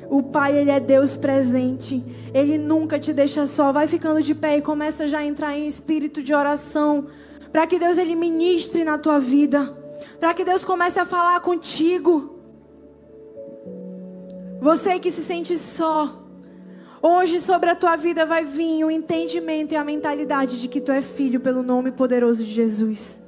O 0.09 0.23
pai, 0.23 0.57
ele 0.57 0.71
é 0.71 0.79
Deus 0.79 1.15
presente. 1.15 2.03
Ele 2.33 2.57
nunca 2.57 2.97
te 2.97 3.11
deixa 3.13 3.45
só. 3.45 3.71
Vai 3.71 3.87
ficando 3.87 4.21
de 4.21 4.33
pé 4.33 4.57
e 4.57 4.61
começa 4.61 5.05
já 5.07 5.19
a 5.19 5.25
entrar 5.25 5.57
em 5.57 5.67
espírito 5.67 6.23
de 6.23 6.33
oração, 6.33 7.07
para 7.51 7.67
que 7.67 7.77
Deus 7.77 7.97
ele 7.97 8.15
ministre 8.15 8.83
na 8.83 8.97
tua 8.97 9.19
vida, 9.19 9.77
para 10.19 10.33
que 10.33 10.43
Deus 10.43 10.63
comece 10.63 10.99
a 10.99 11.05
falar 11.05 11.39
contigo. 11.41 12.35
Você 14.61 14.99
que 14.99 15.11
se 15.11 15.21
sente 15.21 15.57
só, 15.57 16.25
hoje 17.01 17.39
sobre 17.39 17.69
a 17.69 17.75
tua 17.75 17.95
vida 17.95 18.25
vai 18.25 18.43
vir 18.43 18.83
o 18.83 18.91
entendimento 18.91 19.73
e 19.73 19.75
a 19.75 19.83
mentalidade 19.83 20.59
de 20.59 20.67
que 20.67 20.81
tu 20.81 20.91
é 20.91 21.01
filho 21.01 21.39
pelo 21.39 21.61
nome 21.61 21.91
poderoso 21.91 22.43
de 22.43 22.51
Jesus. 22.51 23.26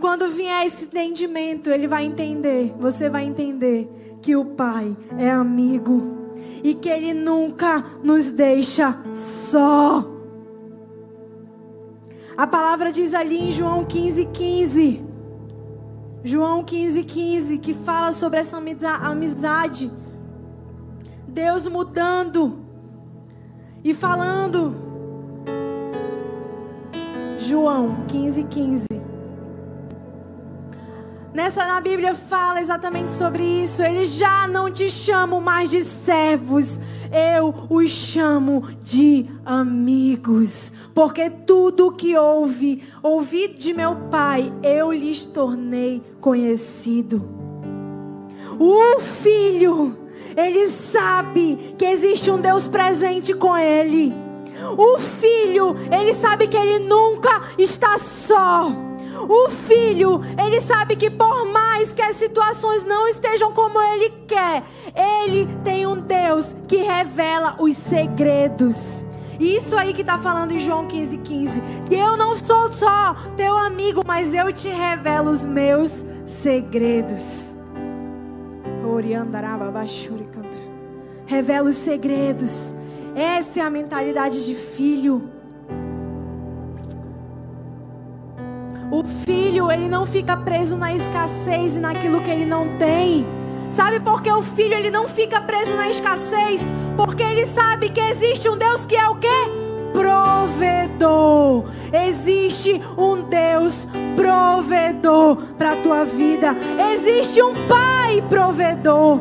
Quando 0.00 0.28
vier 0.28 0.66
esse 0.66 0.86
entendimento, 0.86 1.68
ele 1.68 1.86
vai 1.86 2.04
entender, 2.04 2.74
você 2.78 3.10
vai 3.10 3.24
entender 3.24 3.86
que 4.22 4.34
o 4.34 4.44
Pai 4.46 4.96
é 5.18 5.30
amigo 5.30 6.32
e 6.64 6.74
que 6.74 6.88
ele 6.88 7.12
nunca 7.12 7.84
nos 8.02 8.30
deixa 8.30 8.96
só. 9.14 10.02
A 12.34 12.46
palavra 12.46 12.90
diz 12.90 13.12
ali 13.12 13.48
em 13.48 13.50
João 13.50 13.84
15, 13.84 14.24
15. 14.26 15.04
João 16.24 16.64
15, 16.64 17.04
15, 17.04 17.58
que 17.58 17.74
fala 17.74 18.12
sobre 18.12 18.38
essa 18.38 18.56
amizade. 19.02 19.90
Deus 21.28 21.68
mudando 21.68 22.58
e 23.84 23.92
falando. 23.92 24.74
João 27.38 28.06
15, 28.08 28.44
15. 28.44 28.99
Nessa 31.32 31.64
na 31.64 31.80
Bíblia 31.80 32.12
fala 32.12 32.60
exatamente 32.60 33.10
sobre 33.10 33.42
isso. 33.42 33.82
Ele 33.82 34.04
já 34.04 34.48
não 34.48 34.70
te 34.70 34.90
chamo 34.90 35.40
mais 35.40 35.70
de 35.70 35.80
servos, 35.82 36.80
eu 37.12 37.54
os 37.68 37.88
chamo 37.88 38.64
de 38.82 39.26
amigos, 39.44 40.72
porque 40.92 41.30
tudo 41.30 41.92
que 41.92 42.16
ouvi, 42.16 42.82
ouvi 43.00 43.48
de 43.48 43.72
meu 43.72 43.94
Pai, 44.10 44.52
eu 44.62 44.92
lhes 44.92 45.24
tornei 45.24 46.02
conhecido. 46.20 47.22
O 48.58 48.98
filho, 48.98 49.96
ele 50.36 50.66
sabe 50.66 51.74
que 51.78 51.84
existe 51.84 52.30
um 52.30 52.40
Deus 52.40 52.66
presente 52.66 53.32
com 53.34 53.56
ele. 53.56 54.12
O 54.76 54.98
filho, 54.98 55.76
ele 55.90 56.12
sabe 56.12 56.48
que 56.48 56.56
ele 56.56 56.80
nunca 56.80 57.40
está 57.56 57.98
só. 57.98 58.89
O 59.28 59.48
filho, 59.48 60.20
ele 60.38 60.60
sabe 60.60 60.96
que 60.96 61.10
por 61.10 61.46
mais 61.46 61.92
que 61.92 62.02
as 62.02 62.16
situações 62.16 62.84
não 62.84 63.08
estejam 63.08 63.52
como 63.52 63.80
ele 63.80 64.10
quer, 64.26 64.62
ele 64.94 65.46
tem 65.64 65.86
um 65.86 66.00
Deus 66.00 66.54
que 66.66 66.78
revela 66.78 67.56
os 67.58 67.76
segredos. 67.76 69.02
Isso 69.40 69.74
aí 69.76 69.94
que 69.94 70.02
está 70.02 70.18
falando 70.18 70.52
em 70.52 70.60
João 70.60 70.86
15, 70.86 71.16
15. 71.16 71.62
Que 71.88 71.94
eu 71.94 72.14
não 72.16 72.36
sou 72.36 72.70
só 72.72 73.14
teu 73.36 73.56
amigo, 73.56 74.02
mas 74.06 74.34
eu 74.34 74.52
te 74.52 74.68
revelo 74.68 75.30
os 75.30 75.46
meus 75.46 76.04
segredos. 76.26 77.56
Revela 81.24 81.68
os 81.68 81.76
segredos. 81.76 82.74
Essa 83.14 83.60
é 83.60 83.62
a 83.62 83.70
mentalidade 83.70 84.44
de 84.44 84.54
filho. 84.54 85.39
O 88.90 89.04
filho, 89.04 89.70
ele 89.70 89.88
não 89.88 90.04
fica 90.04 90.36
preso 90.36 90.76
na 90.76 90.92
escassez 90.92 91.76
e 91.76 91.80
naquilo 91.80 92.20
que 92.20 92.30
ele 92.30 92.44
não 92.44 92.76
tem. 92.76 93.24
Sabe 93.70 94.00
por 94.00 94.20
que 94.20 94.32
o 94.32 94.42
filho 94.42 94.74
ele 94.74 94.90
não 94.90 95.06
fica 95.06 95.40
preso 95.40 95.72
na 95.74 95.88
escassez? 95.88 96.68
Porque 96.96 97.22
ele 97.22 97.46
sabe 97.46 97.90
que 97.90 98.00
existe 98.00 98.48
um 98.48 98.56
Deus 98.56 98.84
que 98.84 98.96
é 98.96 99.08
o 99.08 99.14
quê? 99.14 99.28
Provedor. 99.92 101.66
Existe 101.92 102.82
um 102.98 103.22
Deus 103.22 103.86
provedor 104.16 105.36
para 105.56 105.74
a 105.74 105.76
tua 105.76 106.04
vida. 106.04 106.56
Existe 106.92 107.40
um 107.40 107.54
Pai 107.68 108.22
provedor. 108.28 109.20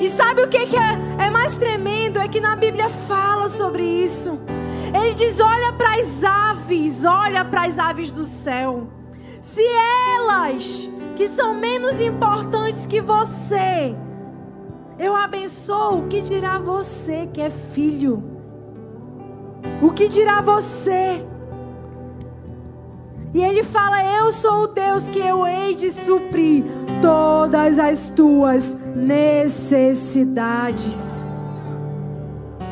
E 0.00 0.08
sabe 0.10 0.42
o 0.42 0.48
que, 0.48 0.66
que 0.66 0.76
é, 0.76 1.26
é 1.26 1.28
mais 1.28 1.54
tremendo? 1.54 2.18
É 2.18 2.26
que 2.28 2.40
na 2.40 2.56
Bíblia 2.56 2.88
fala 2.88 3.46
sobre 3.50 3.84
isso. 3.84 4.38
Ele 4.94 5.14
diz: 5.14 5.40
olha 5.40 5.72
para 5.72 6.00
as 6.00 6.22
aves, 6.22 7.04
olha 7.04 7.44
para 7.44 7.66
as 7.66 7.78
aves 7.78 8.10
do 8.10 8.24
céu. 8.24 8.88
Se 9.40 9.62
elas, 10.14 10.88
que 11.16 11.26
são 11.28 11.54
menos 11.54 12.00
importantes 12.00 12.86
que 12.86 13.00
você, 13.00 13.96
eu 14.98 15.16
abençoo, 15.16 16.00
o 16.00 16.08
que 16.08 16.20
dirá 16.20 16.58
você 16.58 17.28
que 17.32 17.40
é 17.40 17.50
filho? 17.50 18.22
O 19.80 19.90
que 19.90 20.08
dirá 20.08 20.40
você? 20.40 21.26
E 23.34 23.42
ele 23.42 23.62
fala: 23.62 24.04
Eu 24.04 24.30
sou 24.32 24.64
o 24.64 24.66
Deus 24.68 25.08
que 25.08 25.18
eu 25.18 25.46
hei 25.46 25.74
de 25.74 25.90
suprir 25.90 26.64
todas 27.00 27.78
as 27.78 28.10
tuas 28.10 28.76
necessidades. 28.94 31.31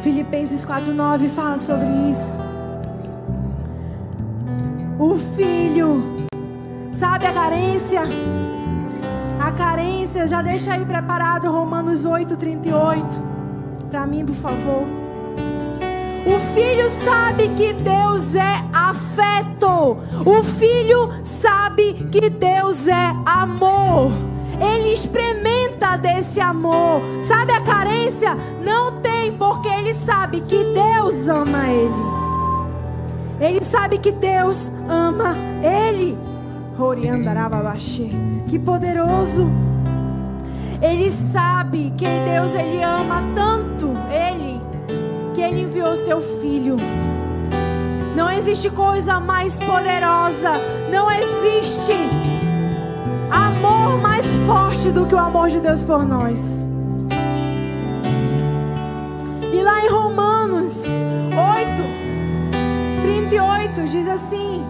Filipenses 0.02 0.64
4:9 0.64 1.28
fala 1.28 1.58
sobre 1.58 1.86
isso. 2.10 2.40
O 4.98 5.16
filho, 5.16 6.26
sabe 6.92 7.26
a 7.26 7.32
carência? 7.32 8.02
A 9.38 9.52
carência, 9.52 10.26
já 10.26 10.42
deixa 10.42 10.72
aí 10.72 10.84
preparado 10.84 11.50
Romanos 11.50 12.04
8:38 12.04 13.30
para 13.90 14.06
mim, 14.06 14.24
por 14.24 14.36
favor. 14.36 14.84
O 16.26 16.38
filho 16.54 16.88
sabe 16.90 17.48
que 17.50 17.72
Deus 17.72 18.34
é 18.34 18.64
afeto. 18.72 19.98
O 20.24 20.42
filho 20.42 21.10
sabe 21.24 21.94
que 22.10 22.30
Deus 22.30 22.88
é 22.88 23.14
amor 23.26 24.29
ele 24.60 24.92
experimenta 24.92 25.96
desse 25.96 26.40
amor. 26.40 27.02
Sabe 27.22 27.52
a 27.52 27.60
carência? 27.62 28.36
Não 28.62 29.00
tem, 29.00 29.32
porque 29.32 29.68
ele 29.68 29.94
sabe 29.94 30.40
que 30.42 30.62
Deus 30.64 31.28
ama 31.28 31.68
ele. 31.68 32.10
Ele 33.40 33.62
sabe 33.62 33.98
que 33.98 34.12
Deus 34.12 34.70
ama 34.88 35.34
ele. 35.62 36.18
Que 38.46 38.58
poderoso. 38.58 39.50
Ele 40.82 41.10
sabe 41.10 41.92
que 41.96 42.06
Deus 42.06 42.54
ele 42.54 42.82
ama 42.82 43.22
tanto 43.34 43.92
ele 44.10 44.60
que 45.34 45.40
ele 45.40 45.62
enviou 45.62 45.96
seu 45.96 46.20
filho. 46.20 46.76
Não 48.16 48.30
existe 48.30 48.68
coisa 48.70 49.20
mais 49.20 49.58
poderosa, 49.60 50.52
não 50.90 51.10
existe 51.10 51.94
amor 53.80 53.98
mais 53.98 54.34
forte 54.46 54.90
do 54.90 55.06
que 55.06 55.14
o 55.14 55.18
amor 55.18 55.48
de 55.48 55.58
Deus 55.58 55.82
por 55.82 56.04
nós. 56.04 56.66
E 59.52 59.62
lá 59.62 59.84
em 59.84 59.88
Romanos 59.88 60.86
8, 60.86 60.92
38 63.02 63.84
diz 63.84 64.06
assim: 64.06 64.62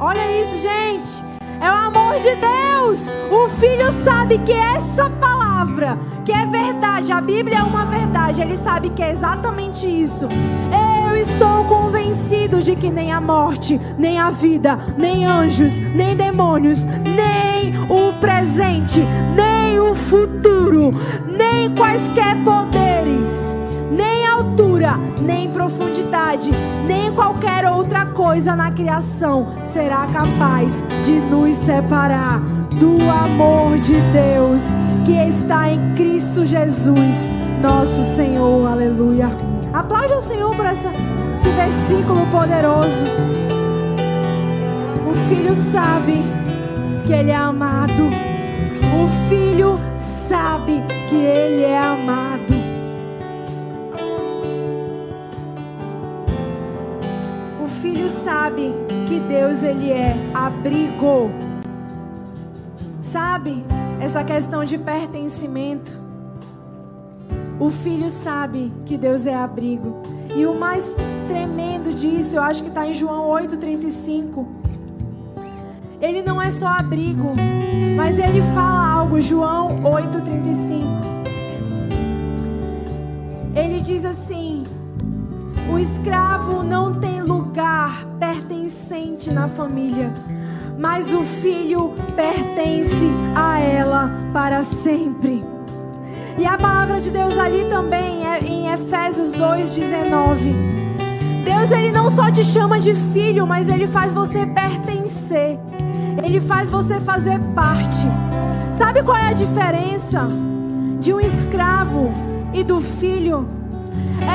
Olha 0.00 0.40
isso, 0.40 0.58
gente. 0.58 1.22
É 1.60 1.70
o 1.70 1.74
amor 1.74 2.16
de 2.18 2.34
Deus. 2.36 3.10
O 3.30 3.48
filho 3.48 3.92
sabe 3.92 4.38
que 4.38 4.52
essa 4.52 5.08
palavra, 5.08 5.98
que 6.24 6.32
é 6.32 6.44
verdade, 6.46 7.12
a 7.12 7.20
Bíblia 7.20 7.58
é 7.58 7.62
uma 7.62 7.84
verdade, 7.84 8.42
ele 8.42 8.56
sabe 8.56 8.90
que 8.90 9.02
é 9.02 9.10
exatamente 9.10 9.86
isso. 9.86 10.28
Eu 11.08 11.16
estou 11.16 11.64
convencido 11.64 12.60
de 12.60 12.76
que 12.76 12.90
nem 12.90 13.12
a 13.12 13.20
morte, 13.20 13.80
nem 13.96 14.18
a 14.18 14.30
vida, 14.30 14.78
nem 14.98 15.24
anjos, 15.24 15.78
nem 15.78 16.16
demônios, 16.16 16.84
nem 16.84 17.64
o 17.88 18.12
presente, 18.24 19.02
nem 19.36 19.78
o 19.78 19.94
futuro, 19.94 20.94
nem 21.28 21.74
quaisquer 21.74 22.42
poderes, 22.42 23.54
nem 23.90 24.26
altura, 24.26 24.96
nem 25.20 25.50
profundidade, 25.50 26.50
nem 26.86 27.12
qualquer 27.12 27.70
outra 27.70 28.06
coisa 28.06 28.56
na 28.56 28.70
criação 28.70 29.46
será 29.62 30.06
capaz 30.06 30.82
de 31.02 31.12
nos 31.12 31.54
separar 31.54 32.40
do 32.80 32.96
amor 33.10 33.78
de 33.78 34.00
Deus 34.10 34.62
que 35.04 35.12
está 35.12 35.68
em 35.68 35.92
Cristo 35.94 36.46
Jesus, 36.46 37.28
nosso 37.60 38.16
Senhor. 38.16 38.66
Aleluia. 38.66 39.30
Aplaude 39.70 40.14
ao 40.14 40.20
Senhor 40.22 40.56
por 40.56 40.64
essa, 40.64 40.90
esse 41.34 41.50
versículo 41.50 42.26
poderoso. 42.28 43.04
O 45.06 45.14
filho 45.28 45.54
sabe 45.54 46.24
que 47.06 47.12
ele 47.12 47.30
é 47.30 47.36
amado. 47.36 48.04
O 49.02 49.28
filho 49.28 49.78
sabe 49.96 50.82
que 51.08 51.16
ele 51.16 51.62
é 51.62 51.78
amado. 51.78 52.54
O 57.62 57.66
filho 57.66 58.08
sabe 58.08 58.72
que 59.06 59.20
Deus 59.20 59.62
ele 59.62 59.92
é 59.92 60.16
abrigo. 60.32 61.30
Sabe 63.02 63.64
essa 64.00 64.24
questão 64.24 64.64
de 64.64 64.78
pertencimento? 64.78 66.02
O 67.60 67.70
filho 67.70 68.08
sabe 68.08 68.72
que 68.86 68.96
Deus 68.96 69.26
é 69.26 69.34
abrigo. 69.34 70.02
E 70.34 70.46
o 70.46 70.54
mais 70.54 70.96
tremendo 71.28 71.92
disso, 71.92 72.36
eu 72.36 72.42
acho 72.42 72.62
que 72.62 72.68
está 72.68 72.86
em 72.86 72.94
João 72.94 73.28
8,35. 73.28 74.63
Ele 76.04 76.20
não 76.20 76.40
é 76.40 76.50
só 76.50 76.66
abrigo, 76.66 77.30
mas 77.96 78.18
ele 78.18 78.42
fala 78.54 78.92
algo, 78.92 79.18
João 79.18 79.80
8,35. 79.80 80.84
Ele 83.56 83.80
diz 83.80 84.04
assim: 84.04 84.64
o 85.72 85.78
escravo 85.78 86.62
não 86.62 86.92
tem 86.92 87.22
lugar 87.22 88.04
pertencente 88.20 89.30
na 89.30 89.48
família, 89.48 90.12
mas 90.78 91.14
o 91.14 91.22
filho 91.22 91.94
pertence 92.14 93.10
a 93.34 93.58
ela 93.58 94.12
para 94.30 94.62
sempre. 94.62 95.42
E 96.36 96.44
a 96.44 96.58
palavra 96.58 97.00
de 97.00 97.10
Deus 97.10 97.38
ali 97.38 97.64
também 97.70 98.26
é 98.26 98.40
em 98.40 98.70
Efésios 98.70 99.32
2:19. 99.32 100.54
Deus 101.46 101.70
ele 101.70 101.90
não 101.90 102.10
só 102.10 102.30
te 102.30 102.44
chama 102.44 102.78
de 102.78 102.94
filho, 102.94 103.46
mas 103.46 103.68
ele 103.70 103.86
faz 103.86 104.12
você 104.12 104.44
pertencer. 104.44 105.58
Ele 106.22 106.40
faz 106.40 106.70
você 106.70 107.00
fazer 107.00 107.38
parte. 107.54 108.06
Sabe 108.72 109.02
qual 109.02 109.16
é 109.16 109.28
a 109.28 109.32
diferença 109.32 110.28
de 111.00 111.12
um 111.12 111.20
escravo 111.20 112.10
e 112.52 112.62
do 112.62 112.80
filho? 112.80 113.48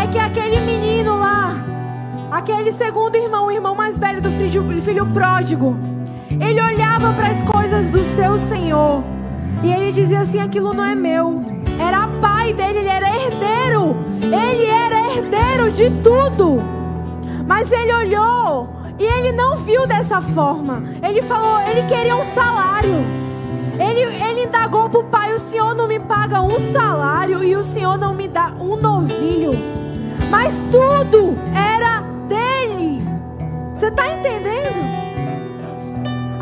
É 0.01 0.07
que 0.07 0.19
aquele 0.19 0.59
menino 0.61 1.15
lá, 1.15 1.55
aquele 2.31 2.71
segundo 2.71 3.15
irmão, 3.15 3.47
o 3.47 3.51
irmão 3.51 3.75
mais 3.75 3.99
velho 3.99 4.21
do 4.21 4.29
filho, 4.29 4.81
filho 4.81 5.05
pródigo, 5.07 5.77
ele 6.29 6.61
olhava 6.61 7.13
para 7.13 7.27
as 7.27 7.41
coisas 7.41 7.89
do 7.89 8.03
seu 8.03 8.37
senhor 8.37 9.03
e 9.63 9.71
ele 9.71 9.91
dizia 9.91 10.21
assim: 10.21 10.39
aquilo 10.39 10.73
não 10.73 10.85
é 10.85 10.95
meu. 10.95 11.43
Era 11.79 12.07
pai 12.21 12.53
dele, 12.53 12.79
ele 12.79 12.89
era 12.89 13.07
herdeiro. 13.07 13.95
Ele 14.23 14.65
era 14.65 15.15
herdeiro 15.15 15.71
de 15.71 15.89
tudo. 16.01 16.61
Mas 17.45 17.71
ele 17.71 17.93
olhou 17.93 18.69
e 18.99 19.03
ele 19.03 19.31
não 19.31 19.55
viu 19.55 19.87
dessa 19.87 20.21
forma. 20.21 20.83
Ele 21.01 21.21
falou, 21.21 21.59
ele 21.61 21.83
queria 21.83 22.15
um 22.15 22.23
salário. 22.23 22.93
Ele, 23.79 24.01
ele 24.01 24.43
indagou 24.43 24.89
para 24.89 24.99
o 24.99 25.03
pai: 25.05 25.33
o 25.33 25.39
senhor 25.39 25.73
não 25.73 25.87
me 25.87 25.99
paga 25.99 26.41
um 26.41 26.59
salário 26.73 27.41
e 27.41 27.55
o 27.55 27.63
senhor 27.63 27.97
não 27.97 28.13
me 28.13 28.27
dá 28.27 28.53
um 28.59 28.75
novilho. 28.75 29.51
Mas 30.29 30.61
tudo 30.69 31.37
era 31.55 32.01
dele. 32.27 33.01
Você 33.73 33.87
está 33.87 34.05
entendendo? 34.11 34.79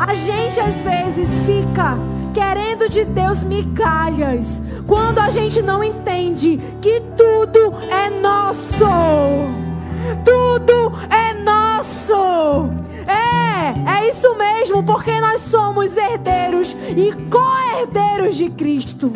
A 0.00 0.14
gente 0.14 0.58
às 0.58 0.82
vezes 0.82 1.40
fica 1.40 1.96
querendo 2.34 2.88
de 2.88 3.04
Deus 3.04 3.44
migalhas, 3.44 4.62
quando 4.86 5.18
a 5.18 5.30
gente 5.30 5.62
não 5.62 5.82
entende 5.82 6.60
que 6.80 7.00
tudo 7.16 7.74
é 7.90 8.10
nosso. 8.10 9.67
Tudo 10.24 10.92
é 11.10 11.34
nosso. 11.34 12.70
É, 13.06 13.98
é 13.98 14.08
isso 14.08 14.34
mesmo, 14.36 14.82
porque 14.82 15.20
nós 15.20 15.40
somos 15.40 15.96
herdeiros 15.96 16.76
e 16.96 17.12
co-herdeiros 17.30 18.36
de 18.36 18.50
Cristo. 18.50 19.12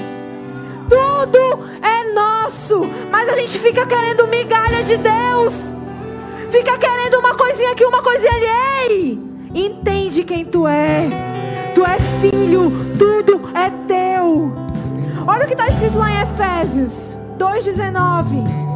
Tudo 0.89 1.65
é 1.83 2.13
nosso, 2.13 2.83
mas 3.11 3.29
a 3.29 3.35
gente 3.35 3.59
fica 3.59 3.87
querendo 3.87 4.27
migalha 4.29 4.83
de 4.83 4.97
Deus. 4.97 5.75
Fica 6.51 6.77
querendo 6.77 7.19
uma 7.19 7.35
coisinha 7.35 7.73
aqui, 7.73 7.85
uma 7.85 8.03
coisinha 8.03 8.33
ali. 8.33 8.47
Ei, 8.89 9.19
entende 9.55 10.25
quem 10.25 10.45
tu 10.45 10.67
é 10.67 11.09
Tu 11.75 11.83
é 11.85 11.99
filho, 12.21 12.71
tudo 12.99 13.49
é 13.55 13.71
teu. 13.89 14.53
Olha 15.27 15.45
o 15.45 15.47
que 15.47 15.55
está 15.55 15.69
escrito 15.69 15.97
lá 15.97 16.11
em 16.13 16.21
Efésios 16.21 17.17
2,19. 17.39 18.72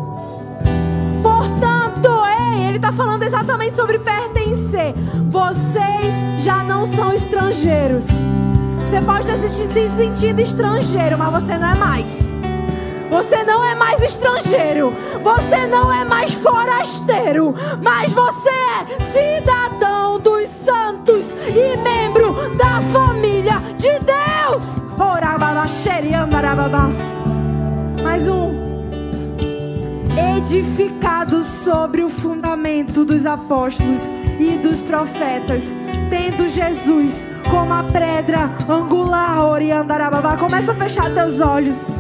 Ele 2.63 2.77
está 2.77 2.93
falando 2.93 3.23
exatamente 3.23 3.77
sobre 3.77 3.99
pertencer. 3.99 4.95
Vocês 5.29 6.15
já 6.39 6.63
não 6.63 6.87
são 6.87 7.13
estrangeiros. 7.13 8.07
Você 8.87 9.01
pode 9.01 9.27
ter 9.27 9.39
se 9.39 9.49
sentido 9.97 10.41
estrangeiro, 10.41 11.19
mas 11.19 11.43
você 11.43 11.59
não 11.59 11.69
é 11.69 11.75
mais. 11.75 12.35
Você 13.11 13.43
não 13.45 13.65
é 13.65 13.75
mais 13.75 14.03
estrangeiro. 14.03 14.93
Você 15.23 15.67
não 15.67 15.93
é 15.93 16.05
mais 16.05 16.35
forasteiro. 16.35 17.55
Mas 17.83 18.13
você 18.13 18.51
é 18.51 19.03
cidadão 19.03 20.21
dos 20.21 20.49
santos 20.49 21.35
e 21.49 21.77
membro 21.79 22.33
da 22.57 22.81
família 22.83 23.61
de 23.79 23.91
Deus. 24.01 24.83
Mais 28.03 28.27
um. 28.29 28.66
Edificado 30.17 31.43
sobre 31.43 32.03
o 32.03 32.09
fundamento 32.09 33.05
dos 33.05 33.27
apóstolos 33.27 34.11
e 34.41 34.57
dos 34.57 34.81
profetas, 34.81 35.77
tendo 36.09 36.49
Jesus 36.49 37.27
como 37.51 37.75
a 37.75 37.83
pedra 37.83 38.51
angular, 38.67 39.45
Oriandarababá. 39.45 40.39
Começa 40.39 40.73
a 40.73 40.75
fechar 40.75 41.13
teus 41.13 41.41
olhos. 41.41 41.99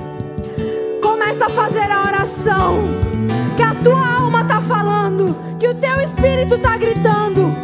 Começa 1.03 1.47
a 1.47 1.51
fazer 1.51 1.91
a 1.91 2.05
oração. 2.05 2.79
Que 3.55 3.63
a 3.63 3.75
tua 3.75 4.23
alma 4.23 4.41
está 4.43 4.63
falando. 4.63 5.37
Que 5.59 5.69
o 5.69 5.75
teu 5.75 6.01
espírito 6.01 6.55
está 6.55 6.79
gritando. 6.79 7.55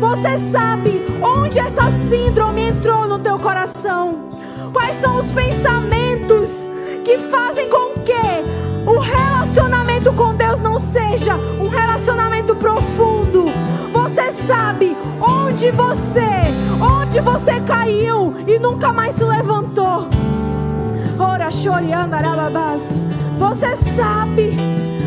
Você 0.00 0.38
sabe 0.50 1.04
onde 1.22 1.58
essa 1.58 1.90
síndrome 2.08 2.68
entrou 2.68 3.06
no 3.06 3.18
teu 3.18 3.38
coração. 3.38 4.30
Quais 4.72 4.96
são 4.96 5.16
os 5.16 5.30
pensamentos 5.30 6.68
que 7.04 7.18
fazem 7.18 7.68
com 7.68 8.00
que 8.00 8.12
o 8.86 8.98
relacionamento 8.98 9.67
com 10.12 10.34
Deus 10.34 10.60
não 10.60 10.78
seja 10.78 11.34
um 11.36 11.68
relacionamento 11.68 12.54
profundo. 12.56 13.46
Você 13.92 14.32
sabe 14.32 14.96
onde 15.20 15.70
você, 15.70 16.28
onde 16.80 17.20
você 17.20 17.60
caiu 17.60 18.34
e 18.46 18.58
nunca 18.58 18.92
mais 18.92 19.14
se 19.14 19.24
levantou. 19.24 20.08
Ora. 21.18 21.38
Você 23.38 23.76
sabe, 23.76 24.54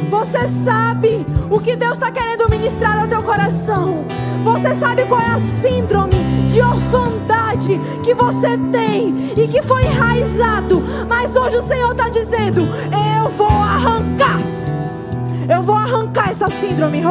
você 0.09 0.47
sabe 0.47 1.25
o 1.51 1.59
que 1.59 1.75
Deus 1.75 1.93
está 1.93 2.11
querendo 2.11 2.49
ministrar 2.49 2.99
ao 2.99 3.07
teu 3.07 3.21
coração. 3.21 4.05
Você 4.43 4.75
sabe 4.75 5.05
qual 5.05 5.21
é 5.21 5.31
a 5.35 5.39
síndrome 5.39 6.15
de 6.47 6.61
orfandade 6.61 7.79
que 8.03 8.15
você 8.15 8.57
tem 8.71 9.33
e 9.37 9.47
que 9.47 9.61
foi 9.61 9.85
enraizado. 9.85 10.81
Mas 11.07 11.35
hoje 11.35 11.57
o 11.57 11.63
Senhor 11.63 11.91
está 11.91 12.09
dizendo: 12.09 12.61
Eu 13.21 13.29
vou 13.29 13.47
arrancar. 13.47 14.39
Eu 15.51 15.61
vou 15.61 15.75
arrancar 15.75 16.29
essa 16.29 16.49
síndrome. 16.49 17.01